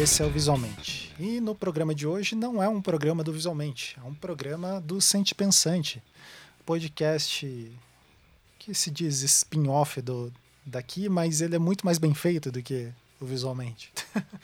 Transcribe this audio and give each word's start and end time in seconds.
esse 0.00 0.22
é 0.22 0.24
o 0.24 0.30
Visualmente. 0.30 1.14
E 1.18 1.42
no 1.42 1.54
programa 1.54 1.94
de 1.94 2.06
hoje 2.06 2.34
não 2.34 2.62
é 2.62 2.66
um 2.66 2.80
programa 2.80 3.22
do 3.22 3.34
Visualmente, 3.34 3.98
é 4.02 4.08
um 4.08 4.14
programa 4.14 4.80
do 4.80 4.98
Sente 4.98 5.34
Pensante, 5.34 6.02
podcast 6.64 7.70
que 8.58 8.72
se 8.72 8.90
diz 8.90 9.20
spin-off 9.20 10.00
do 10.00 10.32
daqui, 10.64 11.06
mas 11.06 11.42
ele 11.42 11.54
é 11.54 11.58
muito 11.58 11.84
mais 11.84 11.98
bem 11.98 12.14
feito 12.14 12.50
do 12.50 12.62
que 12.62 12.90
o 13.20 13.26
Visualmente. 13.26 13.92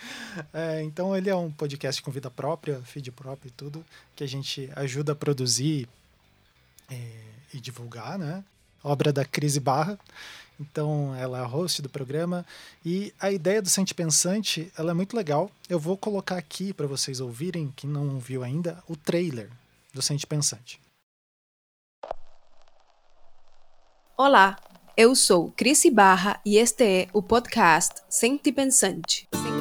é, 0.53 0.83
então 0.83 1.17
ele 1.17 1.31
é 1.31 1.35
um 1.35 1.51
podcast 1.51 2.03
com 2.03 2.11
vida 2.11 2.31
própria, 2.31 2.83
feed 2.83 3.11
próprio 3.11 3.49
e 3.49 3.53
tudo, 3.53 3.83
que 4.15 4.23
a 4.23 4.29
gente 4.29 4.71
ajuda 4.77 5.13
a 5.13 5.17
produzir 5.17 5.89
é, 6.91 7.11
e 7.55 7.61
divulgar, 7.61 8.19
né? 8.19 8.45
Obra 8.85 9.11
da 9.11 9.25
Crise 9.25 9.59
Barra. 9.59 9.99
Então, 10.59 11.15
ela 11.15 11.39
é 11.39 11.43
a 11.43 11.47
host 11.47 11.83
do 11.83 11.89
programa. 11.89 12.45
E 12.85 13.13
a 13.21 13.31
ideia 13.31 13.61
do 13.61 13.69
Sente 13.69 13.95
Pensante, 13.95 14.73
ela 14.77 14.91
é 14.91 14.95
muito 14.95 15.17
legal. 15.17 15.51
Eu 15.69 15.79
vou 15.79 15.97
colocar 15.97 16.37
aqui 16.37 16.73
para 16.73 16.87
vocês 16.87 17.21
ouvirem, 17.21 17.73
quem 17.77 17.89
não 17.89 18.19
viu 18.19 18.43
ainda, 18.43 18.83
o 18.89 18.97
trailer 18.97 19.51
do 19.93 20.03
Sente 20.03 20.27
Pensante. 20.27 20.81
Olá, 24.17 24.59
eu 24.97 25.15
sou 25.15 25.53
Cris 25.55 25.83
Barra 25.93 26.41
e 26.45 26.57
este 26.57 26.85
é 26.85 27.09
o 27.13 27.23
podcast 27.23 28.01
Sente 28.09 28.51
Pensante. 28.51 29.29
Sente 29.35 29.56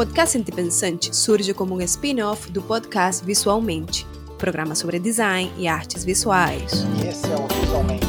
podcast 0.00 0.32
Sente 0.32 0.50
Pensante 0.50 1.14
surge 1.14 1.52
como 1.52 1.74
um 1.74 1.80
spin-off 1.82 2.50
do 2.50 2.62
podcast 2.62 3.22
Visualmente, 3.22 4.06
programa 4.38 4.74
sobre 4.74 4.98
design 4.98 5.52
e 5.58 5.68
artes 5.68 6.06
visuais. 6.06 6.86
E 7.02 7.06
esse 7.06 7.30
é 7.30 7.36
o 7.36 7.46
Visualmente. 7.60 8.06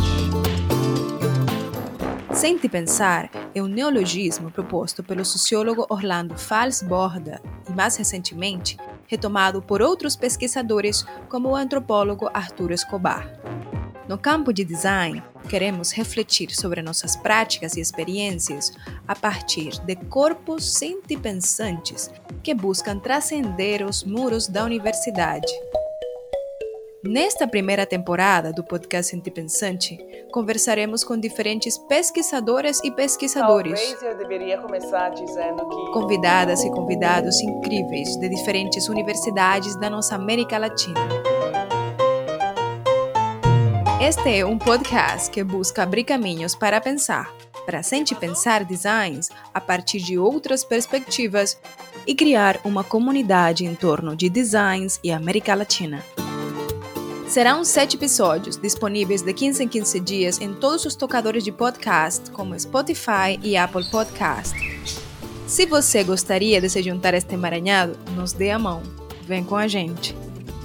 Sente 2.34 2.70
Pensar 2.70 3.30
é 3.54 3.62
um 3.62 3.68
neologismo 3.68 4.50
proposto 4.50 5.04
pelo 5.04 5.26
sociólogo 5.26 5.86
Orlando 5.90 6.38
Fals 6.38 6.82
Borda 6.82 7.42
e, 7.70 7.74
mais 7.74 7.98
recentemente, 7.98 8.78
retomado 9.06 9.62
por 9.62 9.82
outros 9.82 10.16
pesquisadores 10.16 11.06
como 11.28 11.50
o 11.50 11.56
antropólogo 11.58 12.30
Arturo 12.34 12.74
Escobar. 12.74 13.30
No 14.12 14.18
campo 14.18 14.52
de 14.52 14.66
design, 14.66 15.24
queremos 15.48 15.94
refletir 15.94 16.52
sobre 16.54 16.82
nossas 16.82 17.16
práticas 17.16 17.78
e 17.78 17.80
experiências 17.80 18.74
a 19.08 19.16
partir 19.16 19.80
de 19.86 19.96
corpos 19.96 20.74
sentipensantes 20.74 22.12
que 22.44 22.54
buscam 22.54 23.00
transcender 23.00 23.86
os 23.86 24.04
muros 24.04 24.50
da 24.50 24.66
universidade. 24.66 25.48
Nesta 27.02 27.48
primeira 27.48 27.86
temporada 27.86 28.52
do 28.52 28.66
podcast 28.66 29.12
Sentipensante, 29.12 29.98
conversaremos 30.34 31.06
com 31.06 31.18
diferentes 31.18 31.78
pesquisadoras 31.78 32.84
e 32.84 32.92
pesquisadores. 32.92 33.80
Talvez 33.80 34.04
eu 34.04 34.18
deveria 34.18 34.58
começar 34.58 35.08
dizendo 35.12 35.70
que. 35.70 35.94
Convidadas 35.94 36.66
e 36.66 36.70
convidados 36.70 37.40
incríveis 37.40 38.18
de 38.18 38.28
diferentes 38.28 38.90
universidades 38.90 39.80
da 39.80 39.90
nossa 39.90 40.16
América 40.16 40.58
Latina. 40.58 41.00
Este 44.02 44.40
é 44.40 44.44
um 44.44 44.58
podcast 44.58 45.30
que 45.30 45.44
busca 45.44 45.84
abrir 45.84 46.04
caminhos 46.04 46.56
para 46.56 46.82
pensar, 46.82 47.32
para 47.68 47.84
sentir 47.84 48.16
pensar 48.16 48.66
designs 48.66 49.30
a 49.54 49.62
partir 49.62 50.00
de 50.00 50.18
outras 50.18 50.64
perspectivas 50.64 51.56
e 52.08 52.16
criar 52.16 52.60
uma 52.66 52.84
comunidade 52.84 53.64
em 53.64 53.76
torno 53.76 54.16
de 54.16 54.28
designs 54.28 55.00
e 55.04 55.12
América 55.12 55.54
Latina. 55.54 56.04
Serão 57.28 57.64
sete 57.64 57.96
episódios 57.96 58.58
disponíveis 58.58 59.22
de 59.22 59.32
15 59.36 59.66
em 59.66 59.68
15 59.68 60.00
dias 60.00 60.42
em 60.42 60.52
todos 60.52 60.84
os 60.84 60.96
tocadores 60.96 61.44
de 61.44 61.52
podcast, 61.52 62.32
como 62.32 62.60
Spotify 62.60 63.40
e 63.44 63.56
Apple 63.56 63.86
Podcast. 63.86 64.56
Se 65.46 65.68
você 65.68 66.04
gostaria 66.04 66.60
de 66.60 66.72
se 66.72 66.82
juntar 66.82 67.14
a 67.14 67.18
este 67.18 67.36
emaranhado, 67.36 68.00
nos 68.16 68.34
dê 68.34 68.50
a 68.50 68.58
mão. 68.58 68.82
Vem 69.28 69.44
com 69.44 69.56
a 69.56 69.68
gente. 69.68 70.18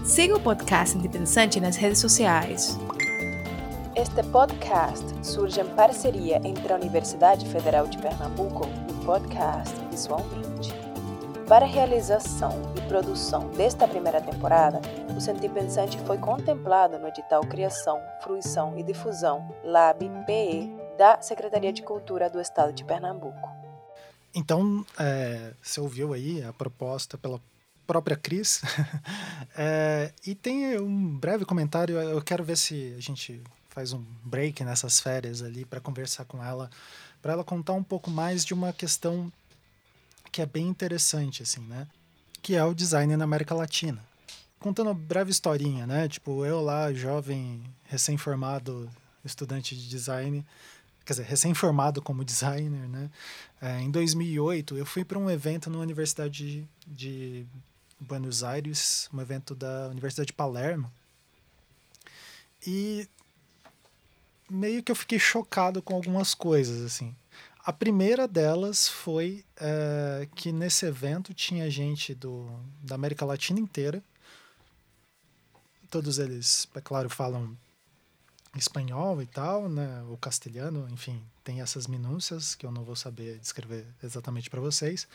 Siga 0.02 0.36
o 0.36 0.40
podcast 0.40 0.96
Independente 0.96 1.60
nas 1.60 1.76
redes 1.76 2.00
sociais. 2.00 2.78
Este 3.96 4.22
podcast 4.24 5.06
surge 5.24 5.58
em 5.58 5.74
parceria 5.74 6.36
entre 6.44 6.70
a 6.70 6.76
Universidade 6.76 7.48
Federal 7.48 7.86
de 7.86 7.96
Pernambuco 7.96 8.68
e 8.86 8.92
o 8.92 9.06
podcast 9.06 9.74
Visualmente. 9.90 10.70
Para 11.48 11.64
a 11.64 11.68
realização 11.68 12.74
e 12.76 12.88
produção 12.88 13.48
desta 13.52 13.88
primeira 13.88 14.20
temporada, 14.20 14.82
o 15.16 15.18
Sentir 15.18 15.48
Pensante 15.48 15.98
foi 16.00 16.18
contemplado 16.18 16.98
no 16.98 17.08
edital 17.08 17.40
Criação, 17.46 17.98
Fruição 18.22 18.78
e 18.78 18.82
Difusão 18.82 19.56
LAB-PE 19.64 20.70
da 20.98 21.22
Secretaria 21.22 21.72
de 21.72 21.82
Cultura 21.82 22.28
do 22.28 22.38
Estado 22.38 22.74
de 22.74 22.84
Pernambuco. 22.84 23.48
Então, 24.34 24.84
é, 25.00 25.54
você 25.62 25.80
ouviu 25.80 26.12
aí 26.12 26.44
a 26.44 26.52
proposta 26.52 27.16
pela 27.16 27.40
própria 27.86 28.14
Cris. 28.16 28.60
é, 29.56 30.12
e 30.26 30.34
tem 30.34 30.78
um 30.78 31.16
breve 31.16 31.46
comentário, 31.46 31.96
eu 31.96 32.20
quero 32.20 32.44
ver 32.44 32.58
se 32.58 32.94
a 32.94 33.00
gente 33.00 33.42
faz 33.76 33.92
um 33.92 34.02
break 34.24 34.64
nessas 34.64 35.00
férias 35.00 35.42
ali 35.42 35.66
para 35.66 35.82
conversar 35.82 36.24
com 36.24 36.42
ela, 36.42 36.70
para 37.20 37.34
ela 37.34 37.44
contar 37.44 37.74
um 37.74 37.82
pouco 37.82 38.10
mais 38.10 38.42
de 38.42 38.54
uma 38.54 38.72
questão 38.72 39.30
que 40.32 40.40
é 40.40 40.46
bem 40.46 40.66
interessante, 40.66 41.42
assim, 41.42 41.60
né? 41.60 41.86
Que 42.40 42.56
é 42.56 42.64
o 42.64 42.72
design 42.72 43.14
na 43.18 43.24
América 43.24 43.54
Latina. 43.54 44.02
Contando 44.58 44.86
uma 44.86 44.94
breve 44.94 45.30
historinha, 45.30 45.86
né? 45.86 46.08
Tipo, 46.08 46.46
eu 46.46 46.62
lá, 46.62 46.90
jovem, 46.90 47.62
recém-formado, 47.84 48.90
estudante 49.22 49.76
de 49.76 49.86
design, 49.86 50.42
quer 51.04 51.12
dizer, 51.12 51.26
recém-formado 51.26 52.00
como 52.00 52.24
designer, 52.24 52.88
né? 52.88 53.10
É, 53.60 53.78
em 53.82 53.90
2008, 53.90 54.74
eu 54.78 54.86
fui 54.86 55.04
para 55.04 55.18
um 55.18 55.28
evento 55.28 55.68
na 55.68 55.76
Universidade 55.76 56.32
de, 56.32 56.66
de 56.86 57.46
Buenos 58.00 58.42
Aires, 58.42 59.06
um 59.12 59.20
evento 59.20 59.54
da 59.54 59.88
Universidade 59.88 60.28
de 60.28 60.32
Palermo. 60.32 60.90
E 62.66 63.06
meio 64.50 64.82
que 64.82 64.90
eu 64.90 64.96
fiquei 64.96 65.18
chocado 65.18 65.82
com 65.82 65.94
algumas 65.94 66.34
coisas, 66.34 66.82
assim. 66.82 67.14
A 67.64 67.72
primeira 67.72 68.28
delas 68.28 68.88
foi 68.88 69.44
é, 69.56 70.28
que 70.34 70.52
nesse 70.52 70.86
evento 70.86 71.34
tinha 71.34 71.68
gente 71.68 72.14
do, 72.14 72.48
da 72.80 72.94
América 72.94 73.24
Latina 73.24 73.58
inteira. 73.58 74.02
Todos 75.90 76.18
eles, 76.18 76.68
é 76.74 76.80
claro, 76.80 77.10
falam 77.10 77.56
espanhol 78.56 79.20
e 79.20 79.26
tal, 79.26 79.68
né? 79.68 80.02
O 80.08 80.16
castelhano, 80.16 80.88
enfim, 80.90 81.20
tem 81.42 81.60
essas 81.60 81.86
minúcias 81.86 82.54
que 82.54 82.64
eu 82.64 82.70
não 82.70 82.84
vou 82.84 82.96
saber 82.96 83.38
descrever 83.38 83.84
exatamente 84.02 84.48
para 84.48 84.60
vocês. 84.60 85.08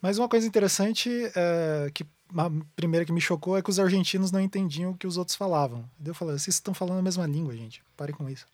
Mas 0.00 0.18
uma 0.18 0.28
coisa 0.28 0.46
interessante 0.46 1.10
é 1.34 1.90
que 1.92 2.06
a 2.36 2.50
primeira 2.76 3.04
que 3.04 3.12
me 3.12 3.20
chocou 3.20 3.56
é 3.56 3.62
que 3.62 3.70
os 3.70 3.78
argentinos 3.78 4.30
não 4.30 4.40
entendiam 4.40 4.92
o 4.92 4.96
que 4.96 5.06
os 5.06 5.16
outros 5.16 5.36
falavam. 5.36 5.88
Eu 6.04 6.14
falei, 6.14 6.38
vocês 6.38 6.56
estão 6.56 6.74
falando 6.74 6.98
a 6.98 7.02
mesma 7.02 7.26
língua, 7.26 7.56
gente. 7.56 7.82
Parem 7.96 8.14
com 8.14 8.28
isso. 8.28 8.46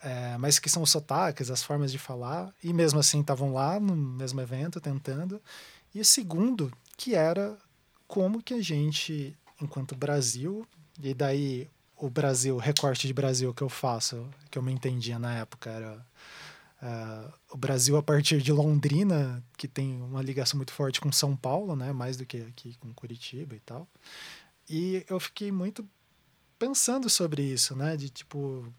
É, 0.00 0.36
mas 0.38 0.58
que 0.58 0.70
são 0.70 0.82
os 0.82 0.90
sotaques, 0.90 1.50
as 1.50 1.62
formas 1.62 1.90
de 1.90 1.98
falar, 1.98 2.52
e 2.62 2.72
mesmo 2.72 3.00
assim 3.00 3.20
estavam 3.20 3.52
lá 3.52 3.80
no 3.80 3.96
mesmo 3.96 4.40
evento 4.40 4.80
tentando. 4.80 5.40
E 5.94 6.00
o 6.00 6.04
segundo, 6.04 6.72
que 6.96 7.14
era 7.14 7.56
como 8.06 8.42
que 8.42 8.54
a 8.54 8.62
gente, 8.62 9.36
enquanto 9.60 9.96
Brasil, 9.96 10.66
e 11.02 11.12
daí 11.12 11.68
o 11.96 12.08
Brasil, 12.08 12.54
o 12.54 12.60
recorte 12.60 13.06
de 13.06 13.12
Brasil 13.12 13.52
que 13.52 13.62
eu 13.62 13.68
faço, 13.68 14.28
que 14.50 14.58
eu 14.58 14.62
me 14.62 14.72
entendia 14.72 15.18
na 15.18 15.34
época, 15.34 15.70
era 15.70 16.06
Uh, 16.80 17.32
o 17.50 17.56
Brasil 17.56 17.96
a 17.96 18.02
partir 18.02 18.40
de 18.40 18.52
Londrina, 18.52 19.42
que 19.56 19.66
tem 19.66 20.00
uma 20.00 20.22
ligação 20.22 20.56
muito 20.56 20.72
forte 20.72 21.00
com 21.00 21.10
São 21.10 21.34
Paulo, 21.34 21.74
né? 21.74 21.92
Mais 21.92 22.16
do 22.16 22.24
que 22.24 22.38
aqui 22.38 22.76
com 22.78 22.94
Curitiba 22.94 23.56
e 23.56 23.60
tal. 23.60 23.88
E 24.68 25.04
eu 25.08 25.18
fiquei 25.18 25.50
muito 25.50 25.88
pensando 26.58 27.10
sobre 27.10 27.42
isso, 27.42 27.74
né? 27.74 27.96
De 27.96 28.08
tipo, 28.08 28.72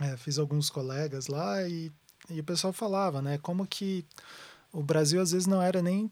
é, 0.00 0.16
fiz 0.16 0.38
alguns 0.38 0.68
colegas 0.68 1.28
lá 1.28 1.66
e, 1.66 1.90
e 2.28 2.40
o 2.40 2.44
pessoal 2.44 2.72
falava, 2.72 3.22
né? 3.22 3.38
Como 3.38 3.66
que 3.66 4.04
o 4.72 4.82
Brasil 4.82 5.20
às 5.20 5.32
vezes 5.32 5.46
não 5.46 5.62
era 5.62 5.80
nem 5.80 6.10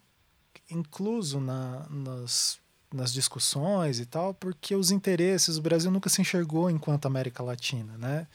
incluso 0.70 1.38
na, 1.38 1.86
nas, 1.90 2.58
nas 2.92 3.12
discussões 3.12 4.00
e 4.00 4.06
tal, 4.06 4.32
porque 4.34 4.74
os 4.74 4.90
interesses, 4.90 5.58
o 5.58 5.62
Brasil 5.62 5.90
nunca 5.90 6.08
se 6.08 6.20
enxergou 6.20 6.70
enquanto 6.70 7.06
América 7.06 7.42
Latina, 7.42 7.96
né? 7.98 8.26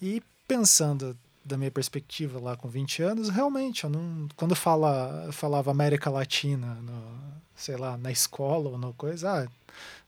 E 0.00 0.22
pensando 0.46 1.16
da 1.46 1.56
minha 1.56 1.70
perspectiva 1.70 2.40
lá 2.40 2.56
com 2.56 2.68
20 2.68 3.02
anos, 3.02 3.28
realmente, 3.28 3.84
eu 3.84 3.90
não, 3.90 4.28
quando 4.36 4.54
fala, 4.56 5.30
falava 5.32 5.70
América 5.70 6.10
Latina, 6.10 6.74
no, 6.82 7.18
sei 7.54 7.76
lá, 7.76 7.96
na 7.96 8.10
escola 8.10 8.70
ou 8.70 8.78
no 8.78 8.92
coisa, 8.92 9.44
ah, 9.44 9.48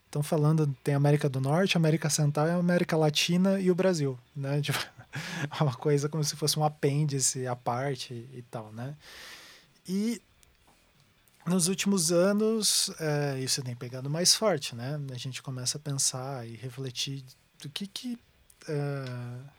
estão 0.07 0.23
falando, 0.23 0.67
tem 0.83 0.95
América 0.95 1.29
do 1.29 1.41
Norte, 1.41 1.77
América 1.77 2.11
Central, 2.11 2.59
América 2.59 2.97
Latina 2.97 3.61
e 3.61 3.71
o 3.71 3.75
Brasil, 3.75 4.19
né? 4.35 4.61
Tipo, 4.63 4.79
é 5.59 5.63
uma 5.63 5.75
coisa 5.75 6.09
como 6.09 6.25
se 6.25 6.37
fosse 6.37 6.59
um 6.59 6.65
apêndice 6.65 7.47
à 7.47 7.55
parte 7.55 8.13
e 8.13 8.43
tal, 8.51 8.73
né? 8.73 8.95
E 9.87 10.21
nos 11.47 11.69
últimos 11.69 12.13
anos, 12.13 12.91
é, 13.01 13.39
isso 13.39 13.63
tem 13.63 13.75
pegado 13.75 14.11
mais 14.11 14.35
forte, 14.35 14.75
né? 14.75 15.01
A 15.11 15.17
gente 15.17 15.43
começa 15.43 15.79
a 15.79 15.81
pensar 15.81 16.47
e 16.47 16.57
refletir 16.57 17.25
do 17.63 17.71
que 17.71 17.87
que 17.87 18.19
uh, 18.69 19.58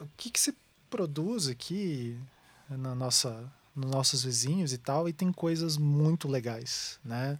o 0.00 0.08
que, 0.16 0.30
que 0.30 0.40
se 0.40 0.54
produz 0.90 1.48
aqui 1.48 2.18
na 2.68 2.94
nossa, 2.94 3.50
nos 3.74 3.90
nossos 3.90 4.24
vizinhos 4.24 4.72
e 4.72 4.78
tal, 4.78 5.08
e 5.08 5.12
tem 5.12 5.32
coisas 5.32 5.76
muito 5.76 6.28
legais, 6.28 6.98
né? 7.04 7.38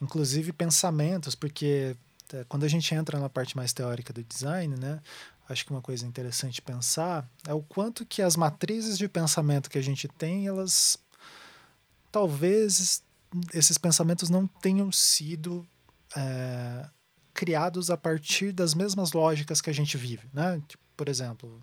Inclusive 0.00 0.52
pensamentos, 0.52 1.34
porque 1.34 1.96
é, 2.32 2.44
quando 2.44 2.64
a 2.64 2.68
gente 2.68 2.94
entra 2.94 3.18
na 3.18 3.28
parte 3.28 3.56
mais 3.56 3.72
teórica 3.72 4.12
do 4.12 4.22
design, 4.22 4.76
né? 4.76 5.00
Acho 5.48 5.64
que 5.64 5.70
uma 5.70 5.80
coisa 5.82 6.04
interessante 6.04 6.60
pensar 6.60 7.28
é 7.46 7.54
o 7.54 7.62
quanto 7.62 8.04
que 8.04 8.20
as 8.20 8.36
matrizes 8.36 8.98
de 8.98 9.08
pensamento 9.08 9.70
que 9.70 9.78
a 9.78 9.82
gente 9.82 10.08
tem, 10.08 10.46
elas 10.46 10.98
talvez 12.10 13.02
esses 13.52 13.78
pensamentos 13.78 14.28
não 14.28 14.46
tenham 14.46 14.90
sido 14.90 15.66
é, 16.16 16.88
criados 17.32 17.90
a 17.90 17.96
partir 17.96 18.52
das 18.52 18.74
mesmas 18.74 19.12
lógicas 19.12 19.60
que 19.60 19.70
a 19.70 19.72
gente 19.72 19.96
vive, 19.96 20.26
né? 20.32 20.60
Tipo, 20.66 20.82
por 20.96 21.08
exemplo, 21.08 21.60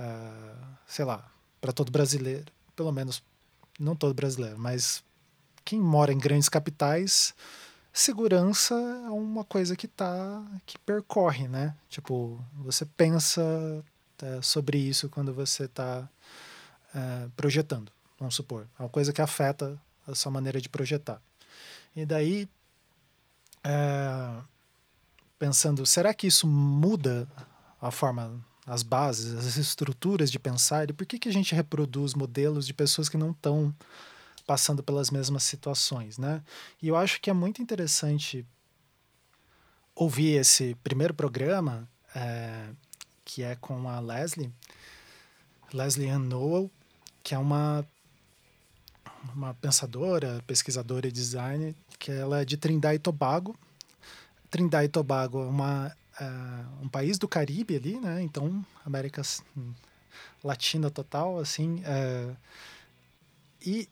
uh, 0.00 0.66
sei 0.86 1.04
lá, 1.04 1.30
para 1.60 1.72
todo 1.72 1.92
brasileiro, 1.92 2.50
pelo 2.74 2.90
menos 2.90 3.22
não 3.78 3.94
todo 3.94 4.14
brasileiro, 4.14 4.58
mas 4.58 5.04
quem 5.64 5.80
mora 5.80 6.12
em 6.12 6.18
grandes 6.18 6.48
capitais, 6.48 7.34
segurança 7.92 8.74
é 8.74 9.10
uma 9.10 9.44
coisa 9.44 9.76
que 9.76 9.86
tá 9.86 10.42
que 10.66 10.78
percorre, 10.78 11.46
né? 11.46 11.74
Tipo, 11.88 12.42
você 12.56 12.84
pensa 12.84 13.42
é, 14.22 14.42
sobre 14.42 14.78
isso 14.78 15.08
quando 15.08 15.32
você 15.32 15.64
está 15.64 16.08
é, 16.94 17.28
projetando, 17.36 17.92
vamos 18.18 18.34
supor, 18.34 18.66
é 18.78 18.82
uma 18.82 18.88
coisa 18.88 19.12
que 19.12 19.22
afeta 19.22 19.80
a 20.06 20.14
sua 20.14 20.32
maneira 20.32 20.60
de 20.60 20.68
projetar. 20.68 21.20
E 21.94 22.06
daí, 22.06 22.48
é, 23.64 24.42
pensando, 25.38 25.84
será 25.84 26.14
que 26.14 26.26
isso 26.26 26.46
muda 26.46 27.28
a 27.80 27.90
forma 27.90 28.44
as 28.70 28.84
bases, 28.84 29.34
as 29.34 29.56
estruturas 29.56 30.30
de 30.30 30.38
pensar 30.38 30.88
e 30.88 30.92
por 30.92 31.04
que, 31.04 31.18
que 31.18 31.28
a 31.28 31.32
gente 31.32 31.56
reproduz 31.56 32.14
modelos 32.14 32.64
de 32.64 32.72
pessoas 32.72 33.08
que 33.08 33.16
não 33.16 33.32
estão 33.32 33.74
passando 34.46 34.80
pelas 34.80 35.10
mesmas 35.10 35.42
situações, 35.42 36.18
né? 36.18 36.40
E 36.80 36.86
eu 36.86 36.94
acho 36.94 37.20
que 37.20 37.28
é 37.28 37.32
muito 37.32 37.60
interessante 37.60 38.46
ouvir 39.92 40.38
esse 40.38 40.76
primeiro 40.84 41.12
programa, 41.12 41.88
é, 42.14 42.68
que 43.24 43.42
é 43.42 43.56
com 43.56 43.88
a 43.88 43.98
Leslie, 43.98 44.52
Leslie 45.74 46.08
Ann 46.08 46.20
Noel, 46.20 46.70
que 47.24 47.34
é 47.34 47.38
uma 47.38 47.84
uma 49.34 49.52
pensadora, 49.54 50.42
pesquisadora 50.46 51.08
e 51.08 51.12
designer, 51.12 51.74
que 51.98 52.10
ela 52.10 52.40
é 52.40 52.44
de 52.44 52.56
Trindade 52.56 52.96
e 52.96 52.98
Tobago. 53.00 53.54
Trindade 54.48 54.86
e 54.86 54.88
Tobago 54.88 55.42
é 55.42 55.46
uma 55.46 55.96
uh, 56.20 56.84
um 56.84 56.88
país 56.88 57.18
do 57.18 57.28
Caribe 57.28 57.76
ali, 57.76 58.00
né? 58.00 58.22
Então, 58.22 58.64
América 58.84 59.22
Latina 60.42 60.90
total, 60.90 61.38
assim. 61.38 61.82
Uh, 61.82 62.36
e 63.64 63.88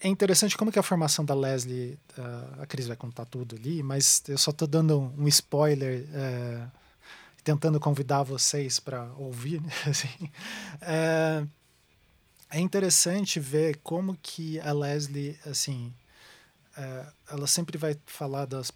é 0.00 0.08
interessante 0.08 0.56
como 0.56 0.70
que 0.70 0.78
a 0.78 0.82
formação 0.82 1.24
da 1.24 1.34
Leslie, 1.34 1.98
uh, 2.18 2.62
a 2.62 2.66
Cris 2.66 2.86
vai 2.86 2.96
contar 2.96 3.24
tudo 3.24 3.56
ali, 3.56 3.82
mas 3.82 4.22
eu 4.28 4.36
só 4.36 4.50
estou 4.50 4.68
dando 4.68 5.12
um, 5.16 5.26
spoiler, 5.28 6.02
uh, 6.02 6.70
tentando 7.42 7.80
convidar 7.80 8.22
vocês 8.22 8.78
para 8.78 9.04
ouvir. 9.16 9.62
Né? 9.62 9.72
Assim. 9.88 10.30
Uh, 10.82 11.48
é 12.50 12.60
interessante 12.60 13.40
ver 13.40 13.78
como 13.82 14.16
que 14.22 14.60
a 14.60 14.72
Leslie, 14.72 15.36
assim, 15.44 15.92
ela 17.28 17.48
sempre 17.48 17.76
vai 17.76 17.96
falar 18.06 18.46
das 18.46 18.70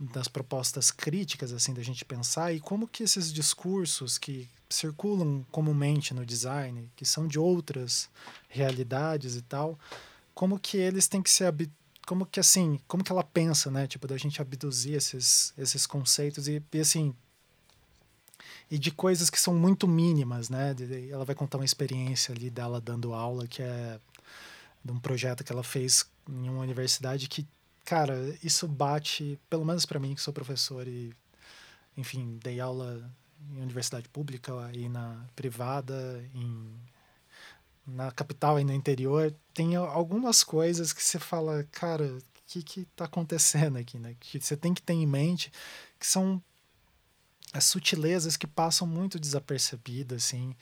das 0.00 0.28
propostas 0.28 0.90
críticas 0.90 1.52
assim 1.52 1.74
da 1.74 1.82
gente 1.82 2.04
pensar 2.04 2.52
e 2.52 2.60
como 2.60 2.86
que 2.86 3.02
esses 3.02 3.32
discursos 3.32 4.16
que 4.16 4.48
circulam 4.70 5.44
comumente 5.50 6.14
no 6.14 6.24
design, 6.24 6.90
que 6.94 7.04
são 7.04 7.26
de 7.26 7.38
outras 7.38 8.08
realidades 8.48 9.34
e 9.34 9.42
tal, 9.42 9.78
como 10.34 10.58
que 10.58 10.76
eles 10.76 11.08
têm 11.08 11.22
que 11.22 11.30
ser 11.30 11.52
como 12.06 12.24
que 12.24 12.40
assim, 12.40 12.80
como 12.86 13.02
que 13.02 13.12
ela 13.12 13.24
pensa, 13.24 13.70
né, 13.70 13.86
tipo 13.86 14.06
da 14.06 14.16
gente 14.16 14.40
abduzir 14.40 14.94
esses 14.94 15.52
esses 15.58 15.86
conceitos 15.86 16.46
e, 16.48 16.62
e 16.72 16.80
assim 16.80 17.14
e 18.70 18.78
de 18.78 18.90
coisas 18.90 19.30
que 19.30 19.40
são 19.40 19.54
muito 19.54 19.88
mínimas, 19.88 20.50
né? 20.50 20.76
Ela 21.10 21.24
vai 21.24 21.34
contar 21.34 21.56
uma 21.58 21.64
experiência 21.64 22.34
ali 22.34 22.50
dela 22.50 22.80
dando 22.80 23.14
aula 23.14 23.46
que 23.46 23.62
é 23.62 23.98
de 24.84 24.92
um 24.92 24.98
projeto 24.98 25.42
que 25.42 25.50
ela 25.50 25.62
fez 25.62 26.06
em 26.28 26.48
uma 26.48 26.60
universidade 26.60 27.28
que 27.28 27.46
cara, 27.88 28.36
isso 28.44 28.68
bate, 28.68 29.40
pelo 29.48 29.64
menos 29.64 29.86
para 29.86 29.98
mim, 29.98 30.14
que 30.14 30.20
sou 30.20 30.30
professor 30.30 30.86
e, 30.86 31.10
enfim, 31.96 32.38
dei 32.42 32.60
aula 32.60 33.10
em 33.50 33.62
universidade 33.62 34.06
pública 34.10 34.52
e 34.74 34.90
na 34.90 35.24
privada, 35.34 36.22
em, 36.34 36.70
na 37.86 38.10
capital 38.10 38.60
e 38.60 38.64
no 38.64 38.74
interior, 38.74 39.34
tem 39.54 39.74
algumas 39.74 40.44
coisas 40.44 40.92
que 40.92 41.02
você 41.02 41.18
fala, 41.18 41.66
cara, 41.72 42.04
o 42.04 42.22
que 42.46 42.62
que 42.62 42.84
tá 42.94 43.06
acontecendo 43.06 43.78
aqui, 43.78 43.98
né? 43.98 44.14
Que 44.20 44.38
você 44.38 44.54
tem 44.54 44.74
que 44.74 44.82
ter 44.82 44.92
em 44.92 45.06
mente 45.06 45.50
que 45.98 46.06
são 46.06 46.42
as 47.54 47.64
sutilezas 47.64 48.36
que 48.36 48.46
passam 48.46 48.86
muito 48.86 49.18
desapercebidas, 49.18 50.24
assim, 50.26 50.54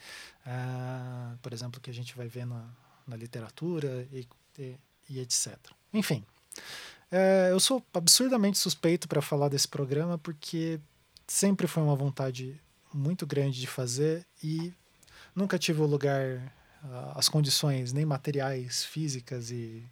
uh, 0.46 1.37
por 1.38 1.52
exemplo, 1.52 1.81
que 1.81 1.90
a 1.90 1.94
gente 1.94 2.17
vai 2.17 2.28
ver 2.28 2.46
na, 2.46 2.70
na 3.05 3.17
literatura 3.17 4.06
e, 4.12 4.28
e, 4.56 4.76
e 5.11 5.19
etc. 5.19 5.58
Enfim, 5.93 6.25
é, 7.11 7.49
eu 7.50 7.61
sou 7.61 7.82
absurdamente 7.94 8.58
suspeito 8.58 9.08
para 9.08 9.23
falar 9.23 9.49
desse 9.49 9.69
programa 9.69 10.19
porque 10.19 10.81
sempre 11.26 11.67
foi 11.67 11.82
uma 11.82 11.94
vontade 11.94 12.61
muito 12.93 13.26
grande 13.26 13.61
de 13.61 13.67
fazer 13.67 14.26
e 14.43 14.73
nunca 15.35 15.58
tive 15.58 15.81
o 15.82 15.87
lugar, 15.87 16.53
as 17.14 17.29
condições 17.29 17.93
nem 17.93 18.05
materiais, 18.05 18.85
físicas 18.85 19.50
e, 19.50 19.85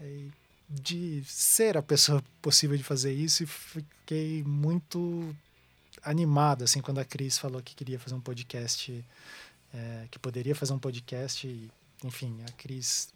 e 0.00 0.30
de 0.68 1.22
ser 1.26 1.76
a 1.76 1.82
pessoa 1.82 2.22
possível 2.40 2.76
de 2.76 2.84
fazer 2.84 3.12
isso 3.12 3.42
e 3.42 3.46
fiquei 3.46 4.42
muito 4.44 5.34
animado 6.02 6.64
assim 6.64 6.80
quando 6.80 6.98
a 6.98 7.04
Cris 7.04 7.36
falou 7.36 7.60
que 7.60 7.74
queria 7.74 7.98
fazer 7.98 8.14
um 8.14 8.20
podcast, 8.20 9.04
é, 9.74 10.06
que 10.10 10.18
poderia 10.18 10.54
fazer 10.54 10.72
um 10.72 10.78
podcast. 10.78 11.46
E, 11.46 11.70
enfim, 12.04 12.42
a 12.48 12.52
Cris 12.52 13.08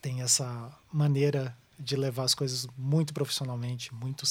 tem 0.00 0.20
essa 0.20 0.70
maneira 0.92 1.56
de 1.78 1.96
levar 1.96 2.24
as 2.24 2.34
coisas 2.34 2.66
muito 2.76 3.12
profissionalmente, 3.12 3.94
muito 3.94 4.24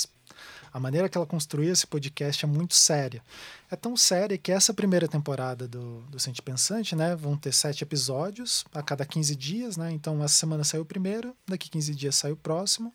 a 0.73 0.79
maneira 0.79 1.09
que 1.09 1.17
ela 1.17 1.27
construiu 1.27 1.71
esse 1.71 1.85
podcast 1.85 2.45
é 2.45 2.47
muito 2.47 2.73
séria. 2.73 3.21
É 3.69 3.75
tão 3.75 3.97
séria 3.97 4.37
que 4.37 4.51
essa 4.51 4.73
primeira 4.73 5.07
temporada 5.07 5.67
do, 5.67 6.01
do 6.03 6.19
Sente 6.19 6.41
Pensante, 6.41 6.95
né, 6.95 7.15
vão 7.15 7.35
ter 7.35 7.53
sete 7.53 7.83
episódios 7.83 8.63
a 8.73 8.81
cada 8.81 9.05
15 9.05 9.35
dias, 9.35 9.75
né? 9.75 9.91
Então 9.91 10.23
essa 10.23 10.35
semana 10.35 10.63
saiu 10.63 10.83
o 10.83 10.85
primeiro, 10.85 11.35
daqui 11.47 11.69
15 11.69 11.93
dias 11.93 12.15
sai 12.15 12.31
o 12.31 12.37
próximo, 12.37 12.93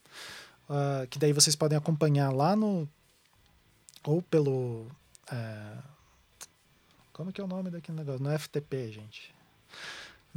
uh, 0.71 1.07
que 1.09 1.19
daí 1.19 1.33
vocês 1.33 1.55
podem 1.55 1.76
acompanhar 1.76 2.31
lá 2.31 2.57
no 2.57 2.88
ou 4.05 4.23
pelo 4.23 4.87
uh, 5.31 5.83
como 7.17 7.33
que 7.33 7.41
é 7.41 7.45
o 7.45 7.49
nome 7.49 7.71
daquele 7.71 7.97
negócio? 7.97 8.23
No 8.23 8.38
FTP, 8.38 8.93
gente. 8.93 9.35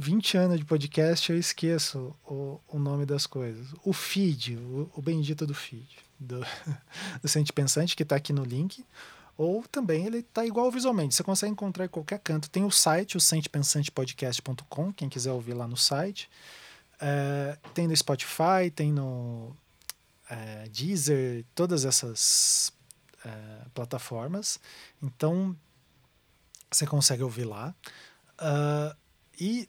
20 0.00 0.38
anos 0.38 0.58
de 0.58 0.64
podcast, 0.64 1.30
eu 1.30 1.38
esqueço 1.38 2.16
o, 2.24 2.58
o 2.66 2.78
nome 2.78 3.04
das 3.04 3.26
coisas. 3.26 3.68
O 3.84 3.92
feed, 3.92 4.56
o, 4.56 4.90
o 4.94 5.02
bendito 5.02 5.46
do 5.46 5.52
feed, 5.52 5.86
do, 6.18 6.40
do 7.20 7.28
Sente 7.28 7.52
Pensante, 7.52 7.94
que 7.94 8.02
está 8.02 8.16
aqui 8.16 8.32
no 8.32 8.42
link. 8.42 8.82
Ou 9.36 9.62
também 9.64 10.06
ele 10.06 10.20
está 10.20 10.46
igual 10.46 10.70
visualmente. 10.70 11.14
Você 11.14 11.22
consegue 11.22 11.52
encontrar 11.52 11.84
em 11.84 11.88
qualquer 11.88 12.18
canto. 12.18 12.48
Tem 12.48 12.64
o 12.64 12.70
site, 12.70 13.18
o 13.18 13.20
sentepensantepodcast.com, 13.20 14.90
quem 14.94 15.06
quiser 15.06 15.32
ouvir 15.32 15.52
lá 15.52 15.68
no 15.68 15.76
site. 15.76 16.30
É, 16.98 17.58
tem 17.74 17.86
no 17.86 17.94
Spotify, 17.94 18.70
tem 18.74 18.90
no 18.90 19.54
é, 20.30 20.66
Deezer, 20.70 21.44
todas 21.54 21.84
essas 21.84 22.72
é, 23.22 23.30
plataformas. 23.74 24.58
Então, 25.02 25.54
você 26.70 26.86
consegue 26.86 27.22
ouvir 27.22 27.44
lá. 27.44 27.74
Uh, 28.40 28.96
e 29.38 29.68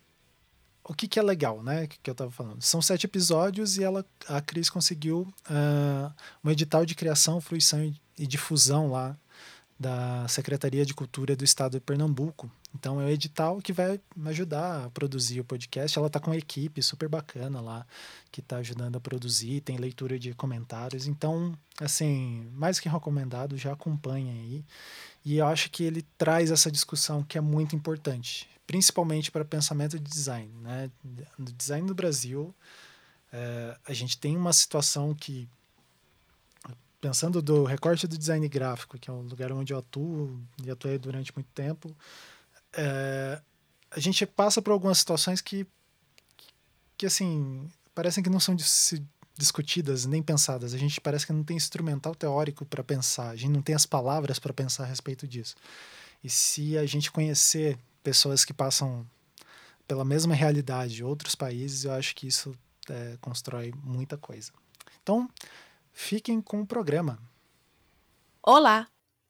o 0.91 0.93
que, 0.93 1.07
que 1.07 1.17
é 1.17 1.23
legal, 1.23 1.63
né? 1.63 1.87
Que, 1.87 1.97
que 1.99 2.09
eu 2.09 2.11
estava 2.11 2.29
falando. 2.29 2.61
São 2.61 2.81
sete 2.81 3.05
episódios 3.05 3.77
e 3.77 3.83
ela, 3.83 4.05
a 4.27 4.41
Cris 4.41 4.69
conseguiu 4.69 5.21
uh, 5.49 6.13
um 6.43 6.51
edital 6.51 6.85
de 6.85 6.93
criação, 6.93 7.39
fruição 7.39 7.81
e, 7.81 7.95
e 8.19 8.27
difusão 8.27 8.91
lá 8.91 9.17
da 9.79 10.27
Secretaria 10.27 10.85
de 10.85 10.93
Cultura 10.93 11.33
do 11.33 11.45
Estado 11.45 11.71
de 11.71 11.79
Pernambuco. 11.79 12.51
Então 12.75 12.99
é 12.99 13.05
o 13.05 13.09
edital 13.09 13.59
que 13.61 13.71
vai 13.71 14.01
me 14.15 14.29
ajudar 14.29 14.85
a 14.85 14.89
produzir 14.89 15.39
o 15.39 15.45
podcast. 15.45 15.97
Ela 15.97 16.07
está 16.07 16.19
com 16.19 16.29
uma 16.29 16.37
equipe 16.37 16.83
super 16.83 17.07
bacana 17.07 17.61
lá 17.61 17.85
que 18.29 18.41
está 18.41 18.57
ajudando 18.57 18.97
a 18.97 18.99
produzir, 18.99 19.61
tem 19.61 19.77
leitura 19.77 20.19
de 20.19 20.33
comentários. 20.33 21.07
Então, 21.07 21.57
assim, 21.79 22.49
mais 22.53 22.81
que 22.81 22.89
recomendado, 22.89 23.57
já 23.57 23.71
acompanha 23.71 24.33
aí. 24.33 24.65
E 25.23 25.37
eu 25.37 25.47
acho 25.47 25.71
que 25.71 25.83
ele 25.83 26.05
traz 26.17 26.51
essa 26.51 26.69
discussão 26.69 27.23
que 27.23 27.37
é 27.37 27.41
muito 27.41 27.75
importante 27.75 28.51
principalmente 28.71 29.29
para 29.29 29.43
pensamento 29.43 29.99
de 29.99 30.09
design. 30.09 30.49
Né? 30.61 30.89
No 31.37 31.51
design 31.51 31.85
no 31.85 31.93
Brasil, 31.93 32.55
é, 33.29 33.77
a 33.85 33.91
gente 33.91 34.17
tem 34.17 34.37
uma 34.37 34.53
situação 34.53 35.13
que 35.13 35.45
pensando 37.01 37.41
do 37.41 37.65
recorte 37.65 38.07
do 38.07 38.17
design 38.17 38.47
gráfico, 38.47 38.97
que 38.97 39.09
é 39.09 39.13
um 39.13 39.23
lugar 39.23 39.51
onde 39.51 39.73
eu 39.73 39.79
atuo 39.79 40.39
e 40.63 40.71
atuei 40.71 40.97
durante 40.97 41.35
muito 41.35 41.49
tempo, 41.53 41.93
é, 42.71 43.41
a 43.89 43.99
gente 43.99 44.25
passa 44.25 44.61
por 44.61 44.71
algumas 44.71 44.99
situações 44.99 45.41
que, 45.41 45.67
que 46.97 47.05
assim, 47.05 47.69
parecem 47.93 48.23
que 48.23 48.29
não 48.29 48.39
são 48.39 48.55
discutidas 49.37 50.05
nem 50.05 50.23
pensadas. 50.23 50.73
A 50.73 50.77
gente 50.77 51.01
parece 51.01 51.27
que 51.27 51.33
não 51.33 51.43
tem 51.43 51.57
instrumental 51.57 52.15
teórico 52.15 52.63
para 52.63 52.85
pensar, 52.85 53.31
a 53.31 53.35
gente 53.35 53.51
não 53.51 53.61
tem 53.61 53.75
as 53.75 53.85
palavras 53.85 54.39
para 54.39 54.53
pensar 54.53 54.83
a 54.83 54.87
respeito 54.87 55.27
disso. 55.27 55.55
E 56.23 56.29
se 56.29 56.77
a 56.77 56.85
gente 56.85 57.11
conhecer 57.11 57.77
pessoas 58.03 58.43
que 58.43 58.53
passam 58.53 59.05
pela 59.87 60.05
mesma 60.05 60.33
realidade 60.33 60.95
de 60.95 61.03
outros 61.03 61.35
países, 61.35 61.83
eu 61.83 61.91
acho 61.91 62.15
que 62.15 62.27
isso 62.27 62.53
é, 62.89 63.17
constrói 63.19 63.73
muita 63.83 64.17
coisa. 64.17 64.51
Então, 65.01 65.29
fiquem 65.91 66.41
com 66.41 66.61
o 66.61 66.65
programa. 66.65 67.19
Olá, 68.41 68.87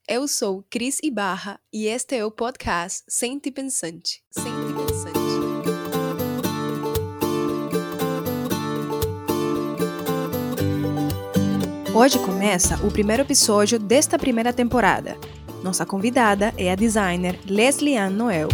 eu 0.08 0.28
sou 0.28 0.64
Cris 0.70 1.00
Ibarra 1.04 1.60
e 1.72 1.86
este 1.86 2.16
é 2.16 2.26
o 2.26 2.32
podcast 2.32 3.04
Sente 3.08 3.52
Pensante. 3.52 4.24
Sente 4.32 4.74
Pensante. 4.74 5.22
Hoje 11.94 12.18
começa 12.20 12.78
o 12.86 12.92
primeiro 12.92 13.24
episódio 13.24 13.78
desta 13.78 14.18
primeira 14.18 14.54
temporada. 14.54 15.18
Nossa 15.64 15.86
convidada 15.86 16.54
é 16.58 16.72
a 16.72 16.76
designer 16.76 17.40
Leslie 17.46 17.96
Ann 17.96 18.10
Noel. 18.10 18.50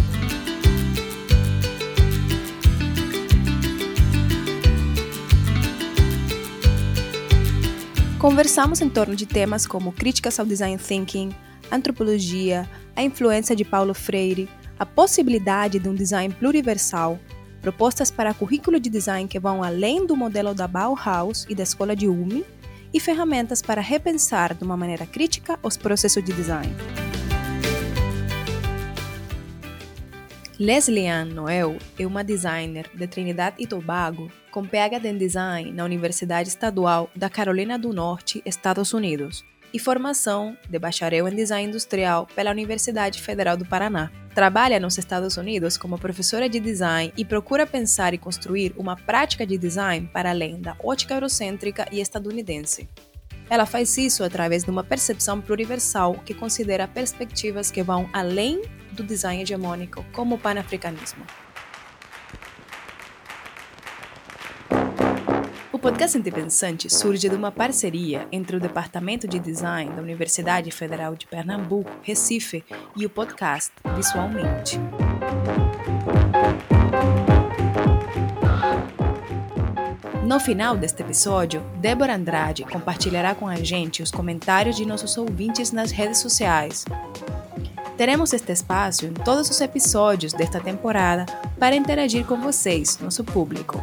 Conversamos 8.18 8.82
em 8.82 8.90
torno 8.90 9.16
de 9.16 9.24
temas 9.24 9.66
como 9.66 9.92
críticas 9.92 10.38
ao 10.38 10.44
design 10.44 10.76
thinking, 10.76 11.30
antropologia, 11.70 12.68
a 12.94 13.02
influência 13.02 13.56
de 13.56 13.64
Paulo 13.64 13.94
Freire, 13.94 14.48
a 14.78 14.84
possibilidade 14.84 15.78
de 15.78 15.88
um 15.88 15.94
design 15.94 16.34
pluriversal, 16.34 17.18
propostas 17.62 18.10
para 18.10 18.34
currículo 18.34 18.78
de 18.78 18.90
design 18.90 19.26
que 19.26 19.38
vão 19.38 19.62
além 19.62 20.04
do 20.04 20.14
modelo 20.14 20.52
da 20.52 20.68
Bauhaus 20.68 21.46
e 21.48 21.54
da 21.54 21.62
escola 21.62 21.96
de 21.96 22.06
Ulm, 22.06 22.42
e 22.92 23.00
ferramentas 23.00 23.62
para 23.62 23.80
repensar 23.80 24.54
de 24.54 24.64
uma 24.64 24.76
maneira 24.76 25.06
crítica 25.06 25.58
os 25.62 25.76
processos 25.76 26.22
de 26.24 26.32
design. 26.32 26.74
Leslie 30.58 31.06
Ann 31.06 31.26
Noel 31.26 31.78
é 31.96 32.04
uma 32.04 32.24
designer 32.24 32.90
de 32.92 33.06
Trinidad 33.06 33.54
e 33.58 33.66
Tobago 33.66 34.28
com 34.50 34.64
PhD 34.64 35.08
em 35.08 35.16
Design 35.16 35.70
na 35.70 35.84
Universidade 35.84 36.48
Estadual 36.48 37.08
da 37.14 37.30
Carolina 37.30 37.78
do 37.78 37.92
Norte, 37.92 38.42
Estados 38.44 38.92
Unidos, 38.92 39.44
e 39.72 39.78
formação 39.78 40.56
de 40.68 40.78
bacharel 40.78 41.28
em 41.28 41.34
Design 41.34 41.68
Industrial 41.68 42.26
pela 42.34 42.50
Universidade 42.50 43.20
Federal 43.20 43.56
do 43.56 43.66
Paraná. 43.66 44.10
Trabalha 44.34 44.78
nos 44.78 44.98
Estados 44.98 45.36
Unidos 45.36 45.76
como 45.76 45.98
professora 45.98 46.48
de 46.48 46.60
design 46.60 47.12
e 47.16 47.24
procura 47.24 47.66
pensar 47.66 48.14
e 48.14 48.18
construir 48.18 48.72
uma 48.76 48.96
prática 48.96 49.46
de 49.46 49.58
design 49.58 50.08
para 50.12 50.30
além 50.30 50.60
da 50.60 50.76
ótica 50.82 51.14
eurocêntrica 51.14 51.86
e 51.90 52.00
estadunidense. 52.00 52.88
Ela 53.50 53.66
faz 53.66 53.96
isso 53.96 54.22
através 54.22 54.64
de 54.64 54.70
uma 54.70 54.84
percepção 54.84 55.40
pluriversal 55.40 56.14
que 56.24 56.34
considera 56.34 56.86
perspectivas 56.86 57.70
que 57.70 57.82
vão 57.82 58.08
além 58.12 58.62
do 58.92 59.02
design 59.02 59.42
hegemônico, 59.42 60.04
como 60.12 60.34
o 60.34 60.38
panafricanismo. 60.38 61.24
O 65.78 65.80
podcast 65.80 66.18
Antipensante 66.18 66.92
surge 66.92 67.28
de 67.28 67.36
uma 67.36 67.52
parceria 67.52 68.26
entre 68.32 68.56
o 68.56 68.60
Departamento 68.60 69.28
de 69.28 69.38
Design 69.38 69.94
da 69.94 70.02
Universidade 70.02 70.72
Federal 70.72 71.14
de 71.14 71.24
Pernambuco, 71.24 71.88
Recife, 72.02 72.64
e 72.96 73.06
o 73.06 73.08
podcast 73.08 73.70
Visualmente. 73.94 74.76
No 80.26 80.40
final 80.40 80.76
deste 80.76 81.00
episódio, 81.00 81.62
Débora 81.76 82.16
Andrade 82.16 82.64
compartilhará 82.64 83.36
com 83.36 83.46
a 83.46 83.54
gente 83.54 84.02
os 84.02 84.10
comentários 84.10 84.74
de 84.74 84.84
nossos 84.84 85.16
ouvintes 85.16 85.70
nas 85.70 85.92
redes 85.92 86.18
sociais. 86.18 86.84
Teremos 87.96 88.32
este 88.32 88.50
espaço 88.50 89.06
em 89.06 89.12
todos 89.12 89.48
os 89.48 89.60
episódios 89.60 90.32
desta 90.32 90.58
temporada 90.58 91.24
para 91.56 91.76
interagir 91.76 92.26
com 92.26 92.40
vocês, 92.40 92.98
nosso 92.98 93.22
público. 93.22 93.80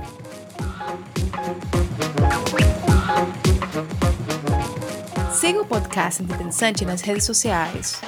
Siga 5.45 5.61
o 5.61 5.65
podcast 5.67 6.23
Indepensante 6.23 6.83
nas 6.83 7.01
redes 7.01 7.23
sociais. 7.23 8.01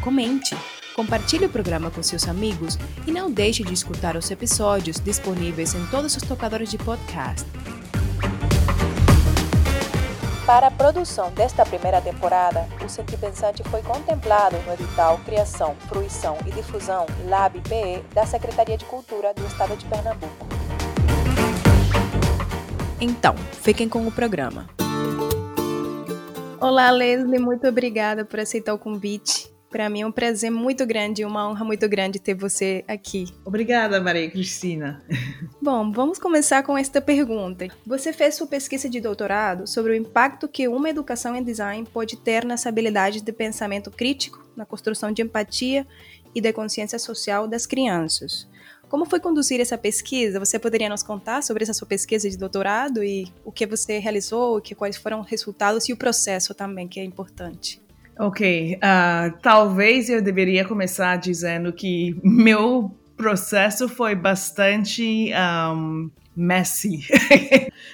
Comente, 0.00 0.56
compartilhe 0.96 1.44
o 1.44 1.50
programa 1.50 1.90
com 1.90 2.02
seus 2.02 2.26
amigos 2.26 2.78
e 3.06 3.12
não 3.12 3.30
deixe 3.30 3.62
de 3.62 3.74
escutar 3.74 4.16
os 4.16 4.30
episódios 4.30 4.98
disponíveis 4.98 5.74
em 5.74 5.86
todos 5.88 6.16
os 6.16 6.22
tocadores 6.22 6.70
de 6.70 6.78
podcast. 6.78 7.46
Para 10.46 10.68
a 10.68 10.70
produção 10.70 11.30
desta 11.32 11.66
primeira 11.66 12.00
temporada, 12.00 12.66
o 12.82 12.88
Centro 12.88 13.18
Pensante 13.18 13.62
foi 13.64 13.82
contemplado 13.82 14.56
no 14.66 14.72
edital 14.72 15.20
Criação, 15.26 15.76
Fruição 15.86 16.38
e 16.46 16.50
Difusão 16.50 17.04
LAB-PE 17.28 18.02
da 18.14 18.24
Secretaria 18.24 18.78
de 18.78 18.86
Cultura 18.86 19.34
do 19.34 19.46
Estado 19.46 19.76
de 19.76 19.84
Pernambuco. 19.84 20.46
Então, 22.98 23.34
fiquem 23.60 23.86
com 23.86 24.06
o 24.06 24.10
programa. 24.10 24.66
Olá, 26.60 26.90
Leslie, 26.90 27.38
muito 27.38 27.66
obrigada 27.66 28.22
por 28.22 28.38
aceitar 28.38 28.74
o 28.74 28.78
convite. 28.78 29.50
Para 29.70 29.88
mim 29.88 30.02
é 30.02 30.06
um 30.06 30.12
prazer 30.12 30.50
muito 30.50 30.84
grande 30.84 31.22
e 31.22 31.24
uma 31.24 31.48
honra 31.48 31.64
muito 31.64 31.88
grande 31.88 32.18
ter 32.18 32.34
você 32.34 32.84
aqui. 32.86 33.24
Obrigada, 33.46 33.98
Maria 33.98 34.30
Cristina. 34.30 35.02
Bom, 35.62 35.90
vamos 35.90 36.18
começar 36.18 36.62
com 36.62 36.76
esta 36.76 37.00
pergunta. 37.00 37.66
Você 37.86 38.12
fez 38.12 38.34
sua 38.34 38.46
pesquisa 38.46 38.90
de 38.90 39.00
doutorado 39.00 39.66
sobre 39.66 39.92
o 39.92 39.94
impacto 39.94 40.46
que 40.46 40.68
uma 40.68 40.90
educação 40.90 41.34
em 41.34 41.42
design 41.42 41.88
pode 41.90 42.18
ter 42.18 42.44
nas 42.44 42.66
habilidades 42.66 43.22
de 43.22 43.32
pensamento 43.32 43.90
crítico, 43.90 44.46
na 44.54 44.66
construção 44.66 45.10
de 45.10 45.22
empatia 45.22 45.86
e 46.34 46.42
de 46.42 46.52
consciência 46.52 46.98
social 46.98 47.48
das 47.48 47.64
crianças. 47.64 48.46
Como 48.90 49.06
foi 49.06 49.20
conduzir 49.20 49.60
essa 49.60 49.78
pesquisa? 49.78 50.40
Você 50.40 50.58
poderia 50.58 50.88
nos 50.88 51.04
contar 51.04 51.44
sobre 51.44 51.62
essa 51.62 51.72
sua 51.72 51.86
pesquisa 51.86 52.28
de 52.28 52.36
doutorado 52.36 53.04
e 53.04 53.28
o 53.44 53.52
que 53.52 53.64
você 53.64 53.98
realizou, 53.98 54.60
que 54.60 54.74
quais 54.74 54.96
foram 54.96 55.20
os 55.20 55.28
resultados 55.28 55.88
e 55.88 55.92
o 55.92 55.96
processo 55.96 56.52
também, 56.52 56.88
que 56.88 56.98
é 56.98 57.04
importante. 57.04 57.80
Ok, 58.18 58.74
uh, 58.74 59.38
talvez 59.40 60.10
eu 60.10 60.20
deveria 60.20 60.64
começar 60.64 61.16
dizendo 61.16 61.72
que 61.72 62.18
meu 62.24 62.90
processo 63.20 63.86
foi 63.86 64.14
bastante 64.14 65.30
um, 65.74 66.10
messy, 66.34 67.00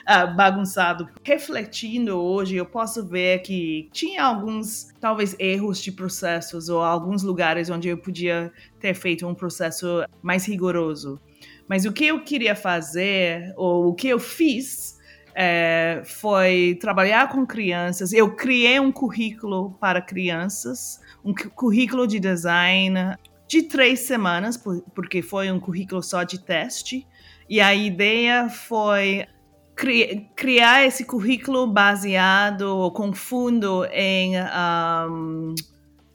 uh, 0.06 0.32
bagunçado. 0.36 1.08
Refletindo 1.24 2.16
hoje, 2.16 2.54
eu 2.54 2.64
posso 2.64 3.04
ver 3.04 3.42
que 3.42 3.88
tinha 3.92 4.22
alguns, 4.22 4.94
talvez, 5.00 5.34
erros 5.40 5.82
de 5.82 5.90
processos 5.90 6.68
ou 6.68 6.80
alguns 6.80 7.24
lugares 7.24 7.68
onde 7.68 7.88
eu 7.88 7.98
podia 7.98 8.52
ter 8.78 8.94
feito 8.94 9.26
um 9.26 9.34
processo 9.34 10.04
mais 10.22 10.46
rigoroso. 10.46 11.20
Mas 11.68 11.84
o 11.84 11.92
que 11.92 12.06
eu 12.06 12.22
queria 12.22 12.54
fazer, 12.54 13.52
ou 13.56 13.88
o 13.88 13.94
que 13.94 14.06
eu 14.06 14.20
fiz, 14.20 14.96
é, 15.34 16.02
foi 16.04 16.78
trabalhar 16.80 17.28
com 17.30 17.44
crianças. 17.44 18.12
Eu 18.12 18.30
criei 18.36 18.78
um 18.78 18.92
currículo 18.92 19.76
para 19.80 20.00
crianças, 20.00 21.00
um 21.24 21.34
currículo 21.34 22.06
de 22.06 22.20
design 22.20 23.16
de 23.46 23.62
três 23.62 24.00
semanas, 24.00 24.60
porque 24.94 25.22
foi 25.22 25.50
um 25.50 25.60
currículo 25.60 26.02
só 26.02 26.22
de 26.22 26.38
teste. 26.38 27.06
E 27.48 27.60
a 27.60 27.74
ideia 27.74 28.48
foi 28.48 29.26
cri 29.74 30.28
criar 30.34 30.84
esse 30.84 31.04
currículo 31.04 31.66
baseado 31.66 32.90
com 32.92 33.12
fundo 33.12 33.84
em 33.92 34.32
um, 34.40 35.54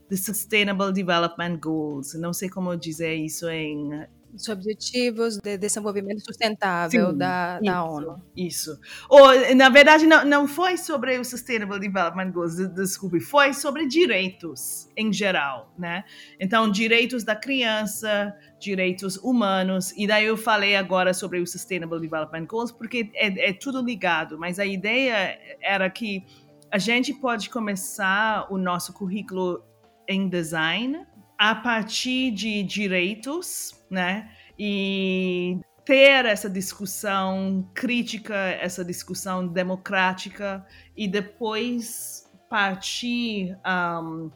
the 0.09 0.17
Sustainable 0.17 0.91
Development 0.91 1.57
Goals. 1.57 2.13
Não 2.15 2.33
sei 2.33 2.49
como 2.49 2.75
dizer 2.75 3.15
isso 3.15 3.47
em 3.49 4.05
os 4.33 4.47
Objetivos 4.47 5.37
de 5.37 5.57
Desenvolvimento 5.57 6.21
Sustentável 6.21 7.11
Sim, 7.11 7.17
da, 7.17 7.59
isso, 7.61 7.71
da 7.71 7.83
ONU. 7.83 8.21
Isso. 8.35 8.79
Ou, 9.09 9.55
na 9.55 9.69
verdade, 9.69 10.05
não, 10.05 10.25
não 10.25 10.47
foi 10.47 10.77
sobre 10.77 11.17
o 11.17 11.23
Sustainable 11.23 11.79
Development 11.79 12.31
Goals, 12.31 12.55
desculpe, 12.69 13.19
foi 13.19 13.53
sobre 13.53 13.87
direitos 13.87 14.89
em 14.95 15.11
geral, 15.11 15.73
né? 15.77 16.03
Então, 16.39 16.69
direitos 16.69 17.23
da 17.23 17.35
criança, 17.35 18.33
direitos 18.59 19.17
humanos, 19.17 19.93
e 19.97 20.07
daí 20.07 20.25
eu 20.25 20.37
falei 20.37 20.75
agora 20.75 21.13
sobre 21.13 21.39
o 21.39 21.47
Sustainable 21.47 21.99
Development 21.99 22.45
Goals, 22.45 22.71
porque 22.71 23.11
é, 23.15 23.49
é 23.49 23.53
tudo 23.53 23.81
ligado, 23.81 24.37
mas 24.37 24.59
a 24.59 24.65
ideia 24.65 25.37
era 25.61 25.89
que 25.89 26.23
a 26.71 26.77
gente 26.77 27.13
pode 27.13 27.49
começar 27.49 28.47
o 28.49 28.57
nosso 28.57 28.93
currículo 28.93 29.63
em 30.07 30.29
design 30.29 31.05
a 31.41 31.55
partir 31.55 32.29
de 32.29 32.61
direitos, 32.61 33.73
né? 33.89 34.29
E 34.59 35.57
ter 35.83 36.23
essa 36.23 36.47
discussão 36.47 37.67
crítica, 37.73 38.35
essa 38.35 38.85
discussão 38.85 39.47
democrática 39.47 40.63
e 40.95 41.07
depois 41.07 42.29
partir 42.47 43.57
um, 43.65 44.29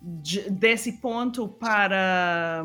de, 0.00 0.48
desse 0.48 0.92
ponto 0.92 1.46
para, 1.46 2.64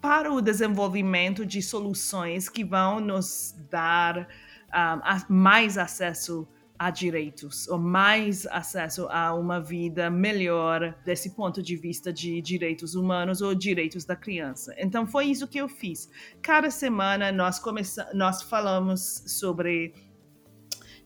para 0.00 0.32
o 0.32 0.42
desenvolvimento 0.42 1.46
de 1.46 1.62
soluções 1.62 2.48
que 2.48 2.64
vão 2.64 2.98
nos 2.98 3.54
dar 3.70 4.26
um, 4.74 5.32
mais 5.32 5.78
acesso 5.78 6.48
a 6.78 6.90
direitos, 6.90 7.66
ou 7.68 7.78
mais 7.78 8.46
acesso 8.46 9.08
a 9.10 9.34
uma 9.34 9.60
vida 9.60 10.08
melhor 10.08 10.94
desse 11.04 11.34
ponto 11.34 11.60
de 11.62 11.76
vista 11.76 12.12
de 12.12 12.40
direitos 12.40 12.94
humanos 12.94 13.40
ou 13.40 13.54
direitos 13.54 14.04
da 14.04 14.14
criança. 14.14 14.74
Então 14.78 15.06
foi 15.06 15.26
isso 15.26 15.48
que 15.48 15.58
eu 15.58 15.68
fiz. 15.68 16.08
Cada 16.40 16.70
semana 16.70 17.32
nós 17.32 17.58
começamos, 17.58 18.14
nós 18.14 18.42
falamos 18.42 19.24
sobre 19.26 19.92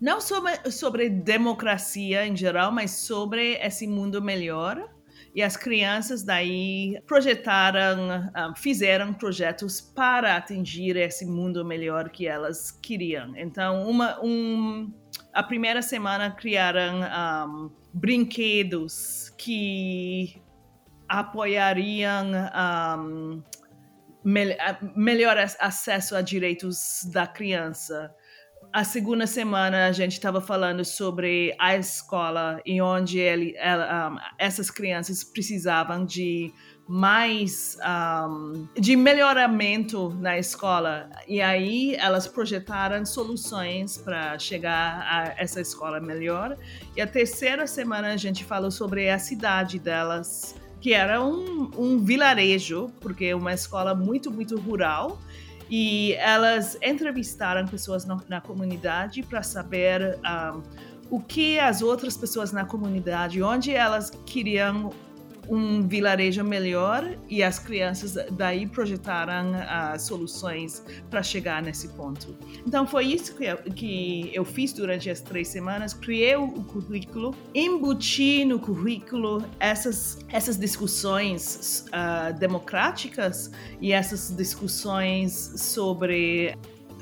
não 0.00 0.20
sobre, 0.20 0.70
sobre 0.70 1.08
democracia 1.08 2.26
em 2.26 2.36
geral, 2.36 2.72
mas 2.72 2.90
sobre 2.90 3.54
esse 3.54 3.86
mundo 3.86 4.20
melhor. 4.20 4.90
E 5.34 5.42
as 5.42 5.56
crianças 5.56 6.22
daí 6.22 7.00
projetaram, 7.06 8.30
ah, 8.34 8.52
fizeram 8.54 9.14
projetos 9.14 9.80
para 9.80 10.36
atingir 10.36 10.96
esse 10.96 11.24
mundo 11.24 11.64
melhor 11.64 12.10
que 12.10 12.26
elas 12.26 12.70
queriam. 12.70 13.34
Então, 13.36 13.88
uma, 13.88 14.20
um, 14.22 14.92
a 15.32 15.42
primeira 15.42 15.80
semana 15.80 16.30
criaram 16.30 17.00
um, 17.00 17.70
brinquedos 17.92 19.30
que 19.38 20.42
apoiariam 21.08 22.26
um, 22.98 23.42
me 24.24 24.56
melhor 24.94 25.36
acesso 25.38 26.14
a 26.14 26.22
direitos 26.22 27.02
da 27.12 27.26
criança. 27.26 28.14
A 28.72 28.84
segunda 28.84 29.26
semana 29.26 29.86
a 29.86 29.92
gente 29.92 30.12
estava 30.12 30.40
falando 30.40 30.82
sobre 30.82 31.54
a 31.58 31.76
escola 31.76 32.58
e 32.64 32.80
onde 32.80 33.18
ele, 33.18 33.54
ela, 33.58 34.08
um, 34.08 34.16
essas 34.38 34.70
crianças 34.70 35.22
precisavam 35.22 36.06
de 36.06 36.50
mais 36.88 37.76
um, 37.86 38.66
de 38.74 38.96
melhoramento 38.96 40.16
na 40.18 40.38
escola. 40.38 41.10
E 41.28 41.42
aí 41.42 41.94
elas 41.96 42.26
projetaram 42.26 43.04
soluções 43.04 43.98
para 43.98 44.38
chegar 44.38 45.02
a 45.02 45.34
essa 45.36 45.60
escola 45.60 46.00
melhor. 46.00 46.56
E 46.96 47.02
a 47.02 47.06
terceira 47.06 47.66
semana 47.66 48.14
a 48.14 48.16
gente 48.16 48.42
falou 48.42 48.70
sobre 48.70 49.10
a 49.10 49.18
cidade 49.18 49.78
delas, 49.78 50.54
que 50.80 50.94
era 50.94 51.22
um, 51.22 51.70
um 51.76 51.98
vilarejo, 51.98 52.90
porque 53.00 53.26
é 53.26 53.36
uma 53.36 53.52
escola 53.52 53.94
muito, 53.94 54.30
muito 54.30 54.58
rural. 54.58 55.18
E 55.74 56.12
elas 56.16 56.76
entrevistaram 56.82 57.66
pessoas 57.66 58.04
na, 58.04 58.20
na 58.28 58.42
comunidade 58.42 59.22
para 59.22 59.42
saber 59.42 60.18
um, 60.18 60.62
o 61.08 61.18
que 61.18 61.58
as 61.58 61.80
outras 61.80 62.14
pessoas 62.14 62.52
na 62.52 62.66
comunidade, 62.66 63.42
onde 63.42 63.72
elas 63.72 64.10
queriam 64.26 64.90
um 65.48 65.86
vilarejo 65.86 66.44
melhor 66.44 67.16
e 67.28 67.42
as 67.42 67.58
crianças 67.58 68.14
daí 68.32 68.66
projetaram 68.66 69.54
as 69.68 70.02
soluções 70.02 70.82
para 71.10 71.22
chegar 71.22 71.62
nesse 71.62 71.88
ponto. 71.88 72.36
Então 72.66 72.86
foi 72.86 73.06
isso 73.06 73.34
que 73.34 73.44
eu, 73.44 73.56
que 73.56 74.30
eu 74.32 74.44
fiz 74.44 74.72
durante 74.72 75.10
as 75.10 75.20
três 75.20 75.48
semanas, 75.48 75.92
criei 75.92 76.36
o, 76.36 76.44
o 76.44 76.64
currículo, 76.64 77.34
embuti 77.54 78.44
no 78.44 78.58
currículo 78.58 79.44
essas, 79.58 80.18
essas 80.28 80.56
discussões 80.56 81.86
uh, 81.88 82.38
democráticas 82.38 83.50
e 83.80 83.92
essas 83.92 84.34
discussões 84.34 85.54
sobre 85.56 86.56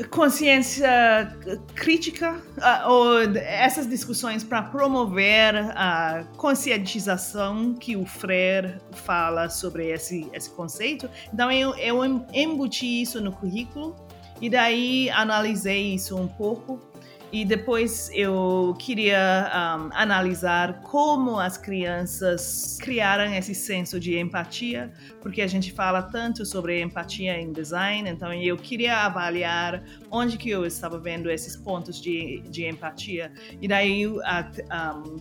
consciência 0.08 1.36
crítica 1.74 2.32
uh, 2.58 2.90
ou 2.90 3.20
essas 3.36 3.88
discussões 3.88 4.42
para 4.42 4.62
promover 4.62 5.54
a 5.76 6.24
conscientização 6.36 7.74
que 7.74 7.96
o 7.96 8.06
Freire 8.06 8.76
fala 8.92 9.48
sobre 9.48 9.90
esse, 9.90 10.28
esse 10.32 10.50
conceito. 10.50 11.08
Então 11.32 11.50
eu, 11.50 11.74
eu 11.76 12.04
embuti 12.32 13.02
isso 13.02 13.20
no 13.20 13.32
currículo 13.32 13.94
e 14.40 14.48
daí 14.48 15.10
analisei 15.10 15.94
isso 15.94 16.16
um 16.16 16.26
pouco 16.26 16.89
e 17.32 17.44
depois 17.44 18.10
eu 18.12 18.74
queria 18.78 19.78
um, 19.78 19.90
analisar 19.92 20.80
como 20.82 21.38
as 21.38 21.56
crianças 21.56 22.76
criaram 22.80 23.32
esse 23.32 23.54
senso 23.54 24.00
de 24.00 24.18
empatia, 24.18 24.92
porque 25.20 25.40
a 25.40 25.46
gente 25.46 25.72
fala 25.72 26.02
tanto 26.02 26.44
sobre 26.44 26.80
empatia 26.80 27.40
em 27.40 27.52
design, 27.52 28.08
então 28.10 28.32
eu 28.32 28.56
queria 28.56 28.98
avaliar 28.98 29.82
onde 30.10 30.36
que 30.36 30.50
eu 30.50 30.66
estava 30.66 30.98
vendo 30.98 31.30
esses 31.30 31.56
pontos 31.56 32.00
de, 32.00 32.42
de 32.48 32.66
empatia. 32.66 33.32
E 33.60 33.68
daí 33.68 34.06
a, 34.24 34.94
um, 34.96 35.16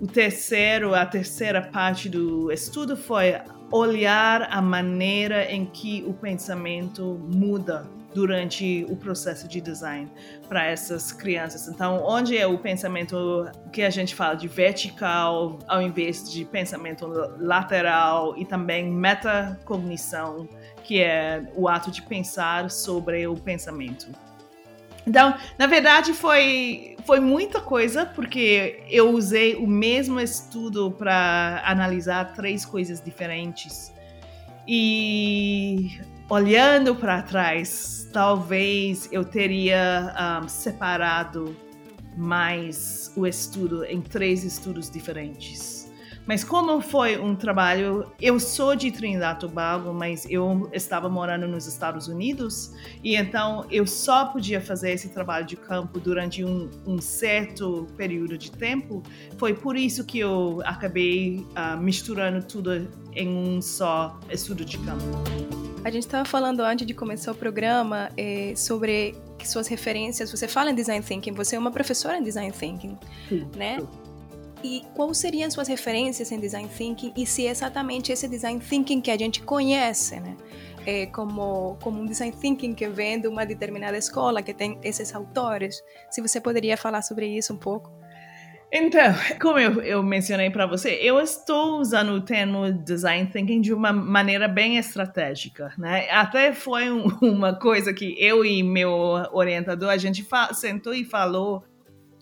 o 0.00 0.06
terceiro, 0.06 0.94
a 0.94 1.06
terceira 1.06 1.62
parte 1.62 2.08
do 2.08 2.52
estudo 2.52 2.96
foi 2.96 3.34
olhar 3.72 4.42
a 4.50 4.60
maneira 4.60 5.50
em 5.50 5.64
que 5.64 6.04
o 6.06 6.12
pensamento 6.12 7.18
muda 7.32 7.95
durante 8.16 8.86
o 8.88 8.96
processo 8.96 9.46
de 9.46 9.60
design 9.60 10.10
para 10.48 10.64
essas 10.64 11.12
crianças. 11.12 11.68
Então, 11.68 12.02
onde 12.02 12.34
é 12.34 12.46
o 12.46 12.56
pensamento 12.56 13.46
que 13.70 13.82
a 13.82 13.90
gente 13.90 14.14
fala 14.14 14.34
de 14.34 14.48
vertical, 14.48 15.58
ao 15.68 15.82
invés 15.82 16.32
de 16.32 16.42
pensamento 16.46 17.06
lateral 17.38 18.34
e 18.38 18.46
também 18.46 18.90
metacognição, 18.90 20.48
que 20.82 21.02
é 21.02 21.46
o 21.54 21.68
ato 21.68 21.90
de 21.90 22.00
pensar 22.00 22.70
sobre 22.70 23.26
o 23.26 23.34
pensamento. 23.36 24.06
Então, 25.06 25.34
na 25.58 25.66
verdade, 25.66 26.14
foi, 26.14 26.96
foi 27.04 27.20
muita 27.20 27.60
coisa, 27.60 28.06
porque 28.06 28.82
eu 28.88 29.10
usei 29.10 29.56
o 29.56 29.66
mesmo 29.66 30.18
estudo 30.18 30.90
para 30.90 31.62
analisar 31.66 32.32
três 32.32 32.64
coisas 32.64 32.98
diferentes. 32.98 33.92
E 34.66 36.00
olhando 36.28 36.94
para 36.94 37.22
trás, 37.22 38.08
talvez 38.12 39.08
eu 39.12 39.24
teria 39.24 40.42
um, 40.42 40.48
separado 40.48 41.56
mais 42.16 43.12
o 43.16 43.26
estudo 43.26 43.84
em 43.84 44.00
três 44.00 44.42
estudos 44.42 44.90
diferentes. 44.90 45.86
Mas 46.26 46.42
como 46.42 46.80
foi 46.80 47.16
um 47.20 47.36
trabalho, 47.36 48.10
eu 48.20 48.40
sou 48.40 48.74
de 48.74 48.90
Trinidad 48.90 49.38
Tobago, 49.38 49.92
mas 49.92 50.26
eu 50.28 50.68
estava 50.72 51.08
morando 51.08 51.46
nos 51.46 51.68
Estados 51.68 52.08
Unidos 52.08 52.72
e 53.04 53.14
então 53.14 53.64
eu 53.70 53.86
só 53.86 54.24
podia 54.24 54.60
fazer 54.60 54.90
esse 54.90 55.10
trabalho 55.10 55.46
de 55.46 55.54
campo 55.54 56.00
durante 56.00 56.42
um, 56.42 56.68
um 56.84 57.00
certo 57.00 57.86
período 57.96 58.36
de 58.36 58.50
tempo. 58.50 59.04
Foi 59.38 59.54
por 59.54 59.76
isso 59.76 60.04
que 60.04 60.18
eu 60.18 60.60
acabei 60.64 61.46
uh, 61.50 61.80
misturando 61.80 62.44
tudo 62.44 62.88
em 63.14 63.28
um 63.28 63.62
só 63.62 64.18
estudo 64.28 64.64
de 64.64 64.78
campo. 64.78 65.75
A 65.86 65.90
gente 65.90 66.02
estava 66.02 66.24
falando 66.24 66.62
antes 66.62 66.84
de 66.84 66.92
começar 66.92 67.30
o 67.30 67.34
programa 67.36 68.10
eh, 68.16 68.52
sobre 68.56 69.14
suas 69.44 69.68
referências. 69.68 70.32
Você 70.32 70.48
fala 70.48 70.72
em 70.72 70.74
design 70.74 71.00
thinking, 71.00 71.30
você 71.30 71.54
é 71.54 71.58
uma 71.60 71.70
professora 71.70 72.18
em 72.18 72.24
design 72.24 72.50
thinking, 72.50 72.98
sim, 73.28 73.48
né? 73.54 73.78
Sim. 73.78 73.88
E 74.64 74.82
quais 74.96 75.16
seriam 75.16 75.48
suas 75.48 75.68
referências 75.68 76.32
em 76.32 76.40
design 76.40 76.68
thinking 76.76 77.12
e 77.16 77.24
se 77.24 77.46
é 77.46 77.50
exatamente 77.50 78.10
esse 78.10 78.26
design 78.26 78.58
thinking 78.58 79.00
que 79.00 79.12
a 79.12 79.16
gente 79.16 79.42
conhece, 79.42 80.18
né? 80.18 80.36
É 80.84 81.06
como, 81.06 81.76
como 81.80 82.00
um 82.00 82.04
design 82.04 82.34
thinking 82.34 82.74
que 82.74 82.88
vem 82.88 83.20
de 83.20 83.28
uma 83.28 83.46
determinada 83.46 83.96
escola, 83.96 84.42
que 84.42 84.52
tem 84.52 84.80
esses 84.82 85.14
autores. 85.14 85.80
Se 86.10 86.20
você 86.20 86.40
poderia 86.40 86.76
falar 86.76 87.02
sobre 87.02 87.28
isso 87.28 87.54
um 87.54 87.58
pouco. 87.58 87.95
Então, 88.78 89.14
como 89.40 89.58
eu, 89.58 89.80
eu 89.80 90.02
mencionei 90.02 90.50
para 90.50 90.66
você, 90.66 90.90
eu 91.00 91.18
estou 91.18 91.80
usando 91.80 92.10
o 92.10 92.20
termo 92.20 92.70
design 92.70 93.26
thinking 93.30 93.62
de 93.62 93.72
uma 93.72 93.90
maneira 93.90 94.46
bem 94.46 94.76
estratégica, 94.76 95.72
né? 95.78 96.10
Até 96.10 96.52
foi 96.52 96.90
um, 96.90 97.06
uma 97.22 97.54
coisa 97.54 97.94
que 97.94 98.14
eu 98.22 98.44
e 98.44 98.62
meu 98.62 98.90
orientador 99.32 99.88
a 99.88 99.96
gente 99.96 100.26
sentou 100.52 100.92
e 100.92 101.04
falou. 101.04 101.64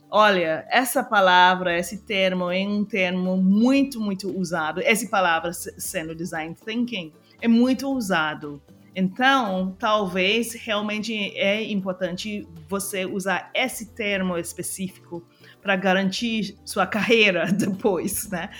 Olha, 0.08 0.64
essa 0.70 1.02
palavra, 1.02 1.76
esse 1.76 2.06
termo 2.06 2.48
é 2.48 2.60
um 2.60 2.84
termo 2.84 3.36
muito, 3.36 4.00
muito 4.00 4.30
usado. 4.38 4.80
Essa 4.80 5.08
palavra 5.08 5.52
sendo 5.52 6.14
design 6.14 6.54
thinking 6.54 7.12
é 7.42 7.48
muito 7.48 7.88
usado. 7.90 8.62
Então, 8.94 9.74
talvez 9.76 10.54
realmente 10.54 11.12
é 11.36 11.64
importante 11.64 12.46
você 12.68 13.04
usar 13.04 13.50
esse 13.52 13.92
termo 13.92 14.38
específico 14.38 15.26
para 15.64 15.76
garantir 15.76 16.58
sua 16.62 16.86
carreira 16.86 17.46
depois, 17.50 18.28
né? 18.28 18.50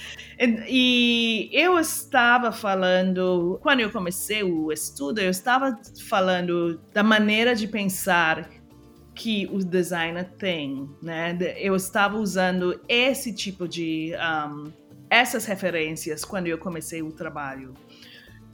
E 0.66 1.50
eu 1.52 1.78
estava 1.78 2.50
falando, 2.50 3.60
quando 3.62 3.80
eu 3.80 3.92
comecei 3.92 4.42
o 4.42 4.72
estudo, 4.72 5.20
eu 5.20 5.28
estava 5.30 5.78
falando 6.08 6.80
da 6.94 7.02
maneira 7.02 7.54
de 7.54 7.68
pensar 7.68 8.48
que 9.14 9.46
o 9.52 9.58
designer 9.58 10.24
tem, 10.38 10.88
né? 11.02 11.36
Eu 11.58 11.76
estava 11.76 12.16
usando 12.16 12.80
esse 12.88 13.34
tipo 13.34 13.68
de 13.68 14.14
um, 14.16 14.72
essas 15.10 15.44
referências 15.44 16.24
quando 16.24 16.46
eu 16.46 16.56
comecei 16.56 17.02
o 17.02 17.12
trabalho, 17.12 17.74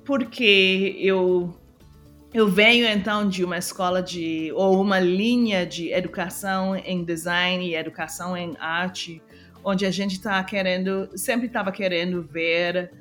porque 0.04 0.96
eu 0.98 1.54
eu 2.32 2.48
venho 2.48 2.86
então 2.86 3.28
de 3.28 3.44
uma 3.44 3.58
escola 3.58 4.00
de 4.00 4.52
ou 4.54 4.80
uma 4.80 5.00
linha 5.00 5.66
de 5.66 5.92
educação 5.92 6.76
em 6.76 7.04
design 7.04 7.66
e 7.66 7.74
educação 7.74 8.36
em 8.36 8.56
arte, 8.58 9.20
onde 9.64 9.84
a 9.84 9.90
gente 9.90 10.12
está 10.12 10.42
querendo, 10.44 11.10
sempre 11.16 11.48
estava 11.48 11.72
querendo 11.72 12.22
ver 12.22 12.92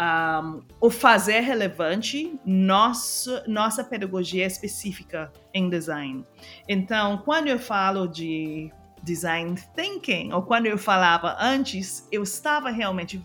um, 0.00 0.62
o 0.80 0.90
fazer 0.90 1.40
relevante 1.40 2.38
nossa, 2.46 3.42
nossa 3.48 3.82
pedagogia 3.82 4.46
específica 4.46 5.32
em 5.52 5.68
design. 5.68 6.24
Então, 6.68 7.18
quando 7.18 7.48
eu 7.48 7.58
falo 7.58 8.06
de 8.06 8.72
design 9.02 9.56
thinking, 9.74 10.32
ou 10.32 10.42
quando 10.42 10.66
eu 10.66 10.78
falava 10.78 11.36
antes, 11.40 12.06
eu 12.12 12.22
estava 12.22 12.70
realmente 12.70 13.24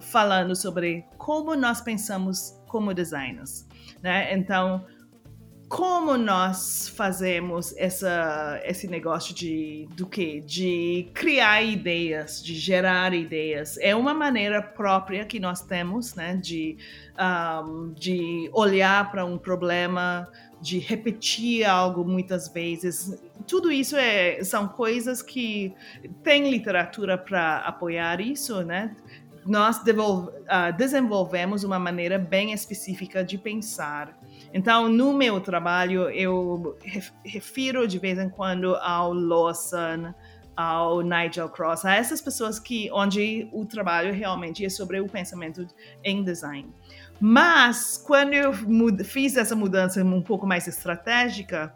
falando 0.00 0.56
sobre 0.56 1.04
como 1.18 1.54
nós 1.54 1.82
pensamos 1.82 2.58
como 2.68 2.94
designers. 2.94 3.66
Né? 4.02 4.34
Então, 4.34 4.84
como 5.72 6.18
nós 6.18 6.86
fazemos 6.86 7.74
essa, 7.78 8.60
esse 8.62 8.86
negócio 8.86 9.34
de 9.34 9.88
do 9.96 10.06
que 10.06 10.42
de 10.42 11.08
criar 11.14 11.62
ideias 11.62 12.44
de 12.44 12.54
gerar 12.54 13.14
ideias. 13.14 13.78
É 13.78 13.96
uma 13.96 14.12
maneira 14.12 14.60
própria 14.60 15.24
que 15.24 15.40
nós 15.40 15.62
temos 15.62 16.14
né? 16.14 16.36
De 16.36 16.76
um, 17.18 17.90
de 17.94 18.50
olhar 18.52 19.10
para 19.10 19.24
um 19.24 19.38
problema 19.38 20.28
de 20.60 20.78
repetir 20.78 21.64
algo 21.64 22.04
muitas 22.04 22.48
vezes. 22.48 23.18
Tudo 23.46 23.72
isso 23.72 23.96
é, 23.96 24.44
são 24.44 24.68
coisas 24.68 25.22
que 25.22 25.74
tem 26.22 26.50
literatura 26.50 27.16
para 27.16 27.60
apoiar 27.60 28.20
isso 28.20 28.62
né 28.62 28.94
nós 29.44 29.78
uh, 29.78 30.76
desenvolvemos 30.76 31.64
uma 31.64 31.78
maneira 31.78 32.18
bem 32.18 32.52
específica 32.52 33.24
de 33.24 33.36
pensar 33.38 34.18
então, 34.52 34.88
no 34.88 35.12
meu 35.14 35.40
trabalho, 35.40 36.10
eu 36.10 36.76
refiro 37.24 37.88
de 37.88 37.98
vez 37.98 38.18
em 38.18 38.28
quando 38.28 38.76
ao 38.76 39.12
Lawson, 39.14 40.12
ao 40.54 41.00
Nigel 41.00 41.48
Cross, 41.48 41.86
a 41.86 41.94
essas 41.94 42.20
pessoas 42.20 42.58
que 42.58 42.90
onde 42.92 43.48
o 43.50 43.64
trabalho 43.64 44.12
realmente 44.12 44.64
é 44.64 44.68
sobre 44.68 45.00
o 45.00 45.08
pensamento 45.08 45.66
em 46.04 46.22
design. 46.22 46.70
Mas 47.18 47.96
quando 47.96 48.34
eu 48.34 48.52
fiz 49.04 49.36
essa 49.36 49.56
mudança 49.56 50.04
um 50.04 50.20
pouco 50.20 50.46
mais 50.46 50.66
estratégica, 50.66 51.74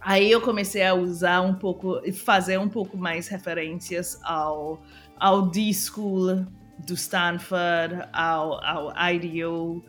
aí 0.00 0.28
eu 0.28 0.40
comecei 0.40 0.84
a 0.84 0.94
usar 0.94 1.42
um 1.42 1.54
pouco, 1.54 2.00
fazer 2.12 2.58
um 2.58 2.68
pouco 2.68 2.96
mais 2.96 3.28
referências 3.28 4.18
ao 4.24 4.82
ao 5.16 5.42
D-School 5.42 6.44
do 6.78 6.94
Stanford, 6.94 8.08
ao, 8.12 8.64
ao 8.64 8.92
IDEO, 9.12 9.84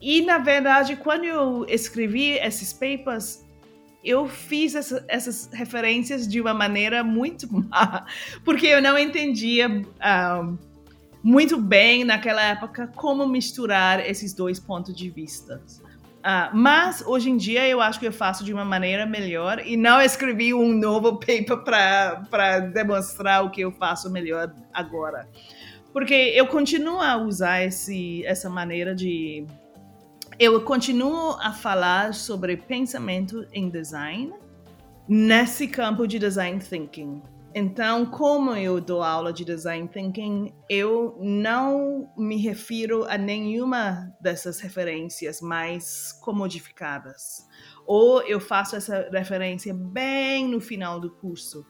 e, 0.00 0.20
na 0.20 0.36
verdade, 0.36 0.96
quando 0.96 1.24
eu 1.24 1.64
escrevi 1.66 2.32
esses 2.32 2.74
papers, 2.74 3.42
eu 4.04 4.28
fiz 4.28 4.74
essa, 4.74 5.02
essas 5.08 5.48
referências 5.50 6.28
de 6.28 6.42
uma 6.42 6.52
maneira 6.52 7.02
muito 7.02 7.50
má, 7.50 8.04
porque 8.44 8.66
eu 8.66 8.82
não 8.82 8.98
entendia 8.98 9.66
um, 9.66 10.58
muito 11.22 11.56
bem 11.56 12.04
naquela 12.04 12.42
época 12.42 12.86
como 12.94 13.26
misturar 13.26 13.98
esses 13.98 14.34
dois 14.34 14.60
pontos 14.60 14.94
de 14.94 15.08
vista. 15.08 15.62
Uh, 16.18 16.54
mas 16.54 17.02
hoje 17.06 17.30
em 17.30 17.36
dia 17.38 17.66
eu 17.66 17.80
acho 17.80 17.98
que 17.98 18.06
eu 18.06 18.12
faço 18.12 18.44
de 18.44 18.52
uma 18.52 18.64
maneira 18.64 19.06
melhor 19.06 19.58
e 19.64 19.74
não 19.74 20.02
escrevi 20.02 20.52
um 20.52 20.72
novo 20.74 21.18
paper 21.18 21.64
para 21.64 22.60
demonstrar 22.60 23.42
o 23.42 23.50
que 23.50 23.62
eu 23.62 23.72
faço 23.72 24.10
melhor 24.10 24.54
agora. 24.72 25.26
Porque 25.94 26.12
eu 26.12 26.48
continuo 26.48 27.00
a 27.00 27.16
usar 27.16 27.62
esse, 27.62 28.26
essa 28.26 28.50
maneira 28.50 28.92
de 28.92 29.46
eu 30.40 30.60
continuo 30.62 31.36
a 31.40 31.52
falar 31.52 32.12
sobre 32.12 32.56
pensamento 32.56 33.46
em 33.52 33.70
design 33.70 34.34
nesse 35.08 35.68
campo 35.68 36.08
de 36.08 36.18
design 36.18 36.58
thinking. 36.58 37.22
Então, 37.54 38.04
como 38.06 38.56
eu 38.56 38.80
dou 38.80 39.04
aula 39.04 39.32
de 39.32 39.44
design 39.44 39.86
thinking, 39.86 40.52
eu 40.68 41.16
não 41.20 42.12
me 42.18 42.38
refiro 42.38 43.04
a 43.04 43.16
nenhuma 43.16 44.12
dessas 44.20 44.58
referências 44.58 45.40
mais 45.40 46.10
comodificadas. 46.20 47.46
Ou 47.86 48.20
eu 48.22 48.40
faço 48.40 48.74
essa 48.74 49.08
referência 49.12 49.72
bem 49.72 50.48
no 50.48 50.60
final 50.60 50.98
do 50.98 51.12
curso, 51.12 51.64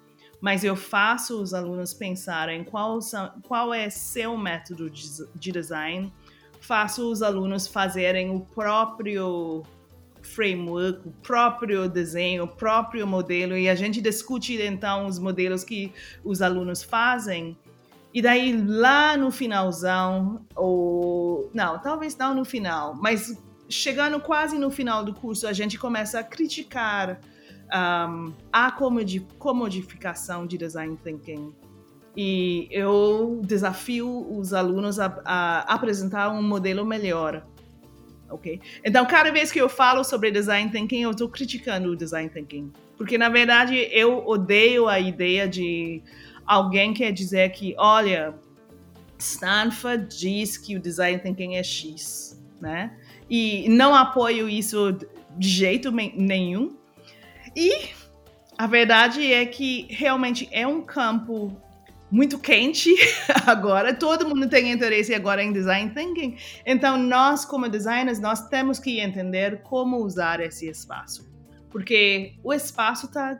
mas 0.44 0.62
eu 0.62 0.76
faço 0.76 1.40
os 1.40 1.54
alunos 1.54 1.94
pensarem 1.94 2.62
qual, 2.62 3.00
são, 3.00 3.32
qual 3.48 3.72
é 3.72 3.88
seu 3.88 4.36
método 4.36 4.90
de 4.90 5.50
design 5.50 6.12
faço 6.60 7.10
os 7.10 7.22
alunos 7.22 7.66
fazerem 7.66 8.28
o 8.28 8.40
próprio 8.40 9.62
framework, 10.20 11.08
o 11.08 11.12
próprio 11.22 11.88
desenho, 11.88 12.44
o 12.44 12.48
próprio 12.48 13.06
modelo 13.06 13.56
e 13.56 13.70
a 13.70 13.74
gente 13.74 14.02
discute 14.02 14.60
então 14.60 15.06
os 15.06 15.18
modelos 15.18 15.64
que 15.64 15.90
os 16.22 16.42
alunos 16.42 16.82
fazem. 16.82 17.56
E 18.12 18.20
daí 18.20 18.54
lá 18.54 19.16
no 19.16 19.30
finalzão, 19.30 20.44
ou 20.54 21.50
não, 21.54 21.78
talvez 21.78 22.14
não 22.18 22.34
no 22.34 22.44
final, 22.44 22.94
mas 22.94 23.42
chegando 23.66 24.20
quase 24.20 24.58
no 24.58 24.70
final 24.70 25.02
do 25.02 25.14
curso, 25.14 25.46
a 25.46 25.54
gente 25.54 25.78
começa 25.78 26.20
a 26.20 26.22
criticar 26.22 27.18
um, 27.74 28.32
a 28.52 28.70
comodificação 29.38 30.46
de 30.46 30.56
design 30.56 30.96
thinking 31.02 31.52
e 32.16 32.68
eu 32.70 33.40
desafio 33.44 34.26
os 34.30 34.54
alunos 34.54 35.00
a, 35.00 35.06
a 35.24 35.74
apresentar 35.74 36.30
um 36.30 36.42
modelo 36.42 36.84
melhor. 36.84 37.44
Ok? 38.30 38.60
Então, 38.84 39.04
cada 39.04 39.30
vez 39.30 39.50
que 39.50 39.60
eu 39.60 39.68
falo 39.68 40.04
sobre 40.04 40.30
design 40.30 40.70
thinking, 40.70 41.02
eu 41.02 41.10
estou 41.10 41.28
criticando 41.28 41.90
o 41.90 41.96
design 41.96 42.28
thinking. 42.28 42.72
Porque, 42.96 43.18
na 43.18 43.28
verdade, 43.28 43.76
eu 43.90 44.24
odeio 44.26 44.88
a 44.88 45.00
ideia 45.00 45.48
de 45.48 46.02
alguém 46.46 46.94
quer 46.94 47.12
dizer 47.12 47.50
que, 47.50 47.74
olha, 47.76 48.34
Stanford 49.18 50.16
diz 50.16 50.56
que 50.56 50.76
o 50.76 50.80
design 50.80 51.18
thinking 51.18 51.56
é 51.56 51.62
X, 51.62 52.40
né? 52.60 52.96
E 53.28 53.68
não 53.68 53.94
apoio 53.94 54.48
isso 54.48 54.96
de 55.36 55.48
jeito 55.48 55.90
nenhum. 55.90 56.76
E 57.56 57.90
a 58.56 58.66
verdade 58.66 59.32
é 59.32 59.44
que 59.46 59.86
realmente 59.90 60.48
é 60.50 60.66
um 60.66 60.82
campo 60.82 61.60
muito 62.10 62.38
quente 62.38 62.94
agora, 63.44 63.92
todo 63.92 64.28
mundo 64.28 64.48
tem 64.48 64.70
interesse 64.70 65.12
agora 65.12 65.42
em 65.42 65.52
design 65.52 65.90
thinking. 65.90 66.36
Então, 66.64 66.96
nós 66.96 67.44
como 67.44 67.68
designers, 67.68 68.20
nós 68.20 68.48
temos 68.48 68.78
que 68.78 69.00
entender 69.00 69.62
como 69.62 69.96
usar 69.96 70.38
esse 70.40 70.68
espaço. 70.68 71.28
Porque 71.70 72.34
o 72.44 72.52
espaço 72.52 73.08
tá 73.08 73.36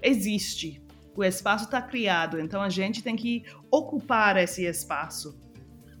existe, 0.00 0.80
o 1.16 1.24
espaço 1.24 1.64
está 1.64 1.82
criado, 1.82 2.38
então 2.38 2.62
a 2.62 2.68
gente 2.68 3.02
tem 3.02 3.16
que 3.16 3.44
ocupar 3.70 4.36
esse 4.36 4.64
espaço. 4.64 5.41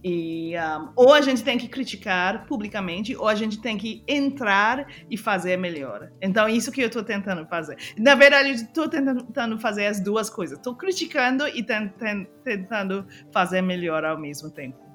E 0.04 0.54
um, 0.56 0.92
ou 0.96 1.12
a 1.12 1.20
gente 1.20 1.44
tem 1.44 1.56
que 1.56 1.68
criticar 1.68 2.46
publicamente, 2.46 3.14
ou 3.14 3.28
a 3.28 3.34
gente 3.34 3.60
tem 3.60 3.78
que 3.78 4.02
entrar 4.08 4.86
e 5.08 5.16
fazer 5.16 5.56
melhor. 5.56 6.10
Então, 6.20 6.48
isso 6.48 6.72
que 6.72 6.80
eu 6.80 6.88
estou 6.88 7.04
tentando 7.04 7.46
fazer. 7.46 7.76
Na 7.96 8.14
verdade, 8.14 8.50
estou 8.50 8.88
tentando 8.88 9.58
fazer 9.60 9.86
as 9.86 10.00
duas 10.00 10.28
coisas. 10.28 10.58
Estou 10.58 10.74
criticando 10.74 11.46
e 11.46 11.62
tentando 11.62 13.06
fazer 13.32 13.62
melhor 13.62 14.04
ao 14.04 14.18
mesmo 14.18 14.50
tempo. 14.50 14.91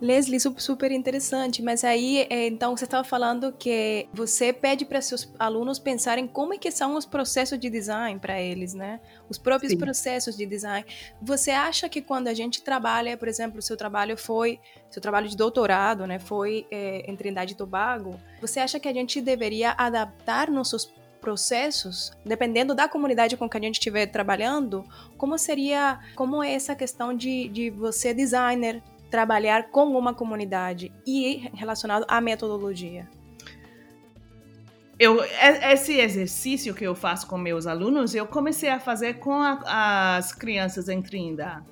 Leslie, 0.00 0.40
super 0.40 0.90
interessante, 0.90 1.62
mas 1.62 1.84
aí, 1.84 2.26
é, 2.28 2.46
então, 2.46 2.76
você 2.76 2.84
estava 2.84 3.04
falando 3.04 3.52
que 3.52 4.08
você 4.12 4.52
pede 4.52 4.84
para 4.84 5.00
seus 5.00 5.32
alunos 5.38 5.78
pensarem 5.78 6.26
como 6.26 6.52
é 6.52 6.58
que 6.58 6.70
são 6.70 6.96
os 6.96 7.06
processos 7.06 7.58
de 7.58 7.70
design 7.70 8.18
para 8.18 8.40
eles, 8.40 8.74
né? 8.74 9.00
Os 9.28 9.38
próprios 9.38 9.72
Sim. 9.72 9.78
processos 9.78 10.36
de 10.36 10.44
design. 10.44 10.84
Você 11.22 11.52
acha 11.52 11.88
que 11.88 12.02
quando 12.02 12.28
a 12.28 12.34
gente 12.34 12.62
trabalha, 12.62 13.16
por 13.16 13.28
exemplo, 13.28 13.60
o 13.60 13.62
seu 13.62 13.76
trabalho 13.76 14.16
foi, 14.16 14.60
seu 14.90 15.00
trabalho 15.00 15.28
de 15.28 15.36
doutorado, 15.36 16.06
né, 16.06 16.18
foi 16.18 16.66
é, 16.70 17.10
em 17.10 17.16
Trindade 17.16 17.52
e 17.52 17.56
Tobago, 17.56 18.20
você 18.40 18.60
acha 18.60 18.80
que 18.80 18.88
a 18.88 18.92
gente 18.92 19.20
deveria 19.20 19.74
adaptar 19.78 20.50
nossos 20.50 20.92
processos, 21.20 22.12
dependendo 22.22 22.74
da 22.74 22.86
comunidade 22.86 23.34
com 23.34 23.48
que 23.48 23.56
a 23.56 23.60
gente 23.60 23.76
estiver 23.76 24.04
trabalhando, 24.06 24.84
como 25.16 25.38
seria, 25.38 25.98
como 26.14 26.42
é 26.42 26.52
essa 26.52 26.74
questão 26.74 27.16
de, 27.16 27.48
de 27.48 27.70
você 27.70 28.12
designer 28.12 28.82
trabalhar 29.14 29.70
com 29.70 29.96
uma 29.96 30.12
comunidade 30.12 30.92
e 31.06 31.48
relacionado 31.54 32.04
à 32.08 32.20
metodologia? 32.20 33.08
Eu, 34.98 35.22
esse 35.22 36.00
exercício 36.00 36.74
que 36.74 36.84
eu 36.84 36.96
faço 36.96 37.28
com 37.28 37.38
meus 37.38 37.64
alunos, 37.64 38.12
eu 38.12 38.26
comecei 38.26 38.68
a 38.68 38.80
fazer 38.80 39.20
com 39.20 39.34
a, 39.34 40.16
as 40.16 40.32
crianças 40.32 40.88
em 40.88 41.00
Trindade, 41.00 41.64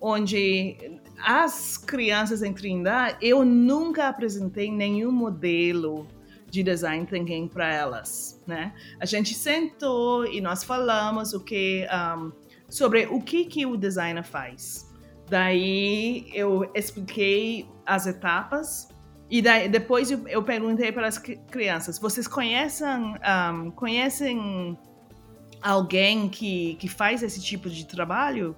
onde 0.00 0.98
as 1.24 1.76
crianças 1.76 2.42
em 2.42 2.52
Trindade, 2.52 3.16
eu 3.22 3.44
nunca 3.44 4.08
apresentei 4.08 4.68
nenhum 4.68 5.12
modelo 5.12 6.04
de 6.50 6.64
design 6.64 7.06
thinking 7.06 7.46
para 7.46 7.72
elas, 7.72 8.42
né? 8.44 8.74
A 8.98 9.06
gente 9.06 9.34
sentou 9.34 10.26
e 10.26 10.40
nós 10.40 10.64
falamos 10.64 11.32
o 11.32 11.44
que 11.44 11.86
um, 11.92 12.32
sobre 12.68 13.06
o 13.06 13.20
que 13.20 13.44
que 13.44 13.64
o 13.64 13.76
designer 13.76 14.24
faz. 14.24 14.87
Daí 15.28 16.30
eu 16.32 16.70
expliquei 16.74 17.68
as 17.84 18.06
etapas 18.06 18.88
e 19.30 19.42
daí, 19.42 19.68
depois 19.68 20.10
eu, 20.10 20.42
perguntei 20.42 20.90
para 20.90 21.06
as 21.06 21.18
crianças: 21.18 21.98
vocês 21.98 22.26
conhecem, 22.26 22.86
um, 22.88 23.70
conhecem 23.70 24.78
alguém 25.60 26.28
que, 26.28 26.76
que 26.76 26.88
faz 26.88 27.22
esse 27.22 27.42
tipo 27.42 27.68
de 27.68 27.86
trabalho? 27.86 28.56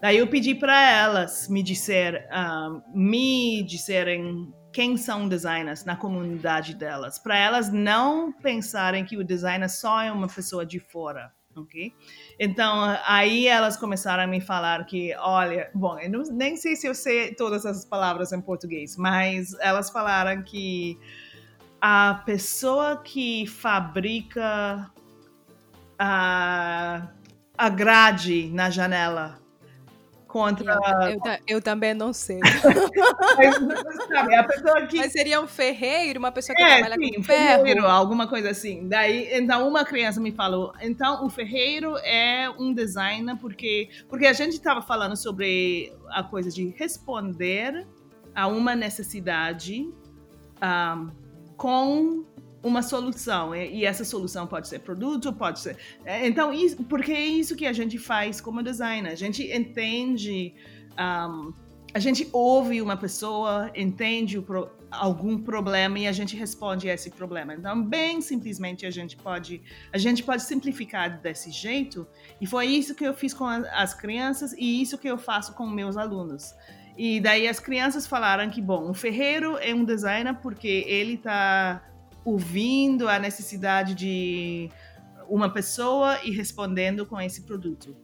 Daí 0.00 0.16
eu 0.18 0.26
pedi 0.26 0.54
para 0.54 0.90
elas 0.90 1.48
me 1.48 1.62
dizer, 1.62 2.26
um, 2.30 2.80
me 2.94 3.62
disserem 3.62 4.52
quem 4.72 4.96
são 4.96 5.26
designers 5.26 5.84
na 5.84 5.96
comunidade 5.96 6.74
delas, 6.74 7.18
para 7.18 7.36
elas 7.38 7.72
não 7.72 8.30
pensarem 8.30 9.04
que 9.04 9.16
o 9.16 9.24
designer 9.24 9.70
só 9.70 10.02
é 10.02 10.12
uma 10.12 10.28
pessoa 10.28 10.66
de 10.66 10.78
fora, 10.78 11.32
ok? 11.56 11.92
Então 12.38 12.96
aí 13.06 13.46
elas 13.46 13.76
começaram 13.76 14.24
a 14.24 14.26
me 14.26 14.40
falar 14.40 14.84
que, 14.84 15.14
olha, 15.16 15.70
bom, 15.74 15.98
eu 15.98 16.10
não, 16.10 16.22
nem 16.24 16.56
sei 16.56 16.76
se 16.76 16.86
eu 16.86 16.94
sei 16.94 17.34
todas 17.34 17.64
essas 17.64 17.84
palavras 17.84 18.32
em 18.32 18.40
português, 18.40 18.96
mas 18.96 19.54
elas 19.60 19.90
falaram 19.90 20.42
que 20.42 20.98
a 21.80 22.22
pessoa 22.26 22.96
que 23.02 23.46
fabrica 23.46 24.90
a, 25.98 27.08
a 27.56 27.68
grade 27.68 28.50
na 28.52 28.70
janela 28.70 29.45
contra. 30.36 30.78
Eu, 30.84 31.10
eu, 31.10 31.38
eu 31.46 31.62
também 31.62 31.94
não 31.94 32.12
sei. 32.12 32.38
Mas, 33.38 34.06
sabe, 34.06 34.34
a 34.34 34.44
pessoa 34.44 34.86
que... 34.86 34.98
Mas 34.98 35.12
seria 35.12 35.40
um 35.40 35.46
ferreiro, 35.46 36.18
uma 36.18 36.30
pessoa 36.30 36.54
que 36.54 36.62
é, 36.62 36.78
trabalha 36.78 36.94
sim, 36.96 37.14
com 37.14 37.22
ferro. 37.22 37.62
ferreiro, 37.62 37.86
alguma 37.86 38.28
coisa 38.28 38.50
assim. 38.50 38.86
Daí, 38.86 39.30
então, 39.32 39.66
uma 39.66 39.82
criança 39.82 40.20
me 40.20 40.32
falou: 40.32 40.74
então, 40.82 41.24
o 41.24 41.30
ferreiro 41.30 41.96
é 41.98 42.50
um 42.58 42.74
designer, 42.74 43.36
porque, 43.36 43.88
porque 44.10 44.26
a 44.26 44.34
gente 44.34 44.52
estava 44.52 44.82
falando 44.82 45.16
sobre 45.16 45.90
a 46.10 46.22
coisa 46.22 46.50
de 46.50 46.68
responder 46.76 47.86
a 48.34 48.46
uma 48.46 48.76
necessidade. 48.76 49.88
Um, 50.62 51.10
com 51.56 52.24
uma 52.62 52.82
solução 52.82 53.54
e 53.54 53.84
essa 53.84 54.04
solução 54.04 54.46
pode 54.46 54.68
ser 54.68 54.80
produto, 54.80 55.32
pode 55.32 55.60
ser 55.60 55.76
é, 56.04 56.26
então 56.26 56.52
isso, 56.52 56.82
porque 56.84 57.12
é 57.12 57.24
isso 57.24 57.54
que 57.54 57.66
a 57.66 57.72
gente 57.72 57.98
faz 57.98 58.40
como 58.40 58.62
designer, 58.62 59.12
a 59.12 59.16
gente 59.16 59.42
entende 59.54 60.54
um, 60.98 61.52
a 61.96 61.98
gente 61.98 62.28
ouve 62.30 62.82
uma 62.82 62.96
pessoa, 62.96 63.70
entende 63.74 64.38
pro, 64.40 64.68
algum 64.90 65.38
problema 65.38 65.98
e 65.98 66.06
a 66.06 66.12
gente 66.12 66.36
responde 66.36 66.90
a 66.90 66.92
esse 66.94 67.10
problema. 67.10 67.54
Então, 67.54 67.82
bem 67.82 68.20
simplesmente 68.20 68.84
a 68.84 68.90
gente 68.90 69.16
pode 69.16 69.62
a 69.90 69.96
gente 69.96 70.22
pode 70.22 70.42
simplificar 70.42 71.20
desse 71.20 71.50
jeito 71.50 72.06
e 72.38 72.46
foi 72.46 72.66
isso 72.66 72.94
que 72.94 73.02
eu 73.02 73.14
fiz 73.14 73.32
com 73.32 73.46
as 73.46 73.94
crianças 73.94 74.52
e 74.58 74.82
isso 74.82 74.98
que 74.98 75.08
eu 75.08 75.16
faço 75.16 75.54
com 75.54 75.66
meus 75.66 75.96
alunos. 75.96 76.54
E 76.98 77.20
daí 77.20 77.48
as 77.48 77.60
crianças 77.60 78.06
falaram 78.06 78.50
que, 78.50 78.60
bom, 78.60 78.90
o 78.90 78.94
ferreiro 78.94 79.56
é 79.58 79.74
um 79.74 79.84
designer 79.84 80.34
porque 80.42 80.84
ele 80.86 81.14
está 81.14 81.82
ouvindo 82.26 83.08
a 83.08 83.18
necessidade 83.20 83.94
de 83.94 84.68
uma 85.28 85.48
pessoa 85.48 86.18
e 86.24 86.32
respondendo 86.32 87.06
com 87.06 87.20
esse 87.20 87.42
produto. 87.42 87.96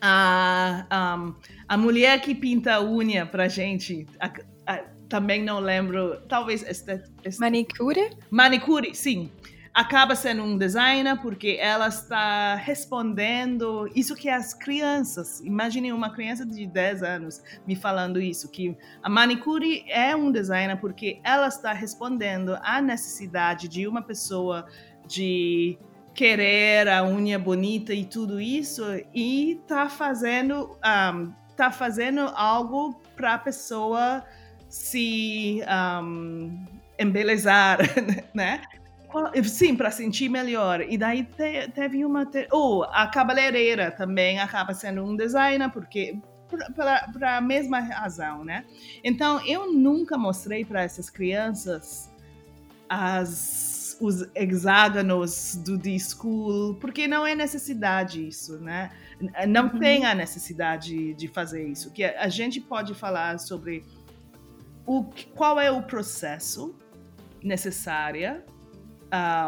A, 0.00 1.16
um, 1.18 1.34
a 1.68 1.76
mulher 1.76 2.20
que 2.22 2.34
pinta 2.34 2.74
a 2.74 2.82
unha 2.82 3.26
pra 3.26 3.46
gente, 3.46 4.06
a, 4.18 4.32
a, 4.66 4.76
também 5.08 5.44
não 5.44 5.60
lembro, 5.60 6.20
talvez... 6.28 6.62
Este, 6.62 7.02
este, 7.22 7.40
manicure? 7.40 8.10
Manicure, 8.30 8.94
sim 8.94 9.30
acaba 9.76 10.16
sendo 10.16 10.42
um 10.42 10.56
designer 10.56 11.20
porque 11.20 11.58
ela 11.60 11.88
está 11.88 12.54
respondendo 12.54 13.86
isso 13.94 14.16
que 14.16 14.26
as 14.26 14.54
crianças, 14.54 15.42
imagine 15.42 15.92
uma 15.92 16.08
criança 16.08 16.46
de 16.46 16.66
10 16.66 17.02
anos 17.02 17.42
me 17.66 17.76
falando 17.76 18.18
isso, 18.18 18.50
que 18.50 18.74
a 19.02 19.10
manicure 19.10 19.84
é 19.86 20.16
um 20.16 20.32
designer 20.32 20.78
porque 20.80 21.20
ela 21.22 21.48
está 21.48 21.74
respondendo 21.74 22.56
à 22.62 22.80
necessidade 22.80 23.68
de 23.68 23.86
uma 23.86 24.00
pessoa 24.00 24.64
de 25.06 25.78
querer 26.14 26.88
a 26.88 27.04
unha 27.04 27.38
bonita 27.38 27.92
e 27.92 28.06
tudo 28.06 28.40
isso 28.40 28.82
e 29.14 29.60
tá 29.68 29.90
fazendo 29.90 30.70
um, 30.82 31.34
tá 31.54 31.70
fazendo 31.70 32.22
algo 32.34 32.94
para 33.14 33.34
a 33.34 33.38
pessoa 33.38 34.24
se 34.70 35.60
um, 36.02 36.64
embelezar, 36.98 37.78
né? 38.32 38.62
Sim, 39.44 39.76
para 39.76 39.90
sentir 39.90 40.28
melhor. 40.28 40.80
E 40.80 40.96
daí 40.98 41.24
te, 41.24 41.68
teve 41.72 42.04
uma. 42.04 42.26
Te... 42.26 42.46
Oh, 42.52 42.84
a 42.90 43.06
cabeleireira 43.06 43.90
também 43.90 44.38
acaba 44.38 44.74
sendo 44.74 45.02
um 45.04 45.16
designer, 45.16 45.70
porque. 45.70 46.18
Para 46.76 47.38
a 47.38 47.40
mesma 47.40 47.80
razão, 47.80 48.44
né? 48.44 48.64
Então, 49.02 49.44
eu 49.44 49.72
nunca 49.72 50.16
mostrei 50.16 50.64
para 50.64 50.82
essas 50.82 51.10
crianças 51.10 52.08
as, 52.88 53.96
os 54.00 54.28
hexágonos 54.32 55.56
do 55.56 55.76
D-School, 55.76 56.76
porque 56.76 57.08
não 57.08 57.26
é 57.26 57.34
necessidade 57.34 58.28
isso, 58.28 58.58
né? 58.60 58.92
Não 59.48 59.64
uhum. 59.64 59.78
tem 59.80 60.04
a 60.04 60.14
necessidade 60.14 61.14
de 61.14 61.26
fazer 61.26 61.66
isso. 61.66 61.92
Que 61.92 62.04
a 62.04 62.28
gente 62.28 62.60
pode 62.60 62.94
falar 62.94 63.40
sobre 63.40 63.84
o, 64.86 65.04
qual 65.34 65.58
é 65.58 65.70
o 65.70 65.82
processo 65.82 66.76
necessário 67.42 68.42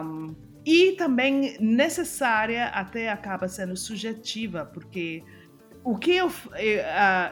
um, 0.05 0.35
e 0.65 0.93
também 0.93 1.57
necessária 1.61 2.67
até 2.67 3.09
acaba 3.09 3.49
sendo 3.49 3.77
subjetiva, 3.77 4.67
porque 4.67 5.23
o 5.83 5.97
que 5.97 6.17
eu, 6.17 6.27
uh, 6.27 6.33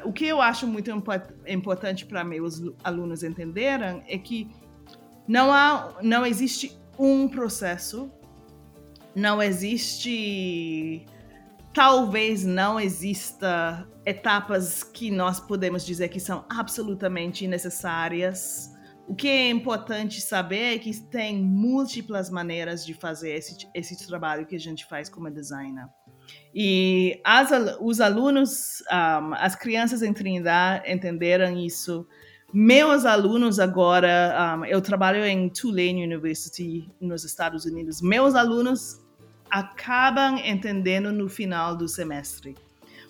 o 0.05 0.12
que 0.12 0.27
eu 0.27 0.40
acho 0.40 0.66
muito 0.66 0.90
importante 1.46 2.07
para 2.07 2.25
meus 2.25 2.62
alunos 2.83 3.22
entenderem 3.22 4.03
é 4.09 4.16
que 4.16 4.51
não, 5.29 5.53
há, 5.53 5.99
não 6.03 6.25
existe 6.25 6.79
um 6.99 7.29
processo, 7.29 8.11
não 9.14 9.42
existe. 9.42 11.05
Talvez 11.75 12.42
não 12.42 12.81
exista 12.81 13.87
etapas 14.07 14.83
que 14.83 15.11
nós 15.11 15.38
podemos 15.38 15.85
dizer 15.85 16.09
que 16.09 16.18
são 16.18 16.46
absolutamente 16.49 17.46
necessárias 17.46 18.75
o 19.07 19.14
que 19.14 19.29
é 19.29 19.51
importante 19.51 20.21
saber 20.21 20.75
é 20.75 20.79
que 20.79 20.92
tem 21.01 21.40
múltiplas 21.40 22.29
maneiras 22.29 22.85
de 22.85 22.92
fazer 22.92 23.35
esse, 23.35 23.69
esse 23.73 24.07
trabalho 24.07 24.47
que 24.47 24.57
a 24.57 24.61
gente 24.61 24.85
faz 24.87 25.09
como 25.09 25.31
designer. 25.31 25.87
E 26.53 27.21
as, 27.25 27.51
os 27.81 28.01
alunos, 28.01 28.83
um, 28.90 29.35
as 29.35 29.55
crianças 29.55 30.03
em 30.03 30.12
Trindade 30.12 30.90
entenderam 30.90 31.57
isso. 31.57 32.07
Meus 32.53 33.05
alunos 33.05 33.61
agora, 33.61 34.57
um, 34.59 34.64
eu 34.64 34.81
trabalho 34.81 35.25
em 35.25 35.49
Tulane 35.49 36.05
University 36.05 36.90
nos 37.01 37.25
Estados 37.25 37.64
Unidos. 37.64 38.03
Meus 38.03 38.35
alunos 38.35 39.01
acabam 39.49 40.37
entendendo 40.45 41.12
no 41.12 41.29
final 41.29 41.77
do 41.77 41.87
semestre 41.87 42.57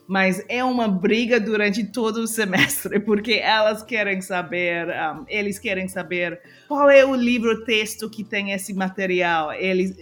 mas 0.07 0.45
é 0.49 0.63
uma 0.63 0.87
briga 0.87 1.41
durante 1.41 1.85
todo 1.85 2.19
o 2.19 2.27
semestre, 2.27 3.01
porque 3.01 3.35
elas 3.35 3.83
querem 3.83 4.21
saber, 4.21 4.87
um, 4.89 5.25
eles 5.29 5.59
querem 5.59 5.89
saber 5.89 6.41
qual 6.69 6.89
é 6.89 7.05
o 7.05 7.15
livro 7.15 7.65
texto 7.65 8.09
que 8.09 8.23
tem 8.23 8.53
esse 8.53 8.73
material, 8.73 9.53
eles, 9.53 9.97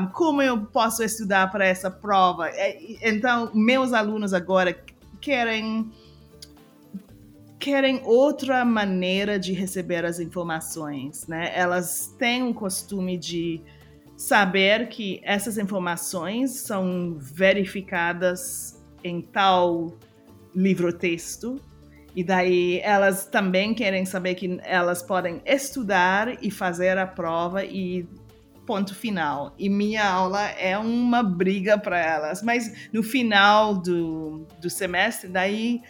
um, 0.00 0.06
como 0.06 0.40
eu 0.40 0.66
posso 0.66 1.02
estudar 1.02 1.50
para 1.50 1.66
essa 1.66 1.90
prova. 1.90 2.48
É, 2.50 2.78
então, 3.02 3.50
meus 3.52 3.92
alunos 3.92 4.32
agora 4.32 4.78
querem 5.20 5.90
querem 7.58 8.00
outra 8.04 8.64
maneira 8.64 9.36
de 9.36 9.52
receber 9.52 10.04
as 10.04 10.20
informações, 10.20 11.26
né? 11.26 11.50
Elas 11.52 12.14
têm 12.16 12.40
um 12.44 12.52
costume 12.52 13.18
de 13.18 13.60
saber 14.16 14.88
que 14.88 15.20
essas 15.24 15.58
informações 15.58 16.52
são 16.52 17.16
verificadas 17.18 18.77
em 19.02 19.20
tal 19.20 19.96
livro-texto. 20.54 21.60
E 22.14 22.24
daí 22.24 22.80
elas 22.80 23.26
também 23.26 23.74
querem 23.74 24.04
saber 24.04 24.34
que 24.34 24.58
elas 24.64 25.02
podem 25.02 25.40
estudar 25.44 26.42
e 26.42 26.50
fazer 26.50 26.98
a 26.98 27.06
prova 27.06 27.64
e 27.64 28.08
ponto 28.66 28.94
final. 28.94 29.54
E 29.58 29.68
minha 29.68 30.06
aula 30.06 30.42
é 30.50 30.76
uma 30.76 31.22
briga 31.22 31.78
para 31.78 31.98
elas. 31.98 32.42
Mas 32.42 32.90
no 32.92 33.02
final 33.02 33.76
do, 33.76 34.46
do 34.60 34.68
semestre, 34.68 35.28
daí 35.28 35.80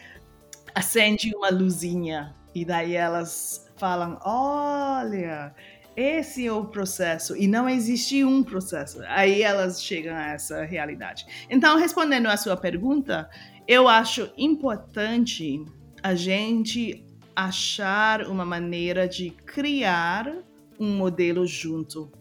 acende 0.75 1.35
uma 1.35 1.51
luzinha. 1.51 2.37
E 2.55 2.65
daí 2.65 2.95
elas 2.95 3.69
falam: 3.77 4.19
olha, 4.23 5.55
esse 5.99 6.47
é 6.47 6.53
o 6.53 6.65
processo 6.65 7.37
e 7.37 7.49
não 7.49 7.69
existe 7.69 8.23
um 8.23 8.45
processo. 8.45 9.01
Aí 9.09 9.43
elas 9.43 9.83
chegam 9.83 10.15
a 10.15 10.29
essa 10.29 10.65
realidade. 10.65 11.27
Então, 11.51 11.77
respondendo 11.77 12.27
à 12.27 12.37
sua 12.37 12.57
pergunta, 12.57 13.29
eu 13.67 13.89
acho 13.89 14.31
importante 14.39 15.65
a 16.01 16.15
gente 16.15 17.05
achar 17.35 18.29
uma 18.29 18.45
maneira 18.45 19.09
de 19.09 19.31
criar 19.31 20.33
um 20.79 20.97
modelo 20.97 21.45
junto 21.45 22.13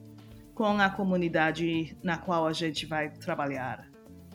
com 0.56 0.80
a 0.80 0.90
comunidade 0.90 1.96
na 2.02 2.18
qual 2.18 2.48
a 2.48 2.54
gente 2.54 2.88
vai 2.88 3.12
trabalhar. 3.12 3.88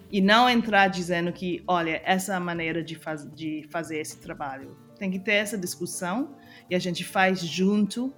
E 0.09 0.21
não 0.21 0.49
entrar 0.49 0.87
dizendo 0.87 1.33
que, 1.33 1.65
olha, 1.67 2.01
essa 2.05 2.35
é 2.35 2.37
a 2.37 2.41
maneira 2.41 2.81
de, 2.81 2.95
faz, 2.95 3.29
de 3.35 3.67
fazer 3.73 3.99
esse 3.99 4.21
trabalho. 4.21 4.77
Tem 5.01 5.11
que 5.11 5.19
ter 5.19 5.33
essa 5.33 5.59
discussão 5.59 6.37
e 6.71 6.77
a 6.77 6.79
gente 6.79 7.03
faz 7.03 7.41
junto 7.41 8.15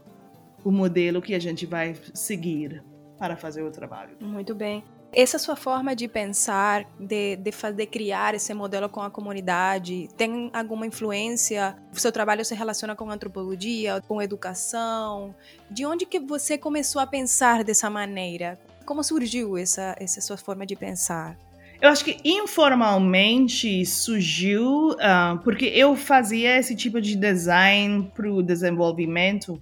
o 0.65 0.73
modelo 0.73 1.21
que 1.21 1.35
a 1.35 1.39
gente 1.39 1.67
vai 1.67 1.95
seguir 2.13 2.83
para 3.19 3.37
fazer 3.37 3.63
o 3.63 3.71
trabalho. 3.71 4.17
Muito 4.21 4.55
bem. 4.55 4.83
Essa 5.13 5.39
sua 5.39 5.55
forma 5.55 5.95
de 5.95 6.09
pensar, 6.09 6.85
de, 6.99 7.37
de 7.37 7.53
fazer 7.53 7.87
criar 7.87 8.35
esse 8.35 8.53
modelo 8.53 8.89
com 8.89 9.01
a 9.01 9.09
comunidade, 9.09 10.09
tem 10.17 10.51
alguma 10.53 10.87
influência? 10.87 11.77
O 11.93 12.01
seu 12.01 12.11
trabalho 12.11 12.45
se 12.45 12.53
relaciona 12.53 12.97
com 12.97 13.09
antropologia, 13.09 14.03
com 14.09 14.21
educação? 14.21 15.33
De 15.71 15.87
onde 15.87 16.05
que 16.05 16.19
você 16.19 16.59
começou 16.59 17.01
a 17.01 17.07
pensar 17.07 17.63
dessa 17.63 17.89
maneira? 17.89 18.59
Como 18.85 19.05
surgiu 19.05 19.57
essa, 19.57 19.95
essa 20.01 20.21
sua 20.21 20.37
forma 20.37 20.67
de 20.67 20.75
pensar? 20.75 21.39
Eu 21.81 21.91
acho 21.91 22.05
que 22.05 22.19
informalmente 22.25 23.87
surgiu 23.87 24.91
uh, 24.93 25.39
porque 25.45 25.67
eu 25.67 25.95
fazia 25.95 26.59
esse 26.59 26.75
tipo 26.75 27.01
de 27.01 27.15
design 27.15 28.11
para 28.15 28.29
o 28.33 28.43
desenvolvimento 28.43 29.61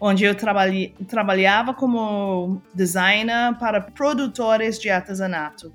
onde 0.00 0.24
eu 0.24 0.34
trabalhei, 0.34 0.94
trabalhava 1.06 1.74
como 1.74 2.62
designer 2.74 3.54
para 3.58 3.80
produtores 3.80 4.78
de 4.78 4.88
artesanato. 4.88 5.72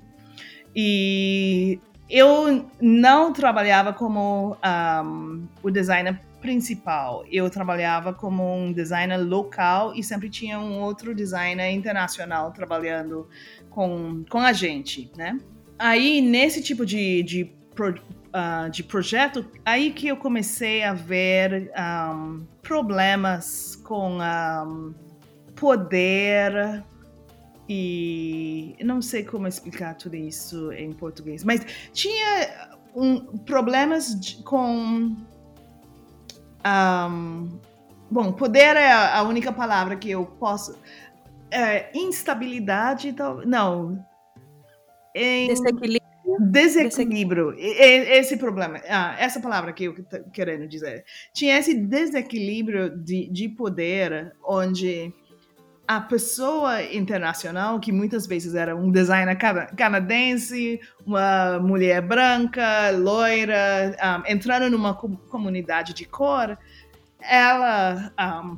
E 0.74 1.78
eu 2.10 2.68
não 2.80 3.32
trabalhava 3.32 3.92
como 3.92 4.56
um, 5.04 5.46
o 5.62 5.70
designer 5.70 6.20
principal. 6.40 7.24
Eu 7.30 7.48
trabalhava 7.48 8.12
como 8.12 8.54
um 8.54 8.72
designer 8.72 9.16
local 9.16 9.94
e 9.94 10.02
sempre 10.02 10.28
tinha 10.28 10.58
um 10.58 10.80
outro 10.80 11.14
designer 11.14 11.70
internacional 11.72 12.52
trabalhando 12.52 13.28
com, 13.70 14.24
com 14.28 14.38
a 14.38 14.52
gente, 14.52 15.10
né? 15.16 15.38
Aí, 15.78 16.20
nesse 16.20 16.62
tipo 16.62 16.86
de, 16.86 17.22
de, 17.22 17.52
uh, 18.36 18.70
de 18.70 18.82
projeto, 18.82 19.46
aí 19.64 19.90
que 19.92 20.08
eu 20.08 20.16
comecei 20.16 20.84
a 20.84 20.92
ver 20.92 21.72
um, 21.78 22.46
problemas 22.62 23.76
com 23.76 24.18
um, 24.18 24.94
poder 25.54 26.84
e 27.68 28.76
não 28.84 29.00
sei 29.00 29.24
como 29.24 29.48
explicar 29.48 29.94
tudo 29.94 30.14
isso 30.14 30.70
em 30.72 30.92
português, 30.92 31.42
mas 31.42 31.64
tinha 31.92 32.78
um, 32.94 33.38
problemas 33.38 34.18
de, 34.20 34.42
com 34.42 35.16
um, 36.64 37.58
bom, 38.10 38.32
poder 38.32 38.76
é 38.76 38.92
a 38.92 39.22
única 39.22 39.52
palavra 39.52 39.96
que 39.96 40.10
eu 40.10 40.26
posso 40.26 40.78
é, 41.50 41.90
instabilidade, 41.96 43.14
não, 43.46 44.04
em, 45.14 45.48
desequilíbrio 45.48 46.05
Desequilíbrio. 46.40 47.54
Esse 47.56 48.36
problema, 48.36 48.80
ah, 48.88 49.14
essa 49.18 49.40
palavra 49.40 49.72
que 49.72 49.84
eu 49.84 49.92
estou 49.92 50.24
querendo 50.32 50.66
dizer. 50.66 51.04
Tinha 51.32 51.56
esse 51.56 51.74
desequilíbrio 51.74 52.90
de, 52.90 53.28
de 53.30 53.48
poder 53.48 54.34
onde 54.42 55.14
a 55.86 56.00
pessoa 56.00 56.82
internacional, 56.82 57.78
que 57.78 57.92
muitas 57.92 58.26
vezes 58.26 58.56
era 58.56 58.74
um 58.74 58.90
designer 58.90 59.38
canadense, 59.76 60.80
uma 61.06 61.60
mulher 61.60 62.02
branca, 62.02 62.90
loira, 62.90 63.92
um, 63.92 63.96
ah, 64.00 64.22
entrando 64.26 64.68
numa 64.68 64.94
comunidade 64.94 65.94
de 65.94 66.04
cor, 66.04 66.58
ela, 67.20 67.94
um, 67.94 68.10
ah, 68.16 68.56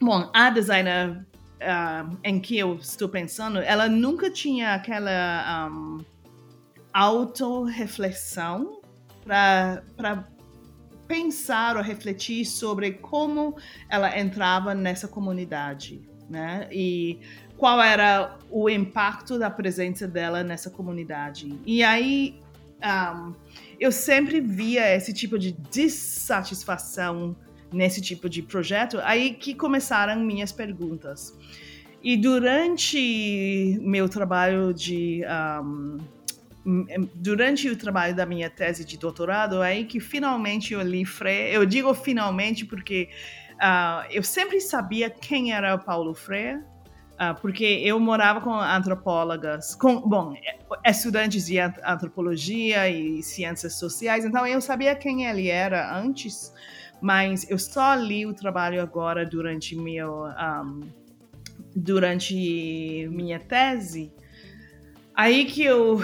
bom, 0.00 0.30
a 0.32 0.48
designer 0.48 1.26
um, 1.60 2.16
em 2.24 2.40
que 2.40 2.58
eu 2.58 2.76
estou 2.76 3.10
pensando, 3.10 3.58
ela 3.58 3.86
nunca 3.86 4.30
tinha 4.30 4.72
aquela 4.72 5.68
autorreflexão 6.94 8.80
para 9.24 10.28
pensar 11.08 11.76
ou 11.76 11.82
refletir 11.82 12.46
sobre 12.46 12.92
como 12.92 13.56
ela 13.90 14.16
entrava 14.18 14.74
nessa 14.74 15.08
comunidade, 15.08 16.00
né? 16.30 16.68
E 16.72 17.18
qual 17.56 17.82
era 17.82 18.38
o 18.48 18.70
impacto 18.70 19.38
da 19.38 19.50
presença 19.50 20.06
dela 20.06 20.42
nessa 20.44 20.70
comunidade. 20.70 21.58
E 21.66 21.82
aí 21.82 22.40
um, 22.84 23.34
eu 23.80 23.90
sempre 23.90 24.40
via 24.40 24.94
esse 24.94 25.12
tipo 25.12 25.38
de 25.38 25.52
dissatisfação 25.70 27.36
nesse 27.72 28.00
tipo 28.00 28.28
de 28.28 28.40
projeto, 28.40 29.00
aí 29.02 29.34
que 29.34 29.54
começaram 29.54 30.20
minhas 30.20 30.52
perguntas. 30.52 31.36
E 32.02 32.16
durante 32.16 33.78
meu 33.82 34.08
trabalho 34.08 34.72
de 34.72 35.22
um, 35.62 35.98
durante 37.14 37.68
o 37.68 37.76
trabalho 37.76 38.14
da 38.14 38.24
minha 38.24 38.48
tese 38.48 38.84
de 38.84 38.96
doutorado, 38.96 39.62
é 39.62 39.68
aí 39.68 39.84
que 39.84 40.00
finalmente 40.00 40.72
eu 40.72 40.80
li 40.80 41.04
Freire. 41.04 41.54
Eu 41.54 41.66
digo 41.66 41.92
finalmente 41.94 42.64
porque 42.64 43.10
uh, 43.54 44.06
eu 44.10 44.22
sempre 44.22 44.60
sabia 44.60 45.10
quem 45.10 45.52
era 45.52 45.76
Paulo 45.76 46.14
Freire, 46.14 46.58
uh, 46.58 47.38
porque 47.40 47.64
eu 47.64 48.00
morava 48.00 48.40
com 48.40 48.54
antropólogas, 48.54 49.74
com, 49.74 50.00
bom, 50.00 50.34
estudantes 50.86 51.46
de 51.46 51.58
antropologia 51.58 52.88
e 52.88 53.22
ciências 53.22 53.74
sociais, 53.74 54.24
então 54.24 54.46
eu 54.46 54.60
sabia 54.60 54.94
quem 54.94 55.26
ele 55.26 55.48
era 55.48 55.94
antes, 55.94 56.52
mas 57.00 57.48
eu 57.50 57.58
só 57.58 57.94
li 57.94 58.24
o 58.24 58.32
trabalho 58.32 58.80
agora 58.80 59.26
durante 59.26 59.76
meu 59.76 60.24
um, 60.24 60.80
durante 61.76 63.06
minha 63.10 63.38
tese. 63.38 64.12
Aí 65.14 65.44
que 65.44 65.62
eu 65.62 66.02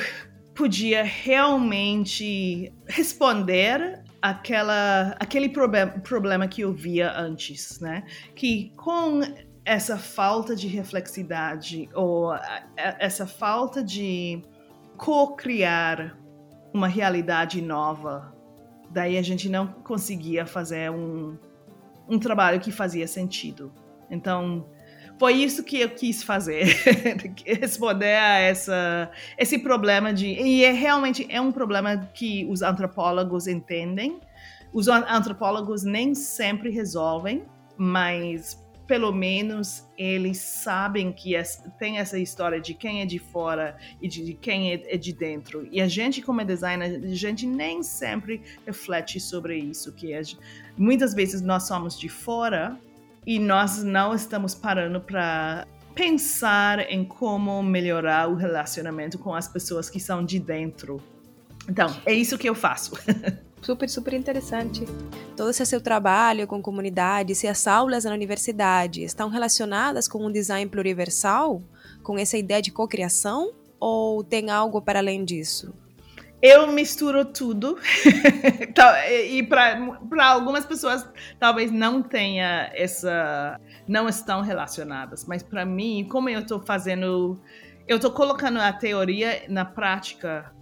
podia 0.61 1.03
realmente 1.03 2.71
responder 2.87 4.05
aquela, 4.21 5.17
aquele 5.19 5.49
problema, 5.49 5.93
problema 5.93 6.47
que 6.47 6.61
eu 6.61 6.71
via 6.71 7.11
antes, 7.19 7.81
né? 7.81 8.05
Que 8.37 8.71
com 8.77 9.21
essa 9.65 9.97
falta 9.97 10.55
de 10.55 10.69
reflexidade 10.69 11.89
ou 11.95 12.35
essa 12.77 13.27
falta 13.27 13.83
de 13.83 14.43
co-criar 14.99 16.19
uma 16.75 16.89
realidade 16.89 17.63
nova, 17.63 18.37
daí 18.91 19.17
a 19.17 19.23
gente 19.23 19.49
não 19.49 19.67
conseguia 19.67 20.45
fazer 20.45 20.91
um, 20.91 21.39
um 22.07 22.19
trabalho 22.19 22.61
que 22.61 22.71
fazia 22.71 23.09
sentido. 23.09 23.73
Então, 24.11 24.69
foi 25.21 25.35
isso 25.35 25.63
que 25.63 25.79
eu 25.79 25.91
quis 25.91 26.23
fazer, 26.23 26.65
responder 27.45 28.17
a 28.17 28.39
essa, 28.39 29.11
esse 29.37 29.59
problema 29.59 30.15
de. 30.15 30.29
E 30.29 30.65
é, 30.65 30.73
realmente 30.73 31.27
é 31.29 31.39
um 31.39 31.53
problema 31.53 32.09
que 32.15 32.47
os 32.47 32.63
antropólogos 32.63 33.47
entendem. 33.47 34.19
Os 34.73 34.89
antropólogos 34.89 35.83
nem 35.83 36.15
sempre 36.15 36.71
resolvem, 36.71 37.45
mas 37.77 38.65
pelo 38.87 39.13
menos 39.13 39.87
eles 39.99 40.39
sabem 40.39 41.13
que 41.13 41.35
tem 41.79 41.99
essa 41.99 42.19
história 42.19 42.59
de 42.59 42.73
quem 42.73 43.03
é 43.03 43.05
de 43.05 43.19
fora 43.19 43.77
e 44.01 44.09
de 44.09 44.33
quem 44.33 44.73
é, 44.73 44.95
é 44.95 44.97
de 44.97 45.13
dentro. 45.13 45.69
E 45.71 45.83
a 45.83 45.87
gente, 45.87 46.23
como 46.23 46.43
designer, 46.47 46.99
a 47.05 47.15
gente 47.15 47.47
nem 47.47 47.83
sempre 47.83 48.41
reflete 48.65 49.21
sobre 49.21 49.59
isso, 49.59 49.93
que 49.93 50.19
muitas 50.79 51.13
vezes 51.13 51.43
nós 51.43 51.65
somos 51.65 51.99
de 51.99 52.09
fora 52.09 52.81
e 53.27 53.39
nós 53.39 53.83
não 53.83 54.15
estamos 54.15 54.55
parando 54.55 55.01
para 55.01 55.67
pensar 55.95 56.91
em 56.91 57.05
como 57.05 57.63
melhorar 57.63 58.29
o 58.29 58.35
relacionamento 58.35 59.19
com 59.19 59.35
as 59.35 59.49
pessoas 59.49 59.91
que 59.91 60.01
são 60.01 60.25
de 60.25 60.39
dentro. 60.39 61.03
Então, 61.69 61.95
é 62.07 62.13
isso 62.13 62.39
que 62.39 62.49
eu 62.49 62.55
faço. 62.55 62.93
super, 63.61 63.89
super 63.89 64.15
interessante. 64.15 64.85
Todo 65.37 65.51
esse 65.51 65.65
seu 65.67 65.81
trabalho 65.81 66.47
com 66.47 66.63
comunidades 66.63 67.43
e 67.43 67.49
as 67.49 67.67
aulas 67.67 68.05
na 68.05 68.13
universidade 68.13 69.03
estão 69.03 69.29
relacionadas 69.29 70.09
com 70.09 70.25
um 70.25 70.33
design 70.33 70.69
pluriversal? 70.71 71.63
Com 72.03 72.19
essa 72.19 72.39
ideia 72.39 72.63
de 72.63 72.73
cocriação? 72.73 73.53
Ou 73.79 74.25
tem 74.25 74.51
algo 74.51 74.81
para 74.81 74.99
além 74.99 75.25
disso? 75.25 75.73
Eu 76.43 76.67
misturo 76.69 77.25
tudo. 77.25 77.79
e 79.29 79.43
para 79.43 80.27
algumas 80.27 80.65
pessoas 80.65 81.09
talvez 81.39 81.71
não 81.71 82.03
tenha 82.03 82.71
essa. 82.75 83.59
não 83.87 84.09
estão 84.09 84.41
relacionadas. 84.41 85.25
Mas 85.27 85.43
para 85.43 85.65
mim, 85.65 86.07
como 86.11 86.29
eu 86.29 86.41
estou 86.41 86.61
fazendo. 86.61 87.41
Eu 87.89 87.97
estou 87.97 88.13
colocando 88.13 88.61
a 88.61 88.73
teoria 88.73 89.43
na 89.49 89.65
prática 89.65 90.53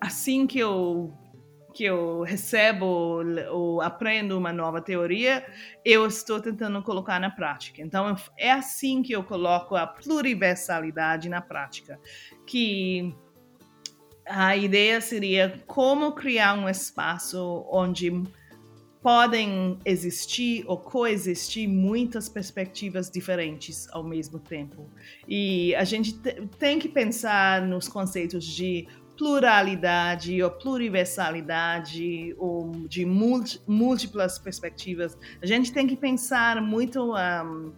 assim 0.00 0.46
que 0.46 0.58
eu 0.58 1.12
que 1.72 1.84
eu 1.84 2.22
recebo 2.22 3.22
ou 3.50 3.80
aprendo 3.80 4.36
uma 4.36 4.52
nova 4.52 4.80
teoria, 4.80 5.46
eu 5.84 6.04
estou 6.06 6.40
tentando 6.40 6.82
colocar 6.82 7.20
na 7.20 7.30
prática. 7.30 7.80
Então 7.80 8.16
é 8.36 8.50
assim 8.50 9.02
que 9.02 9.12
eu 9.12 9.22
coloco 9.22 9.76
a 9.76 9.86
pluriversalidade 9.86 11.28
na 11.28 11.40
prática, 11.40 11.98
que 12.46 13.14
a 14.30 14.56
ideia 14.56 15.00
seria 15.00 15.60
como 15.66 16.12
criar 16.12 16.54
um 16.54 16.68
espaço 16.68 17.66
onde 17.68 18.10
podem 19.02 19.78
existir 19.84 20.64
ou 20.66 20.76
coexistir 20.76 21.68
muitas 21.68 22.28
perspectivas 22.28 23.10
diferentes 23.10 23.88
ao 23.90 24.04
mesmo 24.04 24.38
tempo. 24.38 24.88
E 25.26 25.74
a 25.74 25.84
gente 25.84 26.12
tem 26.58 26.78
que 26.78 26.88
pensar 26.88 27.62
nos 27.62 27.88
conceitos 27.88 28.44
de 28.44 28.86
pluralidade 29.16 30.42
ou 30.42 30.50
pluriversalidade 30.50 32.34
ou 32.38 32.70
de 32.88 33.04
múltiplas 33.04 34.38
perspectivas. 34.38 35.16
A 35.42 35.46
gente 35.46 35.72
tem 35.72 35.86
que 35.86 35.96
pensar 35.96 36.62
muito 36.62 37.14
um, 37.14 37.72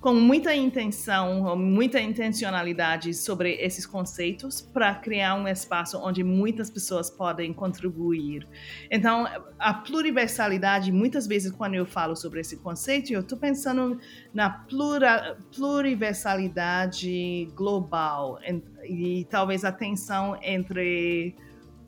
com 0.00 0.14
muita 0.14 0.54
intenção, 0.54 1.56
muita 1.56 2.00
intencionalidade 2.00 3.12
sobre 3.14 3.54
esses 3.54 3.84
conceitos 3.84 4.60
para 4.60 4.94
criar 4.94 5.34
um 5.34 5.48
espaço 5.48 5.98
onde 5.98 6.22
muitas 6.22 6.70
pessoas 6.70 7.10
podem 7.10 7.52
contribuir. 7.52 8.46
Então, 8.90 9.26
a 9.58 9.74
pluriversalidade, 9.74 10.92
muitas 10.92 11.26
vezes 11.26 11.50
quando 11.50 11.74
eu 11.74 11.84
falo 11.84 12.14
sobre 12.14 12.40
esse 12.40 12.58
conceito, 12.58 13.12
eu 13.12 13.20
estou 13.20 13.36
pensando 13.36 13.98
na 14.32 14.48
plura, 14.48 15.36
pluriversalidade 15.54 17.48
global 17.56 18.38
e, 18.84 19.20
e 19.20 19.24
talvez 19.24 19.64
a 19.64 19.72
tensão 19.72 20.38
entre 20.40 21.34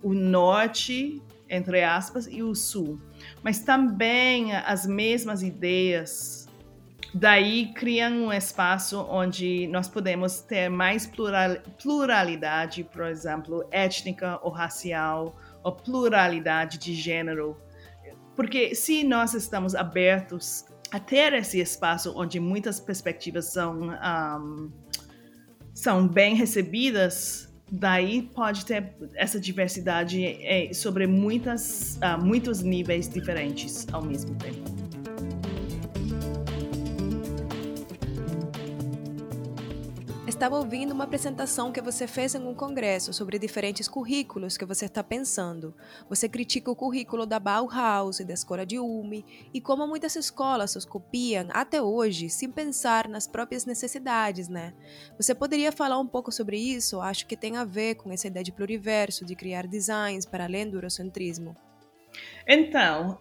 o 0.03 0.13
norte, 0.13 1.23
entre 1.49 1.85
aspas, 1.85 2.27
e 2.27 2.43
o 2.43 2.57
sul. 2.57 3.01
Mas 3.43 3.61
também 3.61 4.55
as 4.57 4.85
mesmas 4.85 5.43
ideias 5.43 6.40
Daí 7.13 7.73
criam 7.75 8.27
um 8.27 8.33
espaço 8.33 9.01
onde 9.09 9.67
nós 9.67 9.89
podemos 9.89 10.41
ter 10.41 10.69
mais 10.69 11.07
plural, 11.07 11.57
pluralidade, 11.83 12.85
por 12.85 13.07
exemplo, 13.07 13.67
étnica 13.73 14.39
ou 14.43 14.51
racial, 14.51 15.37
ou 15.65 15.73
pluralidade 15.73 16.79
de 16.79 16.95
gênero. 16.95 17.57
Porque 18.37 18.75
se 18.75 19.03
nós 19.03 19.35
estamos 19.35 19.75
abertos 19.75 20.65
a 20.93 21.01
ter 21.01 21.33
esse 21.33 21.61
espaço 21.61 22.13
onde 22.17 22.39
muitas 22.39 22.79
perspectivas 22.79 23.47
são, 23.47 23.91
um, 23.91 24.71
são 25.75 26.07
bem 26.07 26.37
recebidas, 26.37 27.53
daí 27.71 28.23
pode 28.23 28.65
ter 28.65 28.95
essa 29.15 29.39
diversidade 29.39 30.25
eh, 30.25 30.73
sobre 30.73 31.07
muitas, 31.07 31.97
uh, 31.97 32.25
muitos 32.25 32.63
níveis 32.63 33.09
diferentes 33.09 33.87
ao 33.93 34.03
mesmo 34.03 34.35
tempo. 34.37 34.90
Estava 40.41 40.57
ouvindo 40.57 40.93
uma 40.93 41.05
apresentação 41.05 41.71
que 41.71 41.83
você 41.83 42.07
fez 42.07 42.35
em 42.35 42.39
um 42.39 42.55
congresso 42.55 43.13
sobre 43.13 43.39
diferentes 43.39 43.87
currículos 43.87 44.57
que 44.57 44.65
você 44.65 44.87
está 44.87 45.05
pensando. 45.05 45.75
Você 46.09 46.31
critica 46.31 46.71
o 46.71 46.75
currículo 46.75 47.27
da 47.27 47.39
Bauhaus 47.39 48.21
e 48.21 48.25
da 48.25 48.33
escola 48.33 48.65
de 48.65 48.79
Ulm 48.79 49.23
e 49.53 49.61
como 49.61 49.87
muitas 49.87 50.17
escolas 50.17 50.75
os 50.77 50.87
copiam 50.87 51.49
até 51.51 51.83
hoje 51.83 52.31
sem 52.31 52.51
pensar 52.51 53.07
nas 53.07 53.27
próprias 53.27 53.67
necessidades, 53.67 54.49
né? 54.49 54.73
Você 55.19 55.35
poderia 55.35 55.71
falar 55.71 55.99
um 55.99 56.07
pouco 56.07 56.33
sobre 56.33 56.57
isso? 56.57 57.03
Acho 57.03 57.27
que 57.27 57.37
tem 57.37 57.59
a 57.59 57.65
ver 57.65 57.97
com 57.97 58.11
essa 58.11 58.27
ideia 58.27 58.43
de 58.43 58.51
pluriverso, 58.51 59.27
de 59.27 59.37
criar 59.37 59.67
designs 59.67 60.25
para 60.25 60.45
além 60.45 60.71
do 60.71 60.79
eurocentrismo. 60.79 61.55
Então, 62.49 63.19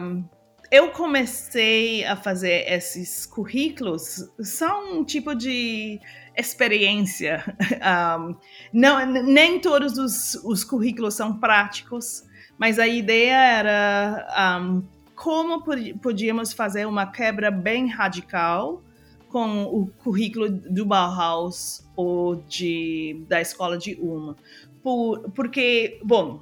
um, 0.00 0.24
eu 0.70 0.90
comecei 0.90 2.04
a 2.04 2.14
fazer 2.14 2.70
esses 2.70 3.24
currículos, 3.24 4.28
são 4.40 4.98
um 4.98 5.04
tipo 5.04 5.34
de 5.34 5.98
experiência. 6.38 7.44
Um, 7.78 8.34
não, 8.72 9.06
nem 9.06 9.60
todos 9.60 9.96
os, 9.98 10.34
os, 10.44 10.64
currículos 10.64 11.14
são 11.14 11.38
práticos, 11.38 12.24
mas 12.58 12.78
a 12.78 12.86
ideia 12.86 13.36
era 13.36 14.58
um, 14.60 14.82
como 15.14 15.62
podíamos 16.02 16.52
fazer 16.52 16.86
uma 16.86 17.06
quebra 17.06 17.50
bem 17.50 17.86
radical 17.86 18.82
com 19.28 19.64
o 19.64 19.86
currículo 20.02 20.50
do 20.50 20.84
Bauhaus 20.84 21.86
ou 21.94 22.36
de, 22.36 23.24
da 23.28 23.40
escola 23.40 23.78
de 23.78 23.94
Ulm. 24.00 24.34
Por, 24.82 25.30
porque, 25.30 26.00
bom, 26.02 26.40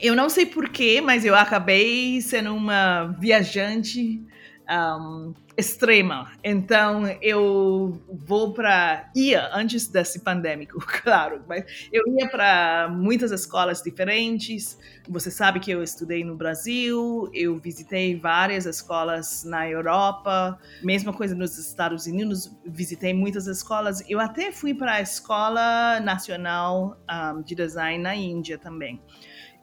eu 0.00 0.14
não 0.16 0.28
sei 0.28 0.46
porquê, 0.46 1.00
mas 1.00 1.24
eu 1.24 1.34
acabei 1.34 2.20
sendo 2.20 2.54
uma 2.54 3.14
viajante 3.18 4.22
um, 4.68 5.34
extrema. 5.58 6.30
Então 6.44 7.04
eu 7.20 8.00
vou 8.08 8.54
para 8.54 9.10
ia 9.14 9.50
antes 9.52 9.88
desse 9.88 10.20
pandêmico, 10.20 10.78
claro, 11.02 11.42
mas 11.48 11.88
eu 11.92 12.04
ia 12.16 12.28
para 12.28 12.88
muitas 12.88 13.32
escolas 13.32 13.82
diferentes. 13.82 14.78
Você 15.08 15.32
sabe 15.32 15.58
que 15.58 15.68
eu 15.68 15.82
estudei 15.82 16.22
no 16.22 16.36
Brasil, 16.36 17.28
eu 17.34 17.58
visitei 17.58 18.16
várias 18.16 18.66
escolas 18.66 19.42
na 19.42 19.68
Europa, 19.68 20.56
mesma 20.80 21.12
coisa 21.12 21.34
nos 21.34 21.58
Estados 21.58 22.06
Unidos, 22.06 22.56
visitei 22.64 23.12
muitas 23.12 23.48
escolas. 23.48 24.08
Eu 24.08 24.20
até 24.20 24.52
fui 24.52 24.72
para 24.72 24.94
a 24.94 25.00
escola 25.00 25.98
nacional 25.98 26.96
um, 27.10 27.42
de 27.42 27.56
design 27.56 28.00
na 28.00 28.14
Índia 28.14 28.58
também. 28.58 29.02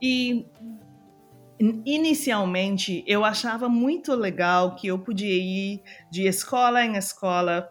E 0.02 0.46
inicialmente 1.60 3.04
eu 3.08 3.24
achava 3.24 3.70
muito 3.70 4.14
legal 4.14 4.76
que 4.76 4.88
eu 4.88 5.00
podia 5.00 5.34
ir 5.34 5.82
de 6.12 6.28
escola 6.28 6.84
em 6.84 6.96
escola 6.98 7.70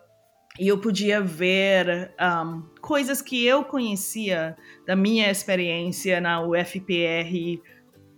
e 0.59 0.69
eu 0.69 0.79
podia 0.79 1.21
ver 1.21 2.15
um, 2.21 2.63
coisas 2.81 3.21
que 3.21 3.45
eu 3.45 3.65
conhecia 3.65 4.57
da 4.87 4.95
minha 4.95 5.31
experiência 5.31 6.21
na 6.21 6.41
UFPR 6.43 7.61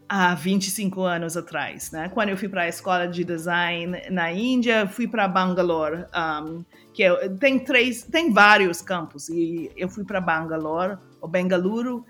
há 0.08 0.34
25 0.34 1.02
anos 1.02 1.36
atrás, 1.36 1.90
né? 1.90 2.08
Quando 2.10 2.28
eu 2.28 2.36
fui 2.36 2.48
para 2.48 2.62
a 2.62 2.68
escola 2.68 3.08
de 3.08 3.24
design 3.24 3.98
na 4.10 4.30
Índia, 4.30 4.86
fui 4.86 5.08
para 5.08 5.26
Bangalore, 5.26 6.04
um, 6.14 6.64
que 6.92 7.02
é, 7.02 7.28
tem 7.40 7.58
três, 7.58 8.02
tem 8.02 8.32
vários 8.32 8.80
campos 8.80 9.28
e 9.28 9.70
eu 9.76 9.88
fui 9.88 10.04
para 10.04 10.20
Bangalore, 10.20 10.98
ou 11.20 11.28
Bengaluru, 11.28 12.04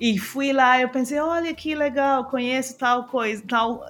e 0.00 0.18
fui 0.18 0.52
lá, 0.52 0.80
eu 0.80 0.88
pensei, 0.88 1.18
olha 1.18 1.54
que 1.54 1.74
legal, 1.74 2.26
conheço 2.26 2.76
tal 2.76 3.04
coisa, 3.04 3.42
tal, 3.48 3.84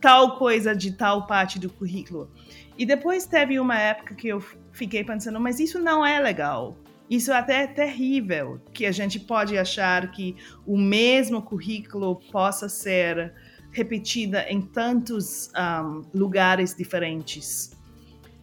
tal 0.00 0.36
coisa 0.36 0.74
de 0.74 0.92
tal 0.92 1.26
parte 1.26 1.58
do 1.58 1.70
currículo. 1.70 2.30
E 2.76 2.84
depois 2.84 3.26
teve 3.26 3.58
uma 3.58 3.78
época 3.78 4.14
que 4.14 4.28
eu 4.28 4.40
fiquei 4.72 5.04
pensando, 5.04 5.40
mas 5.40 5.60
isso 5.60 5.78
não 5.78 6.04
é 6.04 6.18
legal. 6.18 6.76
Isso 7.08 7.32
até 7.32 7.62
é 7.62 7.66
terrível, 7.66 8.60
que 8.72 8.84
a 8.84 8.90
gente 8.90 9.20
pode 9.20 9.56
achar 9.56 10.10
que 10.10 10.36
o 10.66 10.76
mesmo 10.76 11.40
currículo 11.40 12.16
possa 12.32 12.68
ser 12.68 13.32
repetida 13.70 14.44
em 14.48 14.60
tantos 14.60 15.50
um, 15.56 16.02
lugares 16.12 16.74
diferentes. 16.74 17.70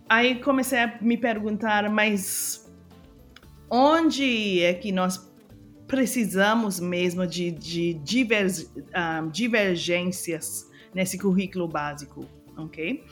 Aí 0.08 0.36
comecei 0.36 0.80
a 0.80 0.97
me 1.01 1.18
perguntar, 1.18 1.89
mas 1.89 2.72
onde 3.70 4.62
é 4.62 4.74
que 4.74 4.91
nós 4.91 5.33
precisamos 5.94 6.80
mesmo 6.80 7.28
de, 7.28 7.52
de 7.52 7.94
diver, 7.94 8.48
um, 8.48 9.30
divergências 9.30 10.68
nesse 10.91 11.20
currículo 11.20 11.68
básico, 11.68 12.26
ok? 12.58 13.04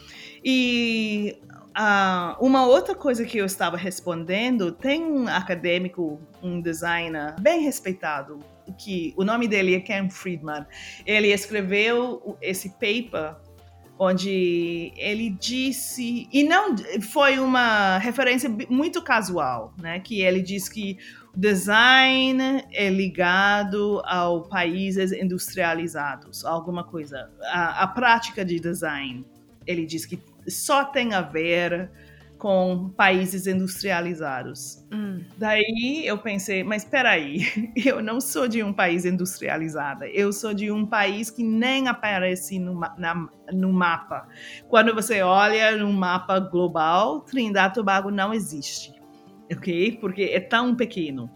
E 0.44 1.38
uh, 1.78 2.44
uma 2.44 2.66
outra 2.66 2.96
coisa 2.96 3.24
que 3.24 3.38
eu 3.38 3.46
estava 3.46 3.78
respondendo, 3.78 4.72
tem 4.72 5.04
um 5.04 5.28
acadêmico, 5.28 6.20
um 6.42 6.60
designer 6.60 7.36
bem 7.40 7.62
respeitado, 7.62 8.40
que 8.80 9.14
o 9.16 9.24
nome 9.24 9.48
dele 9.48 9.76
é 9.76 9.80
Ken 9.80 10.10
Friedman. 10.10 10.66
Ele 11.06 11.28
escreveu 11.28 12.36
esse 12.42 12.72
paper 12.80 13.36
onde 14.00 14.92
ele 14.98 15.30
disse 15.30 16.28
e 16.34 16.44
não 16.44 16.76
foi 17.12 17.38
uma 17.38 18.00
referência 18.00 18.50
muito 18.68 19.04
casual, 19.04 19.76
né? 19.80 20.00
Que 20.00 20.22
ele 20.22 20.42
disse 20.42 20.74
que 20.74 20.98
design 21.36 22.64
é 22.72 22.90
ligado 22.90 24.02
ao 24.06 24.44
países 24.44 25.12
industrializados, 25.12 26.44
alguma 26.46 26.84
coisa. 26.84 27.30
A, 27.44 27.84
a 27.84 27.88
prática 27.88 28.44
de 28.44 28.60
design, 28.60 29.26
ele 29.66 29.86
diz 29.86 30.06
que 30.06 30.20
só 30.48 30.84
tem 30.84 31.14
a 31.14 31.22
ver 31.22 31.90
com 32.38 32.90
países 32.98 33.46
industrializados. 33.46 34.84
Hum. 34.92 35.24
Daí 35.38 36.02
eu 36.04 36.18
pensei, 36.18 36.64
mas 36.64 36.84
espera 36.84 37.12
aí, 37.12 37.46
eu 37.78 38.02
não 38.02 38.20
sou 38.20 38.48
de 38.48 38.64
um 38.64 38.74
país 38.74 39.06
industrializado, 39.06 40.06
eu 40.06 40.34
sou 40.34 40.52
de 40.52 40.72
um 40.72 40.84
país 40.84 41.30
que 41.30 41.44
nem 41.44 41.88
aparece 41.88 42.58
no, 42.58 42.80
na, 42.98 43.30
no 43.54 43.72
mapa. 43.72 44.28
Quando 44.68 44.94
você 44.94 45.22
olha 45.22 45.78
no 45.78 45.94
mapa 45.94 46.40
global, 46.40 47.22
Trindade 47.22 47.74
e 47.74 47.76
Tobago 47.76 48.10
não 48.10 48.34
existe 48.34 49.01
ok? 49.52 49.98
Porque 50.00 50.24
é 50.24 50.40
tão 50.40 50.76
pequeno. 50.76 51.30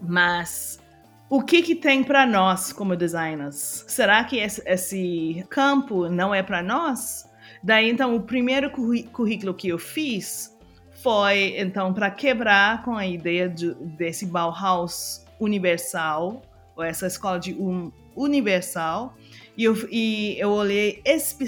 Mas 0.00 0.80
o 1.28 1.42
que 1.42 1.62
que 1.62 1.74
tem 1.74 2.02
para 2.02 2.26
nós 2.26 2.72
como 2.72 2.96
designers? 2.96 3.84
Será 3.86 4.24
que 4.24 4.38
esse, 4.38 5.44
campo 5.48 6.08
não 6.08 6.34
é 6.34 6.42
para 6.42 6.62
nós? 6.62 7.28
Daí 7.62 7.88
então 7.90 8.16
o 8.16 8.22
primeiro 8.22 8.70
currículo 8.70 9.54
que 9.54 9.68
eu 9.68 9.78
fiz 9.78 10.56
foi 11.02 11.58
então 11.58 11.94
para 11.94 12.10
quebrar 12.10 12.82
com 12.82 12.94
a 12.94 13.06
ideia 13.06 13.48
de, 13.48 13.74
desse 13.74 14.26
Bauhaus 14.26 15.24
universal 15.38 16.42
ou 16.76 16.82
essa 16.82 17.06
escola 17.06 17.38
de 17.38 17.54
um 17.54 17.92
universal 18.16 19.14
e 19.56 19.64
eu, 19.64 19.76
e 19.90 20.36
eu 20.38 20.50
olhei 20.50 21.00
espe 21.04 21.44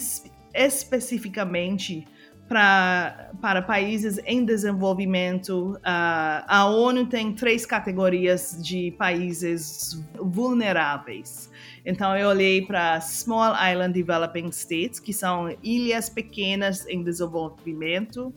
especificamente 0.55 2.07
pra, 2.53 3.30
para 3.40 3.62
países 3.62 4.20
em 4.26 4.44
desenvolvimento. 4.44 5.70
Uh, 5.78 6.44
a 6.46 6.66
ONU 6.66 7.07
tem 7.07 7.32
três 7.32 7.64
categorias 7.64 8.59
de 8.61 8.90
países 8.90 10.05
vulneráveis. 10.20 11.50
Então, 11.82 12.14
eu 12.14 12.28
olhei 12.28 12.61
para 12.61 13.00
Small 13.00 13.55
Island 13.55 13.94
Developing 13.94 14.48
States, 14.48 15.00
que 15.00 15.14
são 15.14 15.57
ilhas 15.62 16.11
pequenas 16.11 16.86
em 16.86 17.03
desenvolvimento. 17.03 18.34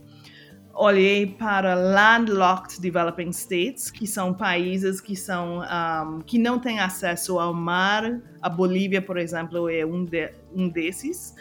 olhei 0.74 1.26
para 1.28 1.76
landlocked 1.76 2.80
developing 2.80 3.32
states, 3.32 3.92
que 3.92 4.08
são 4.08 4.34
países 4.34 5.02
que 5.02 5.18
são 5.18 5.60
um, 5.60 6.22
que 6.22 6.40
não 6.40 6.58
têm 6.58 6.80
acesso 6.80 7.38
ao 7.38 7.54
mar. 7.54 8.22
A 8.42 8.48
Bolívia, 8.48 9.02
por 9.02 9.18
exemplo, 9.18 9.70
é 9.70 9.86
um, 9.86 10.06
de, 10.06 10.32
um 10.54 10.70
desses. 10.70 11.36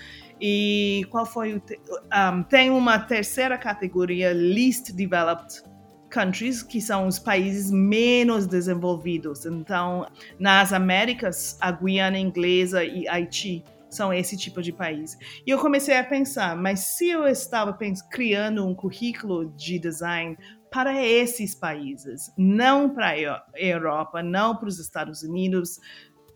E 0.46 1.06
qual 1.08 1.24
foi 1.24 1.54
o 1.54 1.58
te 1.58 1.80
um, 2.12 2.42
tem 2.42 2.68
uma 2.68 2.98
terceira 2.98 3.56
categoria 3.56 4.30
least 4.34 4.92
developed 4.92 5.62
countries, 6.10 6.62
que 6.62 6.82
são 6.82 7.06
os 7.06 7.18
países 7.18 7.70
menos 7.70 8.46
desenvolvidos. 8.46 9.46
Então, 9.46 10.06
nas 10.38 10.70
Américas, 10.70 11.56
a 11.62 11.72
Guiana 11.72 12.18
Inglesa 12.18 12.84
e 12.84 13.08
Haiti 13.08 13.64
são 13.88 14.12
esse 14.12 14.36
tipo 14.36 14.60
de 14.60 14.70
país. 14.70 15.16
E 15.46 15.50
eu 15.50 15.58
comecei 15.58 15.96
a 15.96 16.04
pensar, 16.04 16.54
mas 16.54 16.80
se 16.80 17.08
eu 17.08 17.26
estava 17.26 17.74
criando 18.10 18.66
um 18.66 18.74
currículo 18.74 19.50
de 19.56 19.78
design 19.78 20.36
para 20.70 21.02
esses 21.02 21.54
países, 21.54 22.30
não 22.36 22.90
para 22.90 23.12
a 23.12 23.42
Europa, 23.56 24.22
não 24.22 24.54
para 24.54 24.68
os 24.68 24.78
Estados 24.78 25.22
Unidos, 25.22 25.80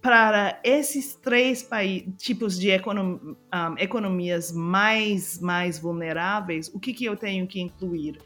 para 0.01 0.61
esses 0.63 1.15
três 1.15 1.69
tipos 2.17 2.59
de 2.59 2.71
econom 2.71 3.19
um, 3.25 3.79
economias 3.79 4.53
mais, 4.53 5.41
mais 5.41 5.79
vulneráveis, 5.79 6.69
o 6.73 6.79
que, 6.79 6.93
que 6.93 7.05
eu 7.05 7.17
tenho 7.17 7.47
que 7.47 7.61
incluir? 7.61 8.19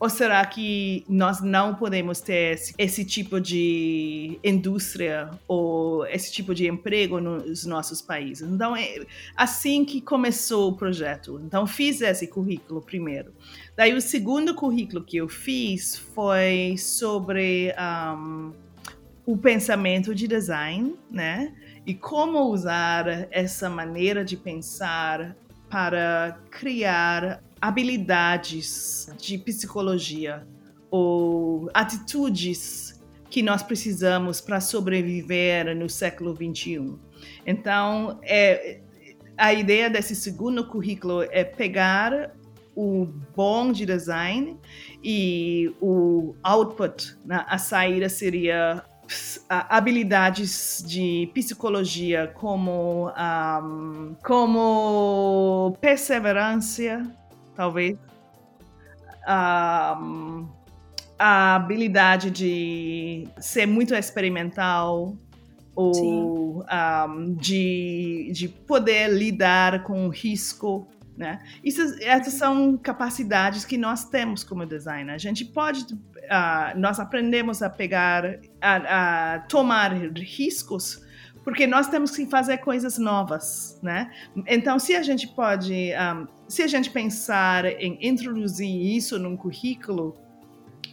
Ou 0.00 0.08
será 0.08 0.42
que 0.46 1.04
nós 1.06 1.42
não 1.42 1.74
podemos 1.74 2.22
ter 2.22 2.54
esse, 2.54 2.74
esse, 2.78 3.04
tipo 3.04 3.38
de 3.38 4.40
indústria 4.42 5.30
ou 5.46 6.06
esse 6.06 6.32
tipo 6.32 6.54
de 6.54 6.66
emprego 6.66 7.20
nos 7.20 7.66
nossos 7.66 8.00
países? 8.00 8.48
Então, 8.48 8.74
é 8.74 9.04
assim 9.36 9.84
que 9.84 10.00
começou 10.00 10.70
o 10.70 10.74
projeto. 10.74 11.38
Então, 11.44 11.66
fiz 11.66 12.00
esse 12.00 12.26
currículo 12.26 12.80
primeiro. 12.80 13.34
Daí, 13.76 13.92
o 13.92 14.00
segundo 14.00 14.54
currículo 14.54 15.04
que 15.04 15.18
eu 15.18 15.28
fiz 15.28 15.96
foi 15.96 16.76
sobre 16.78 17.74
um, 17.78 18.52
o 19.30 19.38
pensamento 19.38 20.12
de 20.12 20.26
design, 20.26 20.96
né? 21.08 21.54
E 21.86 21.94
como 21.94 22.40
usar 22.50 23.28
essa 23.30 23.70
maneira 23.70 24.24
de 24.24 24.36
pensar 24.36 25.36
para 25.68 26.36
criar 26.50 27.40
habilidades 27.60 29.08
de 29.18 29.38
psicologia 29.38 30.44
ou 30.90 31.70
atitudes 31.72 33.00
que 33.30 33.40
nós 33.40 33.62
precisamos 33.62 34.40
para 34.40 34.60
sobreviver 34.60 35.76
no 35.76 35.88
século 35.88 36.34
21. 36.34 36.98
Então, 37.46 38.18
é, 38.24 38.80
a 39.36 39.54
ideia 39.54 39.88
desse 39.88 40.16
segundo 40.16 40.66
currículo 40.66 41.22
é 41.30 41.44
pegar 41.44 42.34
o 42.74 43.06
bom 43.36 43.70
de 43.70 43.86
design 43.86 44.58
e 45.04 45.72
o 45.80 46.34
output, 46.42 47.16
né? 47.24 47.44
a 47.46 47.58
saída 47.58 48.08
seria 48.08 48.84
habilidades 49.48 50.84
de 50.86 51.30
psicologia 51.34 52.30
como 52.34 53.10
um, 53.10 54.16
como 54.22 55.76
perseverança 55.80 57.02
talvez. 57.54 57.98
Um, 59.28 60.48
a 61.18 61.56
habilidade 61.56 62.30
de 62.30 63.28
ser 63.38 63.66
muito 63.66 63.94
experimental 63.94 65.14
ou 65.76 66.64
um, 66.64 67.34
de, 67.34 68.30
de 68.32 68.48
poder 68.48 69.12
lidar 69.12 69.82
com 69.82 70.06
o 70.06 70.08
risco 70.08 70.88
né? 71.20 71.38
Isso, 71.62 71.82
essas 72.00 72.32
são 72.32 72.78
capacidades 72.78 73.66
que 73.66 73.76
nós 73.76 74.06
temos 74.06 74.42
como 74.42 74.64
designer. 74.64 75.12
A 75.12 75.18
gente 75.18 75.44
pode, 75.44 75.82
uh, 75.92 76.78
nós 76.78 76.98
aprendemos 76.98 77.60
a 77.60 77.68
pegar, 77.68 78.38
a, 78.58 79.34
a, 79.34 79.38
tomar 79.40 79.92
riscos, 80.16 81.04
porque 81.44 81.66
nós 81.66 81.88
temos 81.88 82.12
que 82.12 82.24
fazer 82.24 82.56
coisas 82.58 82.96
novas, 82.96 83.78
né? 83.82 84.10
Então, 84.46 84.78
se 84.78 84.96
a 84.96 85.02
gente 85.02 85.28
pode, 85.28 85.90
um, 85.92 85.94
ah, 85.98 86.26
se 86.48 86.62
a 86.62 86.66
gente 86.66 86.88
pensar 86.88 87.66
em 87.66 87.98
introduzir 88.00 88.70
isso 88.96 89.18
num 89.18 89.36
currículo 89.36 90.16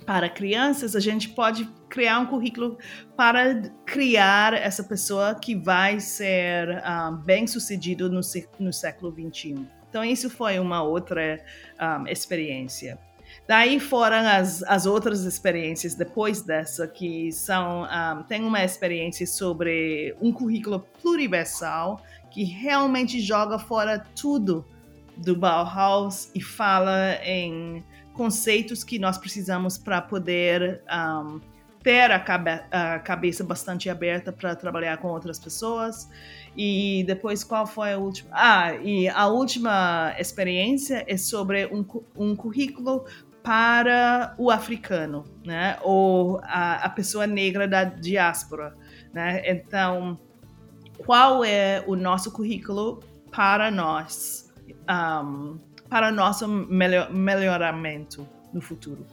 para 0.05 0.29
crianças, 0.29 0.93
a 0.93 0.99
gente 0.99 1.29
pode 1.29 1.69
criar 1.89 2.19
um 2.19 2.25
currículo 2.25 2.77
para 3.15 3.61
criar 3.85 4.53
essa 4.53 4.83
pessoa 4.83 5.35
que 5.35 5.55
vai 5.55 6.01
ser 6.01 6.69
um, 6.69 6.81
ah, 6.83 7.11
bem 7.25 7.47
sucedido 7.47 8.09
no, 8.09 8.19
no 8.59 8.73
século 8.73 9.09
21. 9.09 9.76
Então, 9.89 10.03
isso 10.03 10.29
foi 10.29 10.59
uma 10.59 10.83
outra 10.83 11.43
um, 11.79 12.07
experiência. 12.07 12.99
Daí 13.47 13.79
foram 13.79 14.27
as, 14.27 14.61
as 14.63 14.85
outras 14.85 15.23
experiências 15.23 15.95
depois 15.95 16.41
dessa, 16.41 16.87
que 16.87 17.31
são. 17.31 17.83
Um, 17.83 18.23
tem 18.23 18.43
uma 18.43 18.63
experiência 18.63 19.25
sobre 19.25 20.15
um 20.21 20.31
currículo 20.31 20.85
pluriversal 21.01 22.01
que 22.29 22.43
realmente 22.43 23.19
joga 23.21 23.57
fora 23.57 23.99
tudo 24.15 24.65
do 25.15 25.35
Bauhaus 25.35 26.29
e 26.35 26.41
fala 26.41 27.15
em 27.23 27.83
conceitos 28.13 28.83
que 28.83 28.99
nós 28.99 29.17
precisamos 29.17 29.77
para 29.77 30.01
poder 30.01 30.81
um, 30.91 31.39
ter 31.87 32.11
a, 32.11 32.19
cabe 32.19 32.51
a, 32.69 32.99
cabeça 32.99 33.45
bastante 33.45 33.89
aberta 33.89 34.33
para 34.33 34.53
trabalhar 34.57 34.97
com 34.97 35.07
outras 35.07 35.39
pessoas 35.39 36.09
e 36.53 37.05
depois, 37.07 37.45
qual 37.45 37.65
foi 37.65 37.93
a 37.93 37.97
última? 37.97 38.29
Ah, 38.33 38.75
e 38.75 39.07
a 39.07 39.27
última 39.27 40.13
experiência 40.19 41.05
é 41.07 41.15
sobre 41.15 41.65
um, 41.67 41.85
um 42.13 42.35
currículo 42.35 43.05
para 43.41 44.35
o 44.37 44.51
africano, 44.51 45.23
né? 45.45 45.77
Ou 45.81 46.41
a, 46.43 46.83
a 46.83 46.89
pessoa 46.89 47.25
negra 47.25 47.65
da 47.65 47.85
diáspora, 47.85 48.73
né? 49.13 49.41
Então, 49.49 50.19
qual 50.97 51.45
é 51.45 51.81
o 51.87 51.95
nosso 51.95 52.33
currículo 52.33 53.01
para 53.31 53.71
nós, 53.71 54.53
um, 54.89 55.57
para 55.89 56.11
nosso 56.11 56.49
melhor, 56.49 57.13
melhoramento 57.13 58.27
no 58.51 58.59
futuro? 58.59 59.05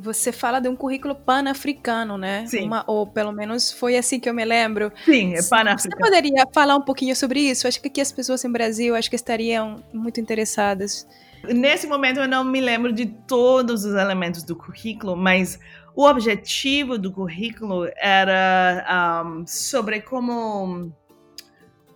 Você 0.00 0.32
fala 0.32 0.60
de 0.60 0.68
um 0.68 0.76
currículo 0.76 1.14
pan-africano, 1.14 2.16
né? 2.16 2.46
Sim. 2.46 2.66
Uma, 2.66 2.84
ou 2.86 3.06
pelo 3.06 3.32
menos 3.32 3.72
foi 3.72 3.96
assim 3.96 4.20
que 4.20 4.28
eu 4.28 4.34
me 4.34 4.44
lembro. 4.44 4.92
Sim, 5.04 5.34
é 5.34 5.42
pan-africano. 5.42 5.78
Você 5.78 6.10
poderia 6.10 6.46
falar 6.54 6.76
um 6.76 6.82
pouquinho 6.82 7.16
sobre 7.16 7.40
isso? 7.40 7.66
Acho 7.66 7.80
que 7.80 7.88
aqui 7.88 8.00
as 8.00 8.12
pessoas 8.12 8.44
em 8.44 8.50
Brasil 8.50 8.94
acho 8.94 9.10
que 9.10 9.16
estariam 9.16 9.82
muito 9.92 10.20
interessadas. 10.20 11.06
Nesse 11.44 11.86
momento 11.86 12.20
eu 12.20 12.28
não 12.28 12.44
me 12.44 12.60
lembro 12.60 12.92
de 12.92 13.06
todos 13.06 13.84
os 13.84 13.94
elementos 13.94 14.42
do 14.42 14.56
currículo, 14.56 15.16
mas 15.16 15.58
o 15.94 16.04
objetivo 16.04 16.98
do 16.98 17.12
currículo 17.12 17.88
era 17.96 19.24
um, 19.26 19.46
sobre 19.46 20.00
como 20.00 20.92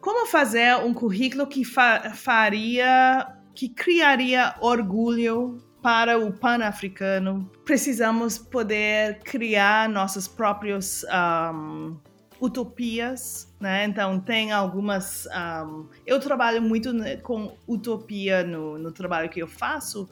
como 0.00 0.26
fazer 0.26 0.76
um 0.78 0.92
currículo 0.92 1.46
que 1.46 1.64
fa 1.64 2.12
faria 2.14 3.26
que 3.54 3.68
criaria 3.68 4.54
orgulho 4.60 5.62
para 5.82 6.16
o 6.16 6.32
pan-africano, 6.32 7.50
precisamos 7.64 8.38
poder 8.38 9.18
criar 9.24 9.88
nossas 9.88 10.28
próprias 10.28 11.04
um, 11.52 11.96
utopias, 12.40 13.52
né? 13.60 13.84
Então, 13.84 14.20
tem 14.20 14.52
algumas. 14.52 15.26
Um, 15.26 15.86
eu 16.06 16.20
trabalho 16.20 16.62
muito 16.62 16.92
com 17.22 17.56
utopia 17.66 18.44
no, 18.44 18.78
no 18.78 18.92
trabalho 18.92 19.28
que 19.28 19.40
eu 19.40 19.48
faço, 19.48 20.08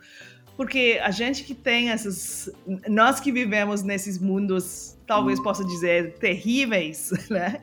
porque 0.57 1.01
a 1.03 1.12
gente 1.12 1.45
que 1.45 1.55
tem 1.55 1.91
essas. 1.91 2.51
Nós 2.89 3.21
que 3.21 3.31
vivemos 3.31 3.85
nesses 3.85 4.18
mundos, 4.18 4.99
talvez 5.07 5.39
hum. 5.39 5.45
possa 5.45 5.64
dizer, 5.64 6.14
terríveis, 6.14 7.12
né? 7.31 7.61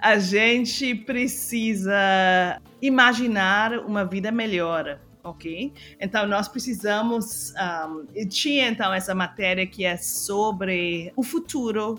A 0.00 0.18
gente 0.18 0.92
precisa 0.92 2.60
imaginar 2.82 3.78
uma 3.78 4.04
vida 4.04 4.32
melhor 4.32 4.98
ok? 5.24 5.72
Então 5.98 6.26
nós 6.26 6.46
precisamos 6.46 7.52
um, 7.52 8.26
tinha 8.26 8.68
então 8.68 8.92
essa 8.92 9.14
matéria 9.14 9.66
que 9.66 9.84
é 9.84 9.96
sobre 9.96 11.12
o 11.16 11.22
futuro, 11.22 11.98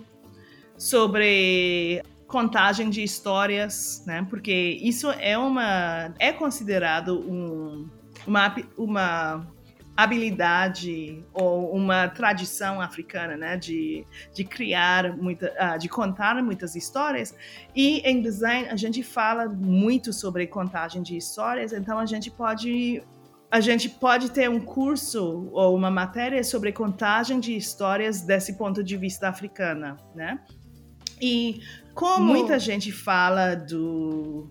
sobre 0.77 2.03
contagem 2.27 2.89
de 2.89 3.03
histórias, 3.03 4.03
né? 4.05 4.25
Porque 4.29 4.79
isso 4.81 5.09
é 5.11 5.37
uma 5.37 6.13
é 6.19 6.31
considerado 6.31 7.19
um, 7.19 7.89
uma 8.25 8.55
uma 8.77 9.55
habilidade 9.95 11.23
ou 11.33 11.73
uma 11.73 12.09
tradição 12.09 12.81
africana, 12.81 13.37
né, 13.37 13.55
de, 13.55 14.05
de 14.33 14.43
criar 14.43 15.15
muita, 15.15 15.53
uh, 15.53 15.79
de 15.79 15.87
contar 15.87 16.35
muitas 16.43 16.75
histórias. 16.75 17.33
E 17.73 17.99
em 17.99 18.21
design 18.21 18.67
a 18.67 18.75
gente 18.75 19.01
fala 19.01 19.47
muito 19.47 20.11
sobre 20.11 20.47
contagem 20.47 21.01
de 21.01 21.15
histórias, 21.15 21.71
então 21.71 21.97
a 21.97 22.05
gente 22.05 22.29
pode 22.29 23.01
a 23.49 23.59
gente 23.59 23.87
pode 23.87 24.31
ter 24.31 24.49
um 24.49 24.59
curso 24.59 25.49
ou 25.51 25.75
uma 25.75 25.91
matéria 25.91 26.43
sobre 26.43 26.71
contagem 26.71 27.39
de 27.39 27.55
histórias 27.55 28.21
desse 28.21 28.57
ponto 28.57 28.83
de 28.83 28.97
vista 28.97 29.29
africana, 29.29 29.97
né? 30.13 30.39
E 31.21 31.61
como 31.93 32.25
muita 32.25 32.59
gente 32.59 32.91
fala 32.91 33.55
do 33.55 34.49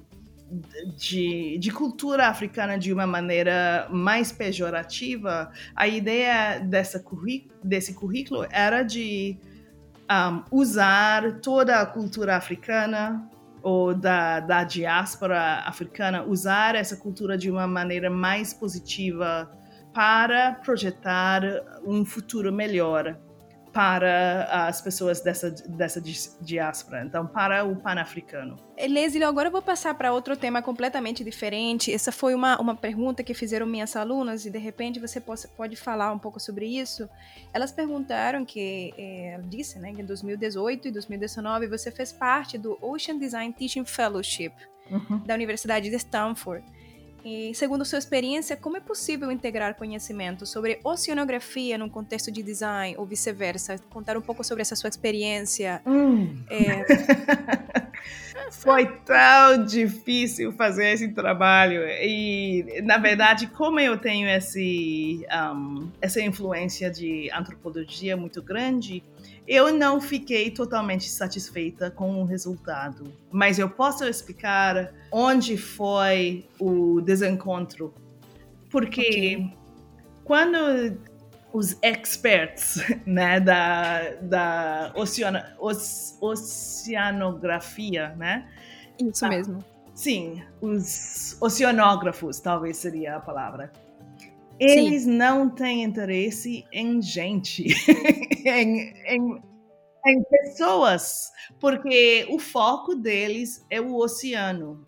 de, 0.96 1.58
de 1.58 1.70
cultura 1.70 2.28
africana 2.28 2.78
de 2.78 2.92
uma 2.92 3.06
maneira 3.06 3.88
mais 3.90 4.30
pejorativa, 4.30 5.50
a 5.74 5.86
ideia 5.88 6.58
dessa 6.58 7.02
desse 7.62 7.94
currículo 7.94 8.46
era 8.50 8.82
de 8.82 9.38
um, 10.10 10.44
usar 10.50 11.40
toda 11.40 11.80
a 11.80 11.86
cultura 11.86 12.36
africana 12.36 13.28
ou 13.64 13.94
da, 13.94 14.40
da 14.40 14.62
diáspora 14.62 15.62
africana, 15.66 16.22
usar 16.22 16.74
essa 16.74 16.96
cultura 16.96 17.36
de 17.38 17.50
uma 17.50 17.66
maneira 17.66 18.10
mais 18.10 18.52
positiva 18.52 19.50
para 19.94 20.52
projetar 20.56 21.42
um 21.82 22.04
futuro 22.04 22.52
melhor 22.52 23.18
para 23.74 24.68
as 24.68 24.80
pessoas 24.80 25.20
dessa, 25.20 25.50
dessa 25.50 26.00
diáspora, 26.40 27.04
então 27.04 27.26
para 27.26 27.64
o 27.64 27.74
pan-africano. 27.74 28.56
Leslie, 28.78 29.24
agora 29.24 29.48
eu 29.48 29.52
vou 29.52 29.60
passar 29.60 29.92
para 29.94 30.12
outro 30.12 30.36
tema 30.36 30.62
completamente 30.62 31.24
diferente. 31.24 31.92
Essa 31.92 32.12
foi 32.12 32.36
uma, 32.36 32.56
uma 32.60 32.76
pergunta 32.76 33.24
que 33.24 33.34
fizeram 33.34 33.66
minhas 33.66 33.96
alunas 33.96 34.46
e 34.46 34.50
de 34.50 34.58
repente 34.58 35.00
você 35.00 35.20
pode, 35.20 35.48
pode 35.48 35.74
falar 35.74 36.12
um 36.12 36.18
pouco 36.20 36.38
sobre 36.38 36.66
isso. 36.66 37.08
Elas 37.52 37.72
perguntaram 37.72 38.44
que, 38.44 38.94
é, 38.96 39.40
disse, 39.46 39.80
né, 39.80 39.92
que 39.92 40.02
em 40.02 40.06
2018 40.06 40.86
e 40.86 40.90
2019 40.92 41.66
você 41.66 41.90
fez 41.90 42.12
parte 42.12 42.56
do 42.56 42.78
Ocean 42.80 43.18
Design 43.18 43.52
Teaching 43.52 43.84
Fellowship 43.84 44.52
uhum. 44.88 45.18
da 45.26 45.34
Universidade 45.34 45.90
de 45.90 45.96
Stanford. 45.96 46.64
E, 47.24 47.54
segundo 47.54 47.84
sua 47.86 47.98
experiência, 47.98 48.54
como 48.54 48.76
é 48.76 48.80
possível 48.80 49.32
integrar 49.32 49.74
conhecimento 49.76 50.44
sobre 50.44 50.78
oceanografia 50.84 51.78
num 51.78 51.88
contexto 51.88 52.30
de 52.30 52.42
design 52.42 52.94
ou 52.98 53.06
vice-versa? 53.06 53.78
Contar 53.88 54.16
um 54.16 54.20
pouco 54.20 54.44
sobre 54.44 54.60
essa 54.60 54.76
sua 54.76 54.88
experiência. 54.88 55.80
Hum. 55.86 56.36
É... 56.50 57.84
Foi 58.50 58.86
tão 58.86 59.64
difícil 59.64 60.52
fazer 60.52 60.92
esse 60.92 61.08
trabalho 61.08 61.82
e, 61.86 62.82
na 62.82 62.98
verdade, 62.98 63.46
como 63.46 63.80
eu 63.80 63.96
tenho 63.98 64.28
esse, 64.28 65.26
um, 65.32 65.90
essa 66.00 66.20
influência 66.20 66.90
de 66.90 67.30
antropologia 67.32 68.16
muito 68.16 68.42
grande, 68.42 69.02
eu 69.46 69.72
não 69.74 70.00
fiquei 70.00 70.50
totalmente 70.50 71.10
satisfeita 71.10 71.90
com 71.90 72.22
o 72.22 72.24
resultado, 72.24 73.12
mas 73.30 73.58
eu 73.58 73.68
posso 73.68 74.04
explicar 74.04 74.92
onde 75.12 75.58
foi 75.58 76.48
o 76.58 77.00
desencontro. 77.00 77.92
Porque 78.70 79.00
okay. 79.00 79.54
quando 80.24 80.56
os 81.52 81.76
experts 81.82 82.82
né, 83.06 83.38
da, 83.38 84.14
da 84.22 84.92
oceana, 84.96 85.54
oceanografia, 86.20 88.14
né? 88.16 88.48
Isso 88.98 89.26
ah, 89.26 89.28
mesmo. 89.28 89.64
Sim, 89.94 90.42
os 90.60 91.36
oceanógrafos, 91.40 92.40
talvez 92.40 92.78
seria 92.78 93.16
a 93.16 93.20
palavra 93.20 93.70
eles 94.58 95.02
Sim. 95.02 95.16
não 95.16 95.50
têm 95.50 95.82
interesse 95.82 96.64
em 96.72 97.00
gente, 97.02 97.66
em, 98.44 98.94
em, 99.06 99.42
em, 100.06 100.24
pessoas, 100.24 101.30
porque 101.60 102.26
o 102.30 102.38
foco 102.38 102.94
deles 102.94 103.64
é 103.70 103.80
o 103.80 103.96
oceano. 103.96 104.86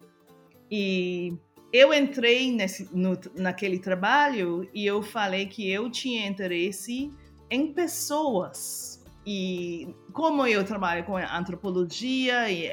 E 0.71 1.33
eu 1.73 1.93
entrei 1.93 2.53
nesse, 2.53 2.89
no, 2.97 3.19
naquele 3.35 3.79
trabalho 3.79 4.69
e 4.75 4.87
eu 4.87 5.03
falei 5.03 5.47
que 5.47 5.71
eu 5.71 5.91
tinha 5.91 6.27
interesse 6.27 7.11
em 7.51 7.73
pessoas 7.73 8.96
e 9.27 9.93
como 10.13 10.47
eu 10.47 10.65
trabalho 10.65 11.03
com 11.03 11.17
antropologia 11.17 12.49
e 12.49 12.71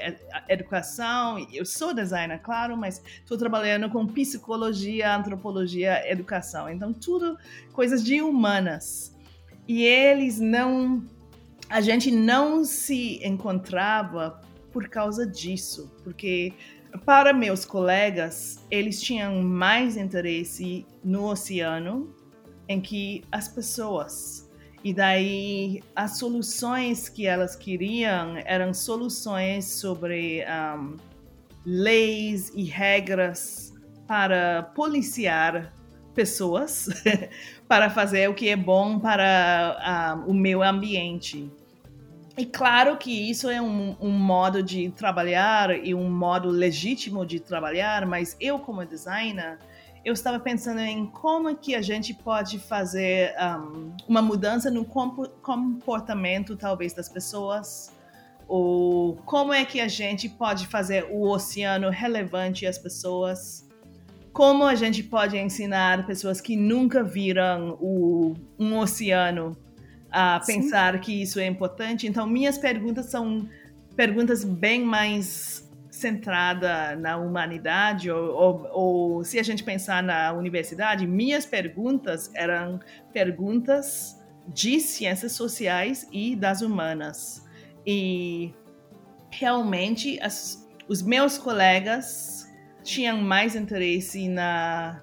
educação, 0.48 1.48
eu 1.52 1.66
sou 1.66 1.96
designer, 1.96 2.40
claro, 2.44 2.78
mas 2.78 3.02
estou 3.04 3.36
trabalhando 3.40 3.90
com 3.90 4.06
psicologia, 4.06 5.16
antropologia, 5.16 6.08
educação. 6.08 6.70
Então, 6.70 6.94
tudo 6.94 7.36
coisas 7.72 8.04
de 8.04 8.22
humanas. 8.22 9.18
E 9.68 9.84
eles 9.84 10.40
não. 10.40 11.04
A 11.68 11.82
gente 11.82 12.12
não 12.12 12.64
se 12.64 13.20
encontrava 13.26 14.40
por 14.72 14.88
causa 14.88 15.26
disso, 15.26 15.92
porque 16.04 16.54
para 17.04 17.34
meus 17.34 17.66
colegas, 17.66 18.64
eles 18.70 19.02
tinham 19.02 19.42
mais 19.42 19.98
interesse 19.98 20.86
no 21.04 21.32
oceano 21.32 22.14
em 22.70 22.80
que 22.80 23.24
as 23.32 23.48
pessoas 23.48 24.43
e 24.84 24.94
daí 24.94 25.82
as 25.96 26.18
soluções 26.18 27.08
que 27.08 27.26
elas 27.26 27.56
queriam 27.56 28.36
eram 28.44 28.74
soluções 28.74 29.66
sobre 29.66 30.44
um, 30.44 30.98
leis 31.66 32.52
e 32.54 32.66
regras 32.66 33.74
para 34.06 34.64
policiar 34.76 35.74
pessoas, 36.14 36.90
para 37.68 37.90
fazer 37.90 38.30
o 38.30 38.34
que 38.34 38.50
é 38.50 38.56
bom 38.58 39.00
para 39.00 40.18
um, 40.26 40.32
o 40.32 40.34
meio 40.34 40.62
ambiente. 40.62 41.50
E 42.38 42.46
claro 42.46 42.98
que 42.98 43.30
isso 43.30 43.48
é 43.48 43.62
um, 43.62 43.96
um, 44.02 44.10
modo 44.10 44.62
de 44.62 44.90
trabalhar 44.90 45.72
e 45.86 45.94
um 45.94 46.10
modo 46.10 46.50
legítimo 46.50 47.26
de 47.26 47.40
trabalhar, 47.40 48.06
mas 48.08 48.36
eu, 48.40 48.60
como 48.60 48.84
designer, 48.86 49.60
eu 50.04 50.14
estava 50.14 50.40
pensando 50.40 50.80
em 50.82 51.06
como 51.06 51.56
que 51.56 51.76
a 51.76 51.82
gente 51.82 52.14
pode 52.14 52.60
fazer 52.60 53.34
um, 53.40 53.96
uma 54.08 54.22
mudança 54.22 54.70
no 54.70 54.86
comportamento, 54.86 56.58
talvez, 56.58 56.94
das 56.94 57.08
pessoas, 57.08 57.92
ou 58.48 59.16
como 59.26 59.54
é 59.54 59.64
que 59.64 59.80
a 59.80 59.88
gente 59.88 60.28
pode 60.28 60.68
fazer 60.68 61.08
o 61.10 61.30
oceano 61.30 61.90
relevante 61.90 62.66
às 62.66 62.78
pessoas, 62.78 63.66
como 64.34 64.66
a 64.66 64.76
gente 64.76 65.04
pode 65.04 65.38
ensinar 65.38 66.06
pessoas 66.06 66.42
que 66.42 66.56
nunca 66.56 67.04
viram 67.04 67.78
o, 67.80 68.34
um 68.60 68.78
oceano 68.80 69.56
a 70.12 70.40
pensar 70.46 70.96
Sim. 70.96 71.00
que 71.00 71.22
isso 71.22 71.40
é 71.40 71.48
importante. 71.48 72.08
Então, 72.08 72.28
minhas 72.28 72.58
perguntas 72.58 73.06
são 73.06 73.48
perguntas 73.96 74.44
bem 74.44 74.84
mais 74.84 75.72
centrada 76.04 76.96
na 76.98 77.16
humanidade, 77.18 78.12
ou, 78.12 78.26
ou, 78.34 78.68
ou, 78.72 79.24
se 79.24 79.40
a 79.40 79.44
gente 79.44 79.64
pensar 79.64 80.04
na 80.04 80.34
universidade, 80.34 81.08
minhas 81.08 81.46
perguntas 81.46 82.30
eram 82.36 82.80
perguntas 83.14 84.22
de 84.48 84.82
ciências 84.82 85.32
sociais 85.32 86.06
e 86.12 86.36
das 86.36 86.62
humanas. 86.62 87.46
E 87.86 88.54
realmente 89.32 90.20
as, 90.22 90.68
os 90.90 91.02
meus 91.02 91.38
colegas 91.38 92.52
tinham 92.84 93.22
mais 93.22 93.56
interesse 93.56 94.28
na, 94.28 95.02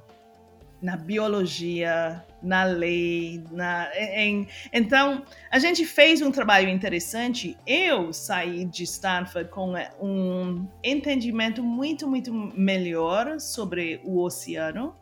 na 0.83 0.97
biologia, 0.97 2.25
na 2.43 2.65
lei, 2.65 3.45
na, 3.51 3.89
em, 3.95 4.49
então 4.73 5.23
a 5.51 5.59
gente 5.59 5.85
fez 5.85 6.23
um 6.23 6.31
trabalho 6.31 6.69
interessante. 6.69 7.57
Eu 7.67 8.13
saí 8.13 8.65
de 8.65 8.85
Stanford 8.85 9.51
com 9.51 9.75
um 10.01 10.67
entendimento 10.83 11.63
muito 11.63 12.09
muito 12.09 12.33
melhor 12.33 13.39
sobre 13.39 14.01
o 14.05 14.23
oceano, 14.23 14.95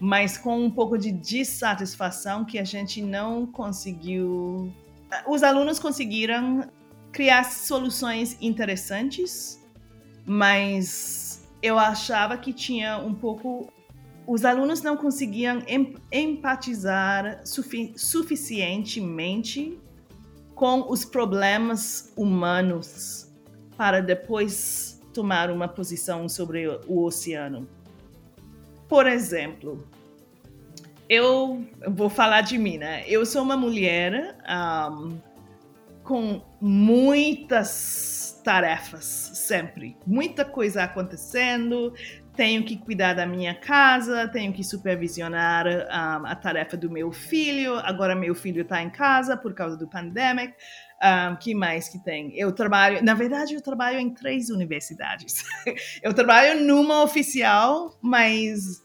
mas 0.00 0.38
com 0.38 0.64
um 0.64 0.70
pouco 0.70 0.96
de 0.96 1.12
dissatisfação 1.12 2.44
que 2.44 2.58
a 2.58 2.64
gente 2.64 3.02
não 3.02 3.46
conseguiu. 3.46 4.72
Os 5.26 5.42
alunos 5.42 5.78
conseguiram 5.78 6.68
criar 7.12 7.44
soluções 7.44 8.38
interessantes, 8.40 9.62
mas 10.24 11.46
eu 11.62 11.78
achava 11.78 12.38
que 12.38 12.52
tinha 12.52 12.96
um 12.96 13.14
pouco 13.14 13.70
os 14.26 14.44
alunos 14.44 14.82
não 14.82 14.96
conseguiam 14.96 15.62
empatizar 16.10 17.40
sufi 17.44 17.92
suficientemente 17.96 19.78
com 20.54 20.90
os 20.90 21.04
problemas 21.04 22.12
humanos 22.16 23.32
para 23.76 24.00
depois 24.00 25.00
tomar 25.12 25.50
uma 25.50 25.68
posição 25.68 26.28
sobre 26.28 26.66
o 26.86 27.04
oceano. 27.04 27.68
Por 28.88 29.06
exemplo, 29.06 29.86
eu 31.08 31.66
vou 31.88 32.08
falar 32.08 32.42
de 32.42 32.56
mim, 32.58 32.78
né? 32.78 33.04
Eu 33.06 33.26
sou 33.26 33.42
uma 33.42 33.56
mulher 33.56 34.36
um, 34.48 35.18
com 36.04 36.42
muitas 36.60 38.40
tarefas 38.44 39.04
sempre, 39.34 39.96
muita 40.06 40.44
coisa 40.44 40.84
acontecendo, 40.84 41.92
tenho 42.34 42.64
que 42.64 42.76
cuidar 42.76 43.14
da 43.14 43.26
minha 43.26 43.54
casa, 43.54 44.26
tenho 44.28 44.52
que 44.52 44.64
supervisionar 44.64 45.66
um, 45.66 46.26
a 46.26 46.34
tarefa 46.34 46.76
do 46.76 46.90
meu 46.90 47.12
filho. 47.12 47.76
Agora 47.76 48.14
meu 48.14 48.34
filho 48.34 48.62
está 48.62 48.82
em 48.82 48.90
casa 48.90 49.36
por 49.36 49.54
causa 49.54 49.76
do 49.76 49.88
pandemic. 49.88 50.54
Um, 51.02 51.36
que 51.36 51.54
mais 51.54 51.88
que 51.88 51.98
tem? 51.98 52.32
Eu 52.38 52.52
trabalho, 52.52 53.02
na 53.02 53.14
verdade, 53.14 53.54
eu 53.54 53.60
trabalho 53.60 53.98
em 53.98 54.14
três 54.14 54.50
universidades. 54.50 55.44
eu 56.02 56.14
trabalho 56.14 56.64
numa 56.64 57.02
oficial, 57.02 57.98
mas 58.00 58.82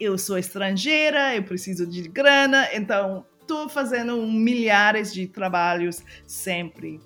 eu 0.00 0.18
sou 0.18 0.38
estrangeira, 0.38 1.34
eu 1.36 1.42
preciso 1.42 1.86
de 1.86 2.08
grana, 2.08 2.68
então 2.72 3.24
estou 3.40 3.68
fazendo 3.68 4.20
milhares 4.26 5.12
de 5.12 5.26
trabalhos 5.26 6.02
sempre. 6.26 7.00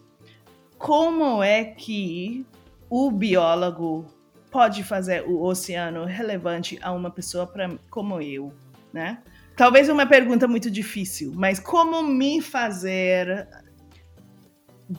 Como 0.78 1.42
é 1.42 1.64
que 1.64 2.46
o 2.88 3.10
biólogo 3.10 4.19
pode 4.50 4.82
fazer 4.82 5.22
o 5.26 5.42
oceano 5.42 6.04
relevante 6.04 6.78
a 6.82 6.92
uma 6.92 7.10
pessoa 7.10 7.46
pra, 7.46 7.70
como 7.88 8.20
eu, 8.20 8.52
né? 8.92 9.18
Talvez 9.56 9.88
uma 9.88 10.06
pergunta 10.06 10.48
muito 10.48 10.70
difícil, 10.70 11.32
mas 11.34 11.58
como 11.58 12.02
me 12.02 12.40
fazer 12.40 13.46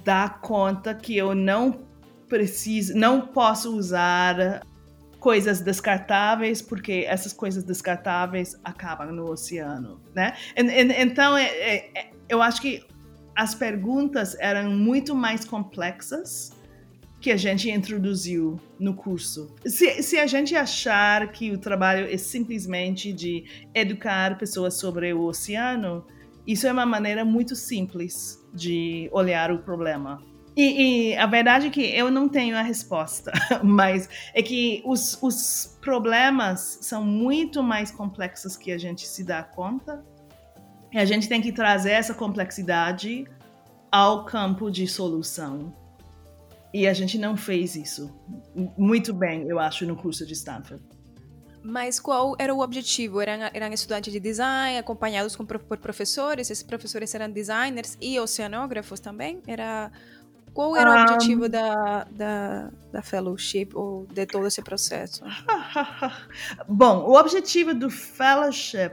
dar 0.03 0.39
conta 0.39 0.93
que 0.93 1.17
eu 1.17 1.35
não 1.35 1.83
preciso, 2.29 2.95
não 2.95 3.21
posso 3.21 3.75
usar 3.75 4.61
coisas 5.19 5.61
descartáveis 5.61 6.61
porque 6.61 7.05
essas 7.07 7.33
coisas 7.33 7.63
descartáveis 7.63 8.55
acabam 8.63 9.11
no 9.11 9.29
oceano, 9.29 10.01
né? 10.15 10.33
Então, 10.55 11.37
é, 11.37 11.45
é, 11.45 11.75
é, 11.99 12.11
eu 12.29 12.41
acho 12.41 12.61
que 12.61 12.85
as 13.35 13.53
perguntas 13.53 14.35
eram 14.39 14.71
muito 14.71 15.13
mais 15.13 15.45
complexas 15.45 16.51
que 17.21 17.31
a 17.31 17.37
gente 17.37 17.69
introduziu 17.69 18.59
no 18.79 18.95
curso. 18.95 19.55
Se, 19.63 20.01
se, 20.01 20.17
a 20.17 20.25
gente 20.25 20.55
achar 20.55 21.31
que 21.31 21.51
o 21.51 21.57
trabalho 21.59 22.11
é 22.11 22.17
simplesmente 22.17 23.13
de 23.13 23.45
educar 23.75 24.39
pessoas 24.39 24.73
sobre 24.73 25.13
o 25.13 25.21
oceano, 25.21 26.03
isso 26.47 26.65
é 26.65 26.71
uma 26.71 26.85
maneira 26.85 27.23
muito 27.23 27.55
simples 27.55 28.43
de 28.51 29.07
olhar 29.13 29.51
o 29.51 29.59
problema. 29.59 30.19
E, 30.57 31.11
e 31.11 31.15
a 31.15 31.27
verdade 31.27 31.67
é 31.67 31.69
que 31.69 31.81
eu 31.81 32.09
não 32.09 32.27
tenho 32.27 32.57
a 32.57 32.61
resposta, 32.63 33.31
mas 33.63 34.09
é 34.33 34.41
que 34.41 34.81
os, 34.83 35.17
os 35.21 35.77
problemas 35.79 36.79
são 36.81 37.05
muito 37.05 37.61
mais 37.61 37.91
complexos 37.91 38.57
que 38.57 38.71
a 38.71 38.77
gente 38.79 39.07
se 39.07 39.23
dá 39.23 39.43
conta. 39.43 40.03
E 40.91 40.97
a 40.97 41.05
gente 41.05 41.29
tem 41.29 41.39
que 41.39 41.53
trazer 41.53 41.91
essa 41.91 42.13
complexidade 42.13 43.25
ao 43.91 44.25
campo 44.25 44.69
de 44.71 44.87
solução. 44.87 45.73
E 46.73 46.87
a 46.87 46.93
gente 46.93 47.17
não 47.17 47.35
fez 47.35 47.75
isso 47.75 48.13
muito 48.77 49.13
bem, 49.13 49.47
eu 49.47 49.59
acho, 49.59 49.85
no 49.85 49.95
curso 49.95 50.25
de 50.25 50.33
Stanford. 50.33 50.81
Mas 51.63 51.99
qual 51.99 52.35
era 52.39 52.53
o 52.53 52.61
objetivo? 52.61 53.21
Eram, 53.21 53.49
eram 53.53 53.73
estudantes 53.73 54.11
de 54.11 54.19
design, 54.19 54.77
acompanhados 54.77 55.35
com, 55.35 55.45
por 55.45 55.77
professores? 55.77 56.49
Esses 56.49 56.63
professores 56.63 57.13
eram 57.13 57.29
designers 57.29 57.97
e 58.01 58.19
oceanógrafos 58.19 58.99
também? 58.99 59.41
Era 59.45 59.91
qual 60.53 60.75
era 60.75 60.89
um, 60.89 60.93
o 60.93 61.01
objetivo 61.01 61.47
da, 61.47 62.03
da, 62.11 62.71
da 62.91 63.01
fellowship 63.01 63.69
ou 63.73 64.05
de 64.07 64.25
todo 64.25 64.47
esse 64.47 64.61
processo? 64.61 65.23
bom, 66.67 67.05
o 67.05 67.13
objetivo 67.13 67.73
do 67.73 67.89
fellowship, 67.89 68.91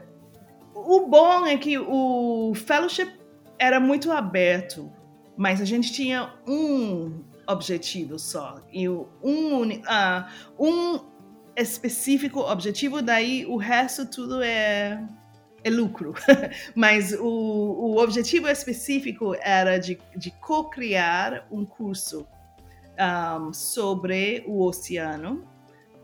o 0.74 1.06
bom 1.06 1.46
é 1.46 1.56
que 1.56 1.78
o 1.78 2.52
fellowship 2.54 3.10
era 3.58 3.80
muito 3.80 4.12
aberto, 4.12 4.92
mas 5.36 5.60
a 5.60 5.64
gente 5.64 5.92
tinha 5.92 6.32
um 6.46 7.24
objetivo 7.48 8.18
só. 8.18 8.62
E 8.70 8.88
um, 8.88 9.02
uh, 9.22 10.24
um 10.58 11.00
específico 11.56 12.40
objetivo, 12.40 13.02
daí 13.02 13.44
o 13.46 13.56
resto 13.56 14.06
tudo 14.06 14.42
é, 14.42 15.02
é 15.64 15.70
lucro. 15.70 16.14
Mas 16.76 17.12
o, 17.12 17.24
o 17.26 17.98
objetivo 17.98 18.48
específico 18.48 19.34
era 19.40 19.78
de, 19.78 19.98
de 20.14 20.30
co-criar 20.30 21.46
um 21.50 21.64
curso 21.64 22.26
um, 22.98 23.52
sobre 23.52 24.44
o 24.46 24.62
oceano 24.62 25.44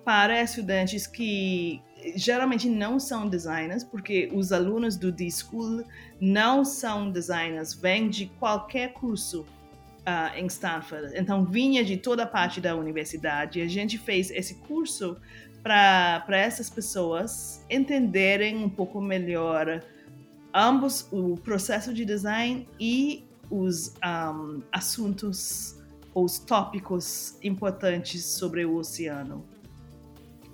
para 0.05 0.43
estudantes 0.43 1.07
que 1.07 1.83
geralmente 2.15 2.69
não 2.69 3.01
são 3.01 3.29
designers, 3.29 3.83
porque 3.83 4.31
os 4.35 4.53
alunos 4.53 4.97
do 4.97 5.11
D-School 5.11 5.85
não 6.21 6.65
são 6.65 7.11
designers, 7.11 7.73
vêm 7.73 8.11
de 8.11 8.27
qualquer 8.39 8.93
curso 8.93 9.47
uh, 10.07 10.37
em 10.37 10.47
Stanford. 10.47 11.13
Então, 11.15 11.45
vinha 11.45 11.85
de 11.85 11.97
toda 11.97 12.27
parte 12.27 12.61
da 12.61 12.77
universidade. 12.77 13.61
A 13.61 13.69
gente 13.69 13.99
fez 13.99 14.31
esse 14.31 14.57
curso 14.57 15.17
para 15.63 16.25
essas 16.29 16.69
pessoas 16.69 17.65
entenderem 17.71 18.57
um 18.57 18.69
pouco 18.69 19.01
melhor 19.01 19.83
ambos 20.53 21.09
o 21.11 21.37
processo 21.37 21.93
de 21.93 22.05
design 22.05 22.69
e 22.79 23.25
os 23.51 23.95
um, 24.05 24.63
assuntos, 24.71 25.83
os 26.15 26.39
tópicos 26.39 27.39
importantes 27.43 28.25
sobre 28.25 28.65
o 28.65 28.77
oceano. 28.77 29.45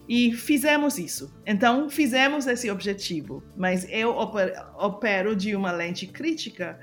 E 0.09 0.33
fizemos 0.33 0.99
isso. 0.99 1.33
Então, 1.47 1.89
fizemos 1.89 2.47
esse 2.47 2.69
objetivo. 2.69 3.45
Mas 3.57 3.87
eu 3.89 4.11
opero 4.11 5.37
de 5.37 5.55
uma 5.55 5.71
lente 5.71 6.05
crítica 6.05 6.81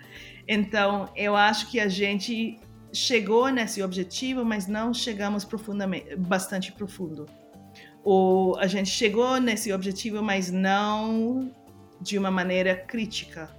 então, 0.47 1.09
eu 1.15 1.35
acho 1.35 1.69
que 1.69 1.79
a 1.79 1.89
gente 1.89 2.59
chegou 2.93 3.49
nesse 3.49 3.83
objetivo, 3.83 4.45
mas 4.45 4.65
não 4.65 4.93
chegamos 4.93 5.43
profundamente, 5.43 6.15
bastante 6.15 6.71
profundo. 6.71 7.25
Ou 8.03 8.57
a 8.57 8.65
gente 8.65 8.89
chegou 8.89 9.41
nesse 9.41 9.73
objetivo, 9.73 10.23
mas 10.23 10.49
não 10.49 11.51
de 11.99 12.17
uma 12.17 12.31
maneira 12.31 12.75
crítica. 12.75 13.53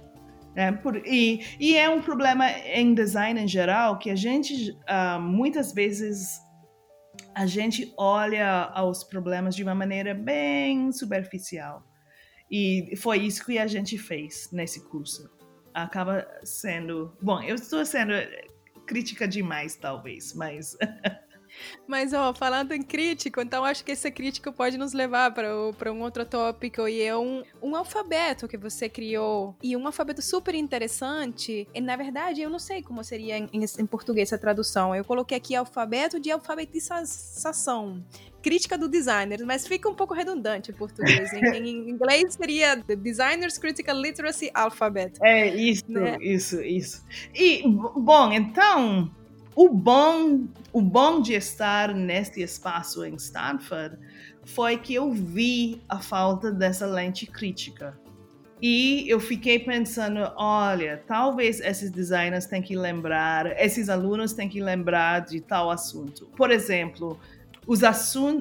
Né? 0.55 0.71
Por, 0.71 0.95
e, 1.05 1.45
e, 1.59 1.77
é 1.77 1.87
um 1.87 2.01
problema 2.01 2.49
em 2.49 2.95
design 2.95 3.39
em 3.39 3.47
geral 3.47 3.99
que 3.99 4.09
a 4.09 4.15
gente 4.15 4.71
uh, 4.71 5.21
muitas 5.21 5.71
vezes 5.71 6.39
a 7.35 7.45
gente 7.45 7.93
olha 7.95 8.63
aos 8.73 9.03
problemas 9.03 9.55
de 9.55 9.61
uma 9.61 9.75
maneira 9.75 10.15
bem 10.15 10.91
superficial. 10.91 11.83
E 12.49 12.95
foi 12.97 13.19
isso 13.19 13.45
que 13.45 13.59
a 13.59 13.67
gente 13.67 13.95
fez 13.99 14.49
nesse 14.51 14.83
curso 14.89 15.38
acaba 15.73 16.27
sendo. 16.43 17.15
Bom, 17.21 17.41
eu 17.41 17.55
estou 17.55 17.85
sendo 17.85 18.13
crítica 18.85 19.27
demais, 19.27 19.75
talvez, 19.75 20.33
mas. 20.33 20.77
Mas, 21.87 22.13
ó, 22.13 22.33
falando 22.33 22.71
em 22.71 22.81
crítico, 22.81 23.41
então 23.41 23.65
acho 23.65 23.83
que 23.83 23.91
essa 23.91 24.11
crítica 24.11 24.51
pode 24.51 24.77
nos 24.77 24.93
levar 24.93 25.33
para 25.33 25.91
um 25.91 26.01
outro 26.01 26.25
tópico, 26.25 26.87
e 26.87 27.01
é 27.01 27.15
um, 27.17 27.43
um 27.61 27.75
alfabeto 27.75 28.47
que 28.47 28.57
você 28.57 28.87
criou. 28.87 29.55
E 29.61 29.75
um 29.75 29.85
alfabeto 29.85 30.21
super 30.21 30.55
interessante. 30.55 31.67
E, 31.73 31.81
na 31.81 31.95
verdade, 31.95 32.41
eu 32.41 32.49
não 32.49 32.59
sei 32.59 32.81
como 32.81 33.03
seria 33.03 33.37
em, 33.37 33.49
em 33.53 33.85
português 33.85 34.31
a 34.33 34.37
tradução. 34.37 34.95
Eu 34.95 35.03
coloquei 35.03 35.37
aqui 35.37 35.55
alfabeto 35.55 36.19
de 36.19 36.31
alfabetização 36.31 38.03
crítica 38.41 38.77
do 38.77 38.87
designer, 38.87 39.45
mas 39.45 39.67
fica 39.67 39.89
um 39.89 39.93
pouco 39.93 40.13
redundante 40.13 40.71
em 40.71 40.73
português. 40.73 41.31
em, 41.33 41.57
em, 41.57 41.89
inglês 41.89 42.33
seria 42.33 42.77
The 42.77 42.95
Designers 42.95 43.57
Critical 43.57 43.95
Literacy 43.99 44.49
Alphabet. 44.53 45.13
É, 45.21 45.53
isso, 45.55 45.91
né? 45.91 46.17
isso, 46.21 46.61
isso. 46.61 47.05
E, 47.33 47.63
bom, 47.67 48.31
então, 48.31 49.11
o 49.59 49.67
bom, 49.67 50.47
o 50.71 50.81
bom 50.81 51.21
de 51.21 51.33
estar 51.33 51.93
neste 51.93 52.41
espaço 52.41 53.03
em 53.03 53.15
Stanford 53.15 53.97
foi 54.45 54.77
que 54.77 54.93
eu 54.93 55.11
vi 55.11 55.81
a 55.89 55.99
falta 55.99 56.49
dessa 56.49 56.85
lente 56.85 57.25
crítica. 57.25 57.99
E 58.61 59.03
eu 59.09 59.19
fiquei 59.19 59.59
pensando, 59.59 60.31
olha, 60.37 61.03
talvez 61.05 61.59
esses 61.59 61.91
designers 61.91 62.45
têm 62.45 62.61
que 62.61 62.73
lembrar, 62.73 63.47
esses 63.59 63.89
alunos 63.89 64.31
têm 64.31 64.47
que 64.47 64.61
lembrar 64.61 65.25
de 65.25 65.41
tal 65.41 65.69
assunto. 65.69 66.27
Por 66.37 66.51
exemplo, 66.51 67.19
os, 67.67 67.81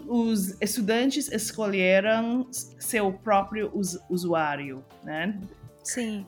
os 0.07 0.57
estudantes 0.61 1.33
escolheram 1.33 2.47
seu 2.53 3.13
próprio 3.13 3.73
us 3.75 3.99
usuário, 4.09 4.85
né? 5.03 5.37
Sim. 5.83 6.25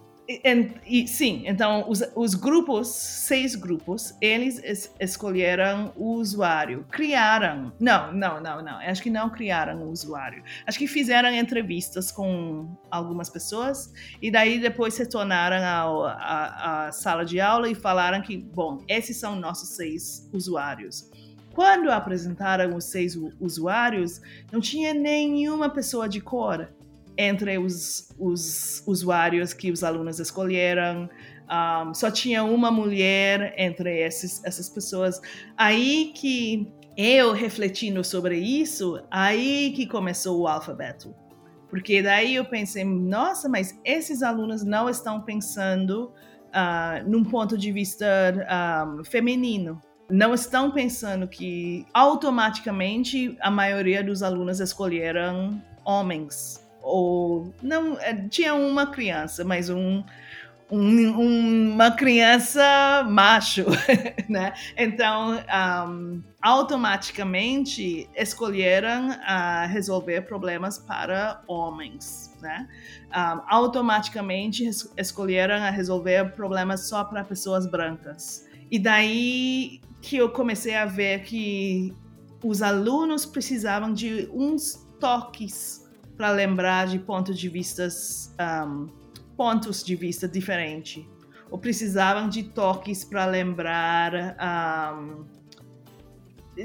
E, 0.87 1.09
sim, 1.09 1.43
então 1.45 1.91
os, 1.91 2.05
os, 2.15 2.37
grupos, 2.37 2.87
seis 2.87 3.57
grupos, 3.57 4.15
eles 4.21 4.63
es, 4.63 4.95
escolheram 5.01 5.93
o 5.97 6.13
usuário, 6.13 6.87
criaram, 6.89 7.73
não, 7.81 8.13
não, 8.13 8.41
não, 8.41 8.63
não, 8.63 8.77
acho 8.79 9.03
que 9.03 9.11
não 9.11 9.29
criaram 9.29 9.83
o 9.83 9.91
usuário, 9.91 10.45
acho 10.65 10.79
que 10.79 10.87
fizeram 10.87 11.35
entrevistas 11.35 12.13
com 12.13 12.73
algumas 12.89 13.29
pessoas 13.29 13.93
e 14.23 14.31
daí 14.31 14.61
depois 14.61 14.97
retornaram 14.97 15.59
à 16.05 16.91
sala 16.93 17.25
de 17.25 17.41
aula 17.41 17.69
e 17.69 17.75
falaram 17.75 18.23
que, 18.23 18.37
bom, 18.37 18.85
esses 18.87 19.17
são 19.17 19.35
nossos 19.35 19.71
seis 19.71 20.31
usuários. 20.33 21.11
Quando 21.53 21.91
apresentaram 21.91 22.77
os 22.77 22.85
seis 22.85 23.19
usuários, 23.41 24.21
não 24.53 24.61
tinha 24.61 24.95
nenhuma 24.95 25.69
pessoa 25.69 26.09
de 26.09 26.21
cor 26.21 26.73
entre 27.21 27.59
os, 27.59 28.09
os 28.19 28.83
usuários 28.87 29.53
que 29.53 29.71
os 29.71 29.85
alunos 29.85 30.19
escolheram. 30.19 31.07
Um, 31.51 31.93
só 31.93 32.11
tinha 32.11 32.43
uma 32.43 32.71
mulher 32.71 33.53
entre 33.59 34.01
esses, 34.01 34.43
essas 34.43 34.71
pessoas. 34.71 35.21
Aí 35.55 36.15
que 36.15 36.73
eu 36.97 37.33
refletindo 37.33 38.03
sobre 38.03 38.39
isso, 38.39 39.03
aí 39.11 39.73
que 39.77 39.87
começou 39.87 40.41
o 40.41 40.49
alfabeto. 40.49 41.15
Porque 41.69 42.03
daí 42.03 42.37
eu 42.37 42.45
pensei, 42.47 42.85
nossa, 42.85 43.51
mas 43.51 43.79
esses 43.85 44.23
alunos 44.23 44.65
não 44.65 44.89
estão 44.89 45.21
pensando 45.21 46.13
uh, 46.49 47.07
num 47.07 47.23
ponto 47.23 47.59
de 47.59 47.71
vista 47.71 48.07
um, 48.99 49.05
feminino. 49.05 49.79
Não 50.09 50.33
estão 50.33 50.71
pensando 50.71 51.29
que 51.29 51.85
automaticamente 51.93 53.37
a 53.41 53.51
maioria 53.51 54.03
dos 54.03 54.23
alunos 54.23 54.59
escolheram 54.59 55.63
homens 55.85 56.70
ou 56.83 57.53
não 57.63 57.99
é, 58.01 58.15
tinha 58.29 58.55
uma 58.55 58.87
criança, 58.87 59.45
mas 59.45 59.69
um 59.71 60.03
um, 60.71 61.73
uma 61.73 61.91
criança 61.91 63.05
macho, 63.09 63.67
né? 64.29 64.53
Então, 64.77 65.43
um, 65.89 66.23
automaticamente 66.41 68.09
escolheram 68.17 69.11
uh, 69.11 69.69
resolver 69.69 70.23
problemas 70.23 70.79
para 70.79 71.43
homens, 71.49 72.37
né? 72.41 72.69
Um, 73.09 73.41
automaticamente 73.49 74.71
escolheram 74.97 75.61
resolver 75.73 76.33
problemas 76.37 76.89
só 76.89 77.05
para 77.05 77.25
pessoas 77.25 77.67
brancas. 77.67 78.47
E 78.71 78.79
daí 78.79 79.81
que 80.01 80.17
eu 80.17 80.31
comecei 80.31 80.77
a 80.77 80.87
ver 80.87 81.25
que 81.25 81.93
os 82.43 82.63
alunos 82.63 83.27
precisavam 83.27 83.93
de 83.93 84.31
uns 84.33 84.87
toques 84.99 85.90
para 86.21 86.31
lembrar 86.33 86.87
de 86.87 86.99
pontos 86.99 87.39
de 87.39 87.49
vistas 87.49 88.37
um, 88.39 88.89
pontos 89.35 89.83
de 89.83 89.97
vista 89.97 90.29
diferentes 90.29 91.03
ou 91.51 91.57
precisavam 91.57 92.29
de 92.29 92.43
toques 92.43 93.03
para 93.03 93.25
lembrar 93.25 94.37
um, 94.95 95.25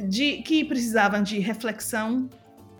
de 0.09 0.41
que 0.41 0.65
precisavam 0.65 1.23
de 1.23 1.39
reflexão 1.39 2.29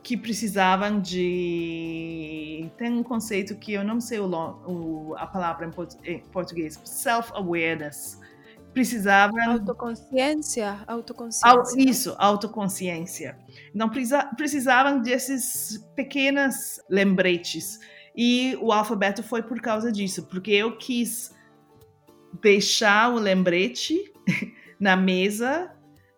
que 0.03 0.17
precisavam 0.17 0.99
de 0.99 2.69
tem 2.77 2.91
um 2.91 3.03
conceito 3.03 3.55
que 3.55 3.71
eu 3.71 3.81
não 3.85 4.01
sei 4.01 4.19
o, 4.19 4.27
o 4.67 5.15
a 5.15 5.25
palavra 5.25 5.71
em 6.03 6.19
português 6.19 6.77
self 6.83 7.31
awareness 7.35 8.19
precisavam. 8.75 9.39
Autoconsciência? 9.51 10.83
Autoconsciência. 10.85 11.89
Isso, 11.89 12.15
autoconsciência. 12.19 13.37
Então 13.73 13.89
precisavam 14.35 15.01
desses 15.01 15.77
pequenos 15.95 16.79
lembretes. 16.89 17.79
E 18.15 18.57
o 18.61 18.71
alfabeto 18.71 19.23
foi 19.23 19.41
por 19.41 19.59
causa 19.61 19.91
disso, 19.91 20.27
porque 20.27 20.51
eu 20.51 20.77
quis 20.77 21.33
deixar 22.41 23.13
o 23.13 23.17
lembrete 23.17 24.13
na 24.79 24.97
mesa. 24.97 25.71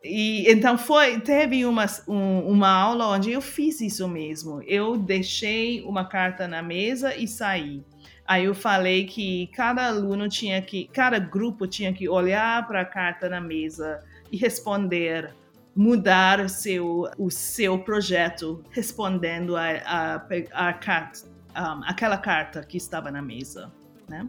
E 0.03 0.49
então 0.51 0.77
foi, 0.77 1.19
teve 1.19 1.63
uma, 1.65 1.85
um, 2.07 2.39
uma 2.49 2.69
aula 2.69 3.07
onde 3.09 3.31
eu 3.31 3.41
fiz 3.41 3.81
isso 3.81 4.07
mesmo. 4.07 4.63
Eu 4.63 4.97
deixei 4.97 5.83
uma 5.83 6.05
carta 6.05 6.47
na 6.47 6.63
mesa 6.63 7.15
e 7.15 7.27
saí. 7.27 7.83
Aí 8.28 8.43
eu 8.43 8.53
falei 8.53 9.05
que 9.05 9.47
cada 9.47 9.88
aluno 9.88 10.28
tinha 10.28 10.61
que, 10.61 10.89
cada 10.91 11.17
grupo 11.17 11.65
tinha 11.65 11.93
que 11.93 12.09
olhar 12.09 12.67
para 12.67 12.82
a 12.82 12.86
carta 12.86 13.30
na 13.30 13.39
mesa 13.39 14.03
e 14.30 14.36
responder, 14.36 15.34
mudar 15.73 16.49
seu, 16.49 17.09
o 17.17 17.32
seu 17.32 17.80
projeto 17.80 18.61
respondendo 18.69 19.55
a, 19.55 19.67
a, 19.86 20.15
a 20.51 20.73
carta, 20.73 21.19
um, 21.55 21.84
aquela 21.86 22.17
carta 22.17 22.61
que 22.63 22.75
estava 22.75 23.09
na 23.09 23.21
mesa, 23.21 23.71
né? 24.09 24.28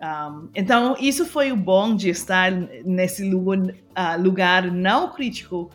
Um, 0.00 0.48
então, 0.54 0.96
isso 1.00 1.26
foi 1.26 1.50
o 1.50 1.56
bom 1.56 1.96
de 1.96 2.08
estar 2.08 2.52
nesse 2.84 3.28
lugar, 3.28 3.58
uh, 3.58 4.22
lugar 4.22 4.70
não 4.70 5.12
crítico, 5.12 5.70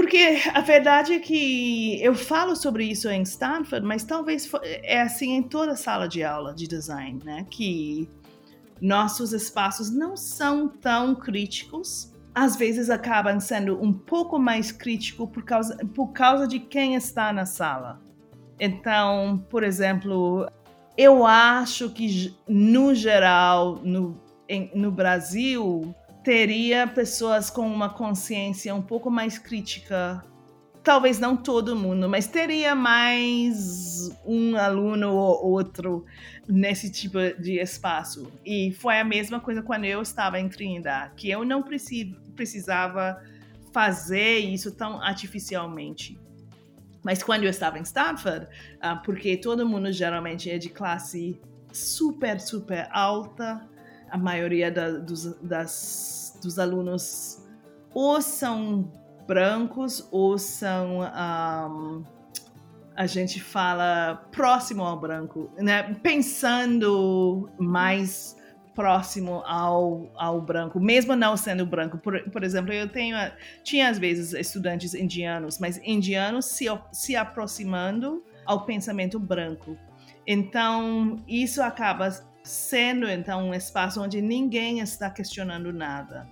porque 0.00 0.38
a 0.54 0.62
verdade 0.62 1.12
é 1.12 1.18
que 1.18 2.02
eu 2.02 2.14
falo 2.14 2.56
sobre 2.56 2.84
isso 2.84 3.06
em 3.10 3.20
Stanford, 3.20 3.86
mas 3.86 4.02
talvez 4.02 4.50
é 4.62 5.02
assim 5.02 5.32
em 5.36 5.42
toda 5.42 5.76
sala 5.76 6.08
de 6.08 6.24
aula 6.24 6.54
de 6.54 6.66
design, 6.66 7.20
né? 7.22 7.46
Que 7.50 8.08
nossos 8.80 9.34
espaços 9.34 9.90
não 9.90 10.16
são 10.16 10.68
tão 10.68 11.14
críticos, 11.14 12.14
às 12.34 12.56
vezes 12.56 12.88
acabam 12.88 13.38
sendo 13.38 13.78
um 13.78 13.92
pouco 13.92 14.38
mais 14.38 14.72
crítico 14.72 15.28
por 15.28 15.44
causa, 15.44 15.76
por 15.94 16.12
causa 16.12 16.48
de 16.48 16.58
quem 16.58 16.94
está 16.94 17.30
na 17.30 17.44
sala. 17.44 18.00
Então, 18.58 19.44
por 19.50 19.62
exemplo, 19.62 20.48
eu 20.96 21.26
acho 21.26 21.90
que 21.90 22.34
no 22.48 22.94
geral, 22.94 23.78
no, 23.84 24.18
em, 24.48 24.70
no 24.74 24.90
Brasil, 24.90 25.94
teria 26.22 26.86
pessoas 26.86 27.50
com 27.50 27.66
uma 27.66 27.88
consciência 27.88 28.74
um 28.74 28.82
pouco 28.82 29.10
mais 29.10 29.38
crítica. 29.38 30.24
Talvez 30.82 31.18
não 31.18 31.36
todo 31.36 31.76
mundo, 31.76 32.08
mas 32.08 32.26
teria 32.26 32.74
mais 32.74 34.10
um 34.24 34.56
aluno 34.56 35.12
ou 35.12 35.50
outro 35.52 36.04
nesse 36.48 36.90
tipo 36.90 37.18
de 37.38 37.60
espaço. 37.60 38.32
E 38.44 38.72
foi 38.72 38.98
a 38.98 39.04
mesma 39.04 39.40
coisa 39.40 39.62
quando 39.62 39.84
eu 39.84 40.00
estava 40.00 40.40
em 40.40 40.48
Trindade, 40.48 41.12
que 41.16 41.30
eu 41.30 41.44
não 41.44 41.62
precisava 41.62 43.22
fazer 43.72 44.38
isso 44.38 44.72
tão 44.72 45.02
artificialmente. 45.02 46.18
Mas 47.02 47.22
quando 47.22 47.44
eu 47.44 47.50
estava 47.50 47.78
em 47.78 47.82
Stanford, 47.82 48.46
ah, 48.80 48.96
porque 48.96 49.36
todo 49.36 49.66
mundo 49.66 49.92
geralmente 49.92 50.50
é 50.50 50.58
de 50.58 50.68
classe 50.68 51.40
super, 51.72 52.40
super 52.40 52.88
alta, 52.90 53.68
a 54.10 54.18
maioria 54.18 54.70
da, 54.70 54.90
dos, 54.90 55.34
das, 55.40 56.38
dos 56.42 56.58
alunos 56.58 57.46
ou 57.94 58.20
são 58.20 58.90
brancos 59.26 60.08
ou 60.10 60.38
são 60.38 61.00
um, 61.00 62.04
a 62.96 63.06
gente 63.06 63.40
fala 63.40 64.28
próximo 64.30 64.82
ao 64.82 64.98
branco, 64.98 65.50
né? 65.56 65.94
Pensando 66.02 67.48
mais 67.58 68.36
próximo 68.74 69.42
ao, 69.46 70.10
ao 70.16 70.40
branco, 70.40 70.80
mesmo 70.80 71.14
não 71.16 71.36
sendo 71.36 71.64
branco. 71.64 71.98
Por, 71.98 72.22
por 72.30 72.42
exemplo, 72.42 72.72
eu 72.72 72.88
tenho 72.88 73.16
tinha 73.62 73.88
às 73.88 73.98
vezes 73.98 74.32
estudantes 74.32 74.94
indianos, 74.94 75.58
mas 75.58 75.80
indianos 75.84 76.46
se, 76.46 76.66
se 76.92 77.16
aproximando 77.16 78.22
ao 78.44 78.64
pensamento 78.64 79.18
branco. 79.18 79.76
Então, 80.26 81.16
isso 81.26 81.62
acaba 81.62 82.10
sendo 82.42 83.08
então 83.08 83.48
um 83.48 83.54
espaço 83.54 84.00
onde 84.00 84.20
ninguém 84.20 84.80
está 84.80 85.10
questionando 85.10 85.72
nada. 85.72 86.28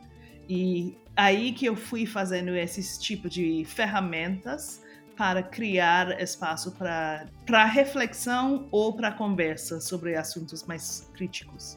E 0.49 0.97
aí 1.17 1.53
que 1.53 1.67
eu 1.67 1.77
fui 1.77 2.07
fazendo 2.07 2.57
esses 2.57 2.99
tipos 2.99 3.31
de 3.31 3.65
ferramentas 3.65 4.83
para 5.17 5.43
criar 5.43 6.21
espaço 6.23 6.73
para 6.73 7.65
reflexão 7.65 8.69
ou 8.71 8.95
para 8.95 9.11
conversa 9.11 9.81
sobre 9.81 10.15
assuntos 10.17 10.65
mais 10.65 11.11
críticos. 11.13 11.77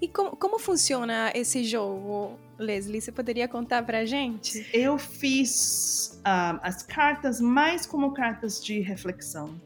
E 0.00 0.06
como, 0.06 0.36
como 0.36 0.58
funciona 0.60 1.32
esse 1.34 1.64
jogo, 1.64 2.38
Leslie? 2.56 3.00
Você 3.00 3.10
poderia 3.10 3.48
contar 3.48 3.84
para 3.84 4.04
gente? 4.04 4.64
Eu 4.72 4.96
fiz 4.96 6.20
uh, 6.20 6.60
as 6.62 6.84
cartas 6.84 7.40
mais 7.40 7.84
como 7.84 8.12
cartas 8.12 8.62
de 8.62 8.78
reflexão. 8.78 9.60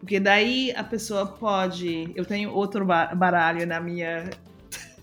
Porque 0.00 0.18
daí 0.18 0.72
a 0.74 0.82
pessoa 0.82 1.26
pode. 1.26 2.10
Eu 2.14 2.24
tenho 2.24 2.50
outro 2.52 2.84
baralho 2.84 3.66
na 3.66 3.78
minha. 3.78 4.30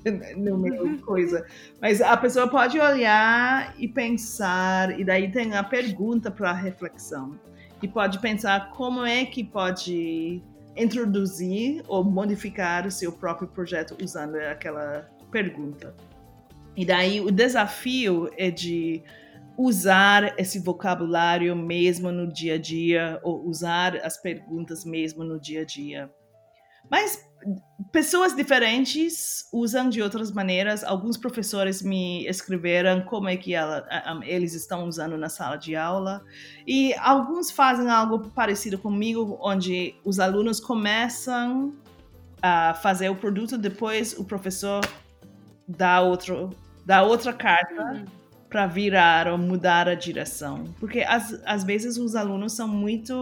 no 0.36 0.58
meu 0.58 0.84
uhum. 0.84 0.98
coisa. 1.00 1.46
Mas 1.82 2.02
a 2.02 2.18
pessoa 2.18 2.48
pode 2.48 2.80
olhar 2.80 3.74
e 3.78 3.88
pensar, 3.88 5.00
e 5.00 5.04
daí 5.04 5.32
tem 5.32 5.56
a 5.56 5.64
pergunta 5.64 6.32
para 6.32 6.52
reflexão. 6.52 7.38
E 7.82 7.88
pode 7.88 8.20
pensar 8.20 8.72
como 8.72 9.06
é 9.06 9.26
que 9.26 9.44
pode 9.44 10.42
introduzir 10.76 11.84
ou 11.88 12.04
modificar 12.04 12.86
o 12.86 12.92
seu 12.92 13.12
próprio 13.12 13.48
projeto 13.48 13.98
usando 14.02 14.36
aquela 14.36 15.10
pergunta. 15.32 15.94
E 16.76 16.86
daí 16.86 17.20
o 17.20 17.32
desafio 17.32 18.32
é 18.38 18.52
de 18.52 19.02
usar 19.58 20.40
esse 20.40 20.60
vocabulário 20.60 21.56
mesmo 21.56 22.12
no 22.12 22.32
dia 22.32 22.54
a 22.54 22.58
dia, 22.60 23.20
ou 23.24 23.44
usar 23.48 23.96
as 23.98 24.16
perguntas 24.16 24.86
mesmo 24.86 25.24
no 25.24 25.40
dia 25.40 25.62
a 25.62 25.66
dia. 25.66 26.12
Mas 26.90 27.28
pessoas 27.92 28.36
diferentes 28.36 29.50
usam 29.52 29.90
de 29.90 30.02
outras 30.02 30.32
maneiras. 30.32 30.84
Alguns 30.84 31.18
professores 31.18 31.82
me 31.82 32.26
escreveram 32.28 33.02
como 33.02 33.30
é 33.30 33.36
que 33.36 33.54
ela, 33.54 33.86
eles 34.24 34.54
estão 34.54 34.86
usando 34.86 35.18
na 35.18 35.28
sala 35.28 35.58
de 35.58 35.76
aula. 35.76 36.24
E 36.66 36.94
alguns 36.96 37.50
fazem 37.50 37.90
algo 37.90 38.30
parecido 38.30 38.78
comigo, 38.78 39.38
onde 39.42 39.96
os 40.06 40.20
alunos 40.20 40.60
começam 40.60 41.74
a 42.42 42.76
fazer 42.76 43.10
o 43.10 43.16
produto, 43.16 43.58
depois 43.58 44.14
o 44.18 44.24
professor 44.24 44.82
dá, 45.68 46.00
outro, 46.02 46.52
dá 46.86 47.02
outra 47.02 47.34
carta. 47.34 47.84
Uhum 47.84 48.17
para 48.50 48.66
virar 48.66 49.28
ou 49.28 49.38
mudar 49.38 49.88
a 49.88 49.96
direção. 49.96 50.64
Porque 50.80 51.02
às, 51.02 51.42
às 51.46 51.64
vezes 51.64 51.98
os 51.98 52.16
alunos 52.16 52.54
são 52.54 52.68
muito. 52.68 53.14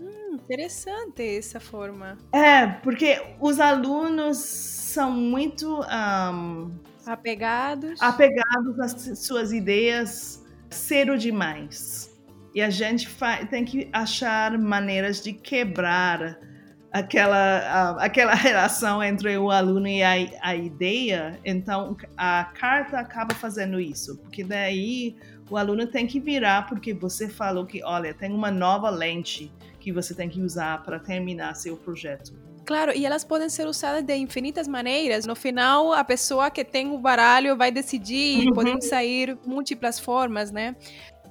Hum, 0.00 0.34
interessante 0.34 1.22
essa 1.22 1.60
forma. 1.60 2.18
É, 2.32 2.66
porque 2.66 3.20
os 3.40 3.60
alunos 3.60 4.38
são 4.38 5.10
muito. 5.10 5.80
Um, 5.80 6.70
apegados. 7.06 8.00
Apegados 8.00 8.78
às 8.80 9.18
suas 9.18 9.52
ideias 9.52 10.44
cedo 10.70 11.16
demais. 11.16 12.10
E 12.54 12.62
a 12.62 12.70
gente 12.70 13.08
tem 13.50 13.64
que 13.64 13.88
achar 13.92 14.56
maneiras 14.58 15.22
de 15.22 15.32
quebrar 15.32 16.38
aquela, 16.94 17.96
aquela 17.98 18.34
relação 18.38 19.02
entre 19.02 19.36
o 19.36 19.50
aluno 19.50 19.88
e 19.88 20.00
a, 20.00 20.12
a 20.40 20.54
ideia, 20.54 21.40
então 21.44 21.96
a 22.16 22.44
carta 22.54 22.98
acaba 22.98 23.34
fazendo 23.34 23.80
isso, 23.80 24.16
porque 24.18 24.44
daí 24.44 25.16
o 25.50 25.56
aluno 25.56 25.88
tem 25.88 26.06
que 26.06 26.20
virar 26.20 26.68
porque 26.68 26.94
você 26.94 27.28
falou 27.28 27.66
que, 27.66 27.82
olha, 27.82 28.14
tem 28.14 28.32
uma 28.32 28.50
nova 28.50 28.88
lente 28.90 29.52
que 29.80 29.90
você 29.90 30.14
tem 30.14 30.28
que 30.28 30.40
usar 30.40 30.84
para 30.84 31.00
terminar 31.00 31.54
seu 31.56 31.76
projeto. 31.76 32.32
Claro, 32.64 32.92
e 32.96 33.04
elas 33.04 33.24
podem 33.24 33.50
ser 33.50 33.66
usadas 33.66 34.02
de 34.02 34.16
infinitas 34.16 34.66
maneiras. 34.66 35.26
No 35.26 35.36
final, 35.36 35.92
a 35.92 36.02
pessoa 36.02 36.50
que 36.50 36.64
tem 36.64 36.90
o 36.90 36.96
baralho 36.96 37.56
vai 37.58 37.70
decidir 37.70 38.46
e 38.46 38.52
podem 38.54 38.80
sair 38.80 39.36
múltiplas 39.44 39.98
formas, 39.98 40.50
né? 40.50 40.74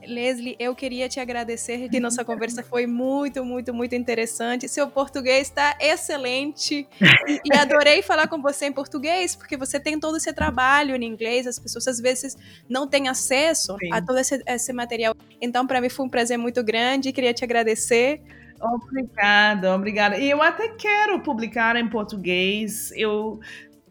Leslie, 0.07 0.55
eu 0.59 0.75
queria 0.75 1.07
te 1.09 1.19
agradecer 1.19 1.89
que 1.89 1.99
nossa 1.99 2.23
conversa 2.25 2.63
foi 2.63 2.85
muito, 2.85 3.43
muito, 3.43 3.73
muito 3.73 3.95
interessante. 3.95 4.67
Seu 4.67 4.87
português 4.87 5.47
está 5.47 5.77
excelente 5.79 6.87
e, 7.27 7.41
e, 7.45 7.57
adorei 7.57 8.01
falar 8.01 8.27
com 8.27 8.41
você 8.41 8.65
em 8.67 8.71
português, 8.71 9.35
porque 9.35 9.57
você 9.57 9.79
tem 9.79 9.99
todo 9.99 10.17
esse 10.17 10.31
trabalho 10.33 10.95
em 10.95 11.03
inglês, 11.03 11.47
as 11.47 11.59
pessoas 11.59 11.87
às 11.87 11.99
vezes 11.99 12.37
não 12.69 12.87
têm 12.87 13.07
acesso 13.07 13.75
Sim. 13.79 13.89
a 13.91 14.01
todo 14.01 14.17
esse, 14.17 14.41
esse 14.45 14.73
material. 14.73 15.15
Então, 15.41 15.65
para 15.65 15.81
mim 15.81 15.89
foi 15.89 16.05
um 16.05 16.09
prazer 16.09 16.37
muito 16.37 16.63
grande, 16.63 17.11
queria 17.11 17.33
te 17.33 17.43
agradecer. 17.43 18.21
Obrigada, 18.59 19.75
obrigada. 19.75 20.17
E 20.17 20.29
eu 20.29 20.41
até 20.41 20.69
quero 20.69 21.19
publicar 21.19 21.75
em 21.75 21.87
português. 21.89 22.93
Eu 22.95 23.41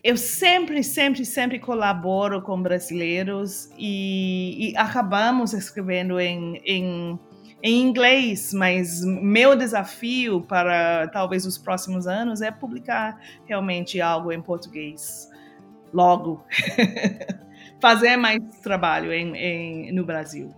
eu 0.05 0.17
sempre, 0.17 0.83
sempre, 0.83 1.25
sempre 1.25 1.61
colaboro 1.61 2.43
com 2.43 2.61
brasileiros 2.61 3.71
e, 3.79 4.73
e 4.73 4.77
acabamos 4.77 5.53
escrevendo 5.53 6.19
em, 6.19 6.61
em, 6.67 7.21
em, 7.63 7.81
inglês, 7.81 8.53
mas 8.53 9.05
meu 9.05 9.55
desafio 9.55 10.41
para 10.41 11.07
talvez 11.09 11.47
os 11.47 11.57
próximos 11.57 12.09
anos 12.09 12.43
é 12.43 12.51
publicar 12.51 13.17
realmente 13.45 14.01
algo 14.01 14.33
em 14.33 14.43
português 14.43 15.31
logo. 15.95 16.45
Fazer 17.81 18.17
mais 18.17 18.41
trabalho 18.61 19.13
em, 19.13 19.37
em, 19.37 19.93
no 19.93 20.05
Brasil. 20.05 20.53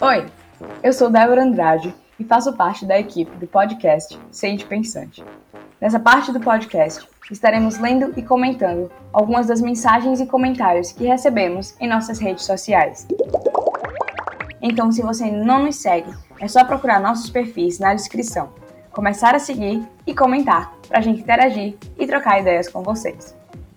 Oi, 0.00 0.26
eu 0.82 0.94
sou 0.94 1.10
Débora 1.10 1.42
Andrade 1.42 1.94
e 2.20 2.24
faço 2.24 2.52
parte 2.52 2.84
da 2.84 3.00
equipe 3.00 3.34
do 3.38 3.46
podcast 3.46 4.16
Sente 4.30 4.66
Pensante. 4.66 5.24
Nessa 5.80 5.98
parte 5.98 6.30
do 6.30 6.38
podcast, 6.38 7.08
estaremos 7.30 7.78
lendo 7.78 8.12
e 8.14 8.22
comentando 8.22 8.92
algumas 9.10 9.46
das 9.46 9.62
mensagens 9.62 10.20
e 10.20 10.26
comentários 10.26 10.92
que 10.92 11.06
recebemos 11.06 11.74
em 11.80 11.88
nossas 11.88 12.18
redes 12.18 12.44
sociais. 12.44 13.08
Então, 14.60 14.92
se 14.92 15.00
você 15.00 15.30
não 15.30 15.64
nos 15.64 15.76
segue, 15.76 16.12
é 16.38 16.46
só 16.46 16.62
procurar 16.62 17.00
nossos 17.00 17.30
perfis 17.30 17.78
na 17.78 17.94
descrição, 17.94 18.50
começar 18.92 19.34
a 19.34 19.38
seguir 19.38 19.82
e 20.06 20.14
comentar 20.14 20.74
para 20.86 20.98
a 20.98 21.02
gente 21.02 21.22
interagir 21.22 21.78
e 21.98 22.06
trocar 22.06 22.40
ideias 22.40 22.68
com 22.68 22.82
vocês. 22.82 23.34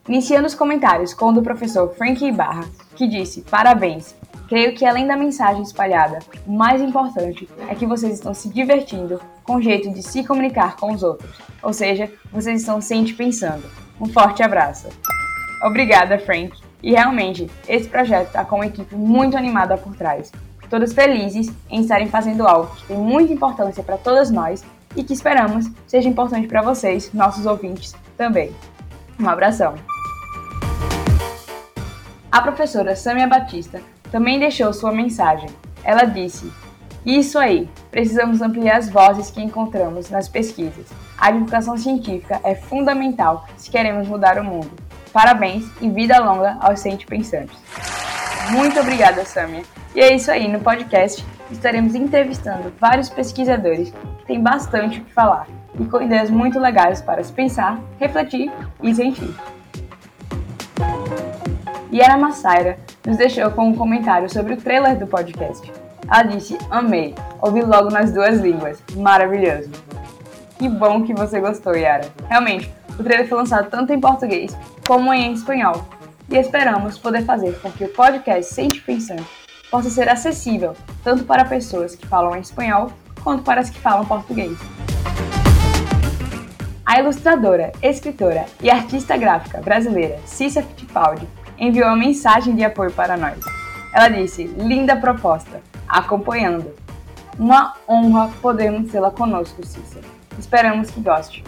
Iniciando 0.10 0.48
os 0.48 0.56
comentários 0.56 1.14
com 1.14 1.28
o 1.28 1.32
do 1.32 1.42
professor 1.42 1.96
Frank 1.96 2.26
Ibarra, 2.26 2.66
que 2.98 3.08
disse 3.08 3.42
parabéns 3.44 4.14
Creio 4.54 4.76
que 4.76 4.86
além 4.86 5.08
da 5.08 5.18
mensagem 5.18 5.64
espalhada, 5.64 6.20
o 6.46 6.52
mais 6.52 6.80
importante 6.80 7.50
é 7.68 7.74
que 7.74 7.88
vocês 7.88 8.14
estão 8.14 8.36
se 8.36 8.50
divertindo 8.50 9.20
com 9.44 9.56
o 9.56 9.62
jeito 9.64 9.90
de 9.90 10.04
se 10.04 10.24
comunicar 10.24 10.76
com 10.76 10.94
os 10.94 11.02
outros. 11.02 11.40
Ou 11.64 11.74
seja, 11.74 12.12
vocês 12.32 12.62
estão 12.62 12.80
sempre 12.80 13.14
pensando. 13.14 13.64
Um 14.00 14.06
forte 14.06 14.44
abraço. 14.44 14.90
Obrigada, 15.66 16.20
Frank. 16.20 16.56
E 16.84 16.92
realmente, 16.92 17.50
esse 17.68 17.90
projeto 17.90 18.28
está 18.28 18.46
com 18.46 18.58
uma 18.58 18.68
equipe 18.68 18.94
muito 18.96 19.36
animada 19.36 19.76
por 19.76 19.96
trás. 19.96 20.32
Todos 20.70 20.94
felizes 20.94 21.52
em 21.68 21.82
estarem 21.82 22.08
fazendo 22.08 22.48
algo 22.48 22.76
que 22.76 22.86
tem 22.86 22.98
muita 23.00 23.34
importância 23.34 23.82
para 23.82 23.98
todas 23.98 24.30
nós 24.30 24.64
e 24.96 25.04
que 25.04 25.14
esperamos 25.14 25.66
seja 25.88 26.08
importante 26.08 26.48
para 26.48 26.62
vocês, 26.62 27.12
nossos 27.12 27.48
ouvintes, 27.48 27.96
também. 28.16 28.54
Um 29.20 29.28
abração. 29.28 29.74
A 32.32 32.40
professora 32.40 32.96
Samia 32.96 33.26
Batista 33.26 33.82
também 34.14 34.38
deixou 34.38 34.72
sua 34.72 34.92
mensagem. 34.92 35.50
Ela 35.84 36.04
disse: 36.04 36.54
Isso 37.04 37.40
aí, 37.40 37.68
precisamos 37.90 38.44
ampliar 38.44 38.78
as 38.78 38.88
vozes 38.88 39.32
que 39.32 39.42
encontramos 39.42 40.12
nas 40.12 40.30
pesquisas. 40.30 40.86
A 41.18 41.32
divulgação 41.32 41.76
científica 41.76 42.40
é 42.44 42.54
fundamental 42.54 43.48
se 43.58 43.72
queremos 43.72 44.08
mudar 44.08 44.38
o 44.38 44.44
mundo. 44.44 44.70
Parabéns 45.12 45.66
e 45.82 45.90
vida 45.90 46.20
longa 46.20 46.58
aos 46.62 46.80
ciente 46.80 47.08
pensantes. 47.08 47.58
Muito 48.52 48.80
obrigada, 48.80 49.26
Samia. 49.26 49.64
E 49.96 50.00
é 50.00 50.16
isso 50.16 50.32
aí, 50.32 50.48
no 50.48 50.60
podcast 50.60 51.26
estaremos 51.52 51.96
entrevistando 51.96 52.74
vários 52.80 53.10
pesquisadores 53.10 53.92
que 53.92 54.26
têm 54.26 54.42
bastante 54.42 55.00
o 55.00 55.04
que 55.04 55.14
falar 55.14 55.48
e 55.80 55.86
com 55.86 56.02
ideias 56.02 56.30
muito 56.30 56.60
legais 56.60 57.02
para 57.02 57.24
se 57.24 57.34
pensar, 57.34 57.80
refletir 58.00 58.52
e 58.82 58.94
sentir. 58.94 59.34
Yara 61.94 62.18
Massaira 62.18 62.80
nos 63.06 63.18
deixou 63.18 63.52
com 63.52 63.68
um 63.68 63.76
comentário 63.76 64.28
sobre 64.28 64.56
o 64.56 64.58
trailer 64.58 64.98
do 64.98 65.06
podcast. 65.06 65.72
Ela 66.10 66.24
disse: 66.24 66.58
Amei, 66.72 67.14
ouvi 67.40 67.62
logo 67.62 67.92
nas 67.92 68.12
duas 68.12 68.40
línguas, 68.40 68.84
maravilhoso. 68.96 69.70
Que 70.58 70.68
bom 70.68 71.04
que 71.04 71.14
você 71.14 71.40
gostou, 71.40 71.76
Yara. 71.76 72.10
Realmente, 72.28 72.74
o 72.98 73.04
trailer 73.04 73.30
foi 73.30 73.38
lançado 73.38 73.70
tanto 73.70 73.94
em 73.94 74.02
português 74.02 74.58
como 74.88 75.14
em 75.14 75.34
espanhol, 75.34 75.86
e 76.32 76.36
esperamos 76.36 76.98
poder 76.98 77.24
fazer 77.26 77.60
com 77.62 77.72
que 77.72 77.86
o 77.86 77.90
podcast 77.90 78.52
Sente 78.52 78.82
Pensando 78.82 79.24
possa 79.70 79.92
ser 79.92 80.10
acessível 80.10 80.74
tanto 81.04 81.26
para 81.26 81.46
pessoas 81.46 81.96
que 81.96 82.08
falam 82.08 82.36
espanhol 82.38 82.92
quanto 83.24 83.44
para 83.44 83.62
as 83.62 83.70
que 83.70 83.80
falam 83.80 84.04
português. 84.04 84.58
A 86.84 87.00
ilustradora, 87.00 87.72
escritora 87.84 88.46
e 88.62 88.72
artista 88.72 89.16
gráfica 89.16 89.62
brasileira 89.62 90.20
Cissa 90.26 90.64
Fittipaldi 90.64 91.28
enviou 91.58 91.88
uma 91.88 91.96
mensagem 91.96 92.56
de 92.56 92.64
apoio 92.64 92.92
para 92.92 93.18
nós. 93.18 93.40
Ela 93.94 94.10
disse: 94.10 94.44
Linda 94.44 94.96
proposta, 94.96 95.62
acompanhando. 95.88 96.74
Uma 97.38 97.74
honra 97.88 98.30
podermos 98.42 98.92
tê-la 98.92 99.10
conosco, 99.10 99.66
Cícera. 99.66 100.06
Esperamos 100.38 100.92
que 100.92 101.02
goste. 101.02 101.44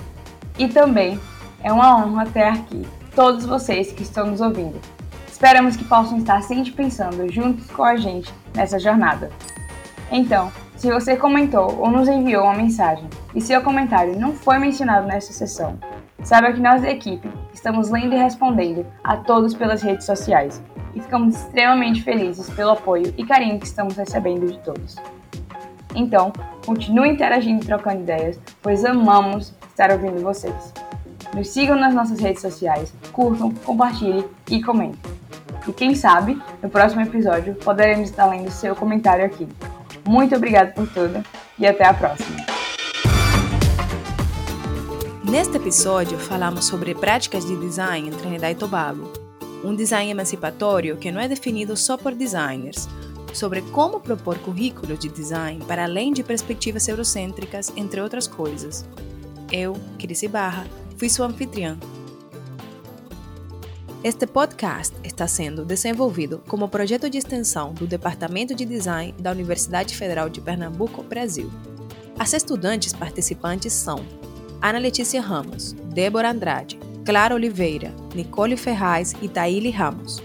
E 0.57 0.67
também 0.67 1.19
é 1.63 1.71
uma 1.71 1.97
honra 1.97 2.25
ter 2.25 2.43
aqui 2.43 2.87
todos 3.15 3.45
vocês 3.45 3.91
que 3.91 4.03
estão 4.03 4.27
nos 4.27 4.41
ouvindo. 4.41 4.79
Esperamos 5.27 5.75
que 5.75 5.83
possam 5.83 6.17
estar 6.17 6.41
sempre 6.41 6.71
pensando 6.71 7.31
juntos 7.31 7.69
com 7.69 7.83
a 7.83 7.95
gente 7.95 8.33
nessa 8.55 8.79
jornada. 8.79 9.29
Então, 10.11 10.51
se 10.75 10.91
você 10.91 11.15
comentou 11.15 11.79
ou 11.79 11.91
nos 11.91 12.07
enviou 12.07 12.45
uma 12.45 12.55
mensagem 12.55 13.07
e 13.33 13.41
seu 13.41 13.61
comentário 13.61 14.19
não 14.19 14.33
foi 14.33 14.57
mencionado 14.57 15.05
nessa 15.07 15.33
sessão, 15.33 15.77
Saiba 16.25 16.51
que 16.51 16.59
nós 16.59 16.81
da 16.81 16.89
equipe 16.89 17.29
estamos 17.65 17.89
lendo 17.89 18.13
e 18.13 18.17
respondendo 18.17 18.85
a 19.03 19.17
todos 19.17 19.55
pelas 19.55 19.81
redes 19.81 20.05
sociais 20.05 20.61
e 20.93 21.01
ficamos 21.01 21.35
extremamente 21.35 22.03
felizes 22.03 22.47
pelo 22.51 22.69
apoio 22.69 23.11
e 23.17 23.25
carinho 23.25 23.59
que 23.59 23.65
estamos 23.65 23.97
recebendo 23.97 24.45
de 24.45 24.59
todos. 24.59 24.97
Então, 25.95 26.31
continue 26.63 27.09
interagindo 27.09 27.63
e 27.63 27.65
trocando 27.65 28.01
ideias, 28.01 28.39
pois 28.61 28.85
amamos 28.85 29.51
estar 29.67 29.89
ouvindo 29.89 30.21
vocês. 30.21 30.73
Nos 31.33 31.47
sigam 31.47 31.75
nas 31.75 31.95
nossas 31.95 32.19
redes 32.19 32.43
sociais, 32.43 32.93
curtam, 33.11 33.51
compartilhem 33.51 34.25
e 34.47 34.61
comentem. 34.61 35.11
E 35.67 35.73
quem 35.73 35.95
sabe, 35.95 36.39
no 36.61 36.69
próximo 36.69 37.01
episódio 37.01 37.55
poderemos 37.55 38.11
estar 38.11 38.27
lendo 38.27 38.51
seu 38.51 38.75
comentário 38.75 39.25
aqui. 39.25 39.47
Muito 40.07 40.35
obrigado 40.35 40.71
por 40.75 40.87
tudo 40.87 41.25
e 41.57 41.65
até 41.65 41.83
a 41.83 41.95
próxima! 41.95 42.54
Neste 45.35 45.57
episódio, 45.57 46.17
falamos 46.17 46.63
sobre 46.63 46.95
práticas 46.95 47.45
de 47.45 47.57
design 47.57 48.07
em 48.07 48.11
Trinidad 48.11 48.51
e 48.51 48.55
Tobago, 48.55 49.11
um 49.65 49.75
design 49.75 50.09
emancipatório 50.09 50.95
que 50.95 51.11
não 51.11 51.19
é 51.19 51.27
definido 51.27 51.75
só 51.75 51.97
por 51.97 52.15
designers, 52.15 52.87
sobre 53.33 53.61
como 53.61 53.99
propor 53.99 54.39
currículos 54.39 54.97
de 54.97 55.09
design 55.09 55.61
para 55.65 55.83
além 55.83 56.13
de 56.13 56.23
perspectivas 56.23 56.87
eurocêntricas, 56.87 57.69
entre 57.75 57.99
outras 57.99 58.27
coisas. 58.27 58.85
Eu, 59.51 59.73
Cris 59.99 60.23
Barra, 60.23 60.65
fui 60.95 61.09
sua 61.09 61.27
anfitriã. 61.27 61.77
Este 64.01 64.25
podcast 64.25 64.95
está 65.03 65.27
sendo 65.27 65.65
desenvolvido 65.65 66.41
como 66.47 66.69
projeto 66.69 67.09
de 67.09 67.17
extensão 67.17 67.73
do 67.73 67.85
Departamento 67.85 68.55
de 68.55 68.63
Design 68.63 69.13
da 69.19 69.31
Universidade 69.31 69.97
Federal 69.97 70.29
de 70.29 70.39
Pernambuco, 70.39 71.03
Brasil. 71.03 71.51
As 72.17 72.31
estudantes 72.31 72.93
participantes 72.93 73.73
são 73.73 73.97
Ana 74.61 74.79
Letícia 74.79 75.21
Ramos, 75.21 75.73
Débora 75.93 76.31
Andrade, 76.31 76.79
Clara 77.05 77.35
Oliveira, 77.35 77.93
Nicole 78.13 78.57
Ferraz 78.57 79.13
e 79.21 79.27
Taíli 79.27 79.69
Ramos. 79.69 80.21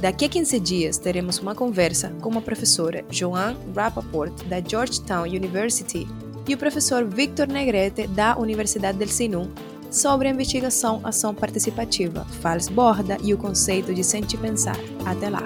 Daqui 0.00 0.26
a 0.26 0.28
15 0.28 0.60
dias 0.60 0.98
teremos 0.98 1.38
uma 1.38 1.54
conversa 1.54 2.10
com 2.20 2.36
a 2.36 2.42
professora 2.42 3.04
Joan 3.10 3.56
Rappaport, 3.74 4.32
da 4.44 4.60
Georgetown 4.60 5.22
University, 5.22 6.06
e 6.48 6.54
o 6.54 6.58
professor 6.58 7.04
Victor 7.04 7.48
Negrete, 7.48 8.06
da 8.06 8.36
Universidade 8.36 8.98
del 8.98 9.08
Sinu, 9.08 9.50
sobre 9.90 10.28
a 10.28 10.30
investigação 10.30 11.00
ação 11.02 11.34
participativa, 11.34 12.24
Fals 12.40 12.68
Borda 12.68 13.16
e 13.22 13.32
o 13.32 13.38
conceito 13.38 13.94
de 13.94 14.04
sentir 14.04 14.38
pensar. 14.38 14.76
Até 15.04 15.30
lá! 15.30 15.42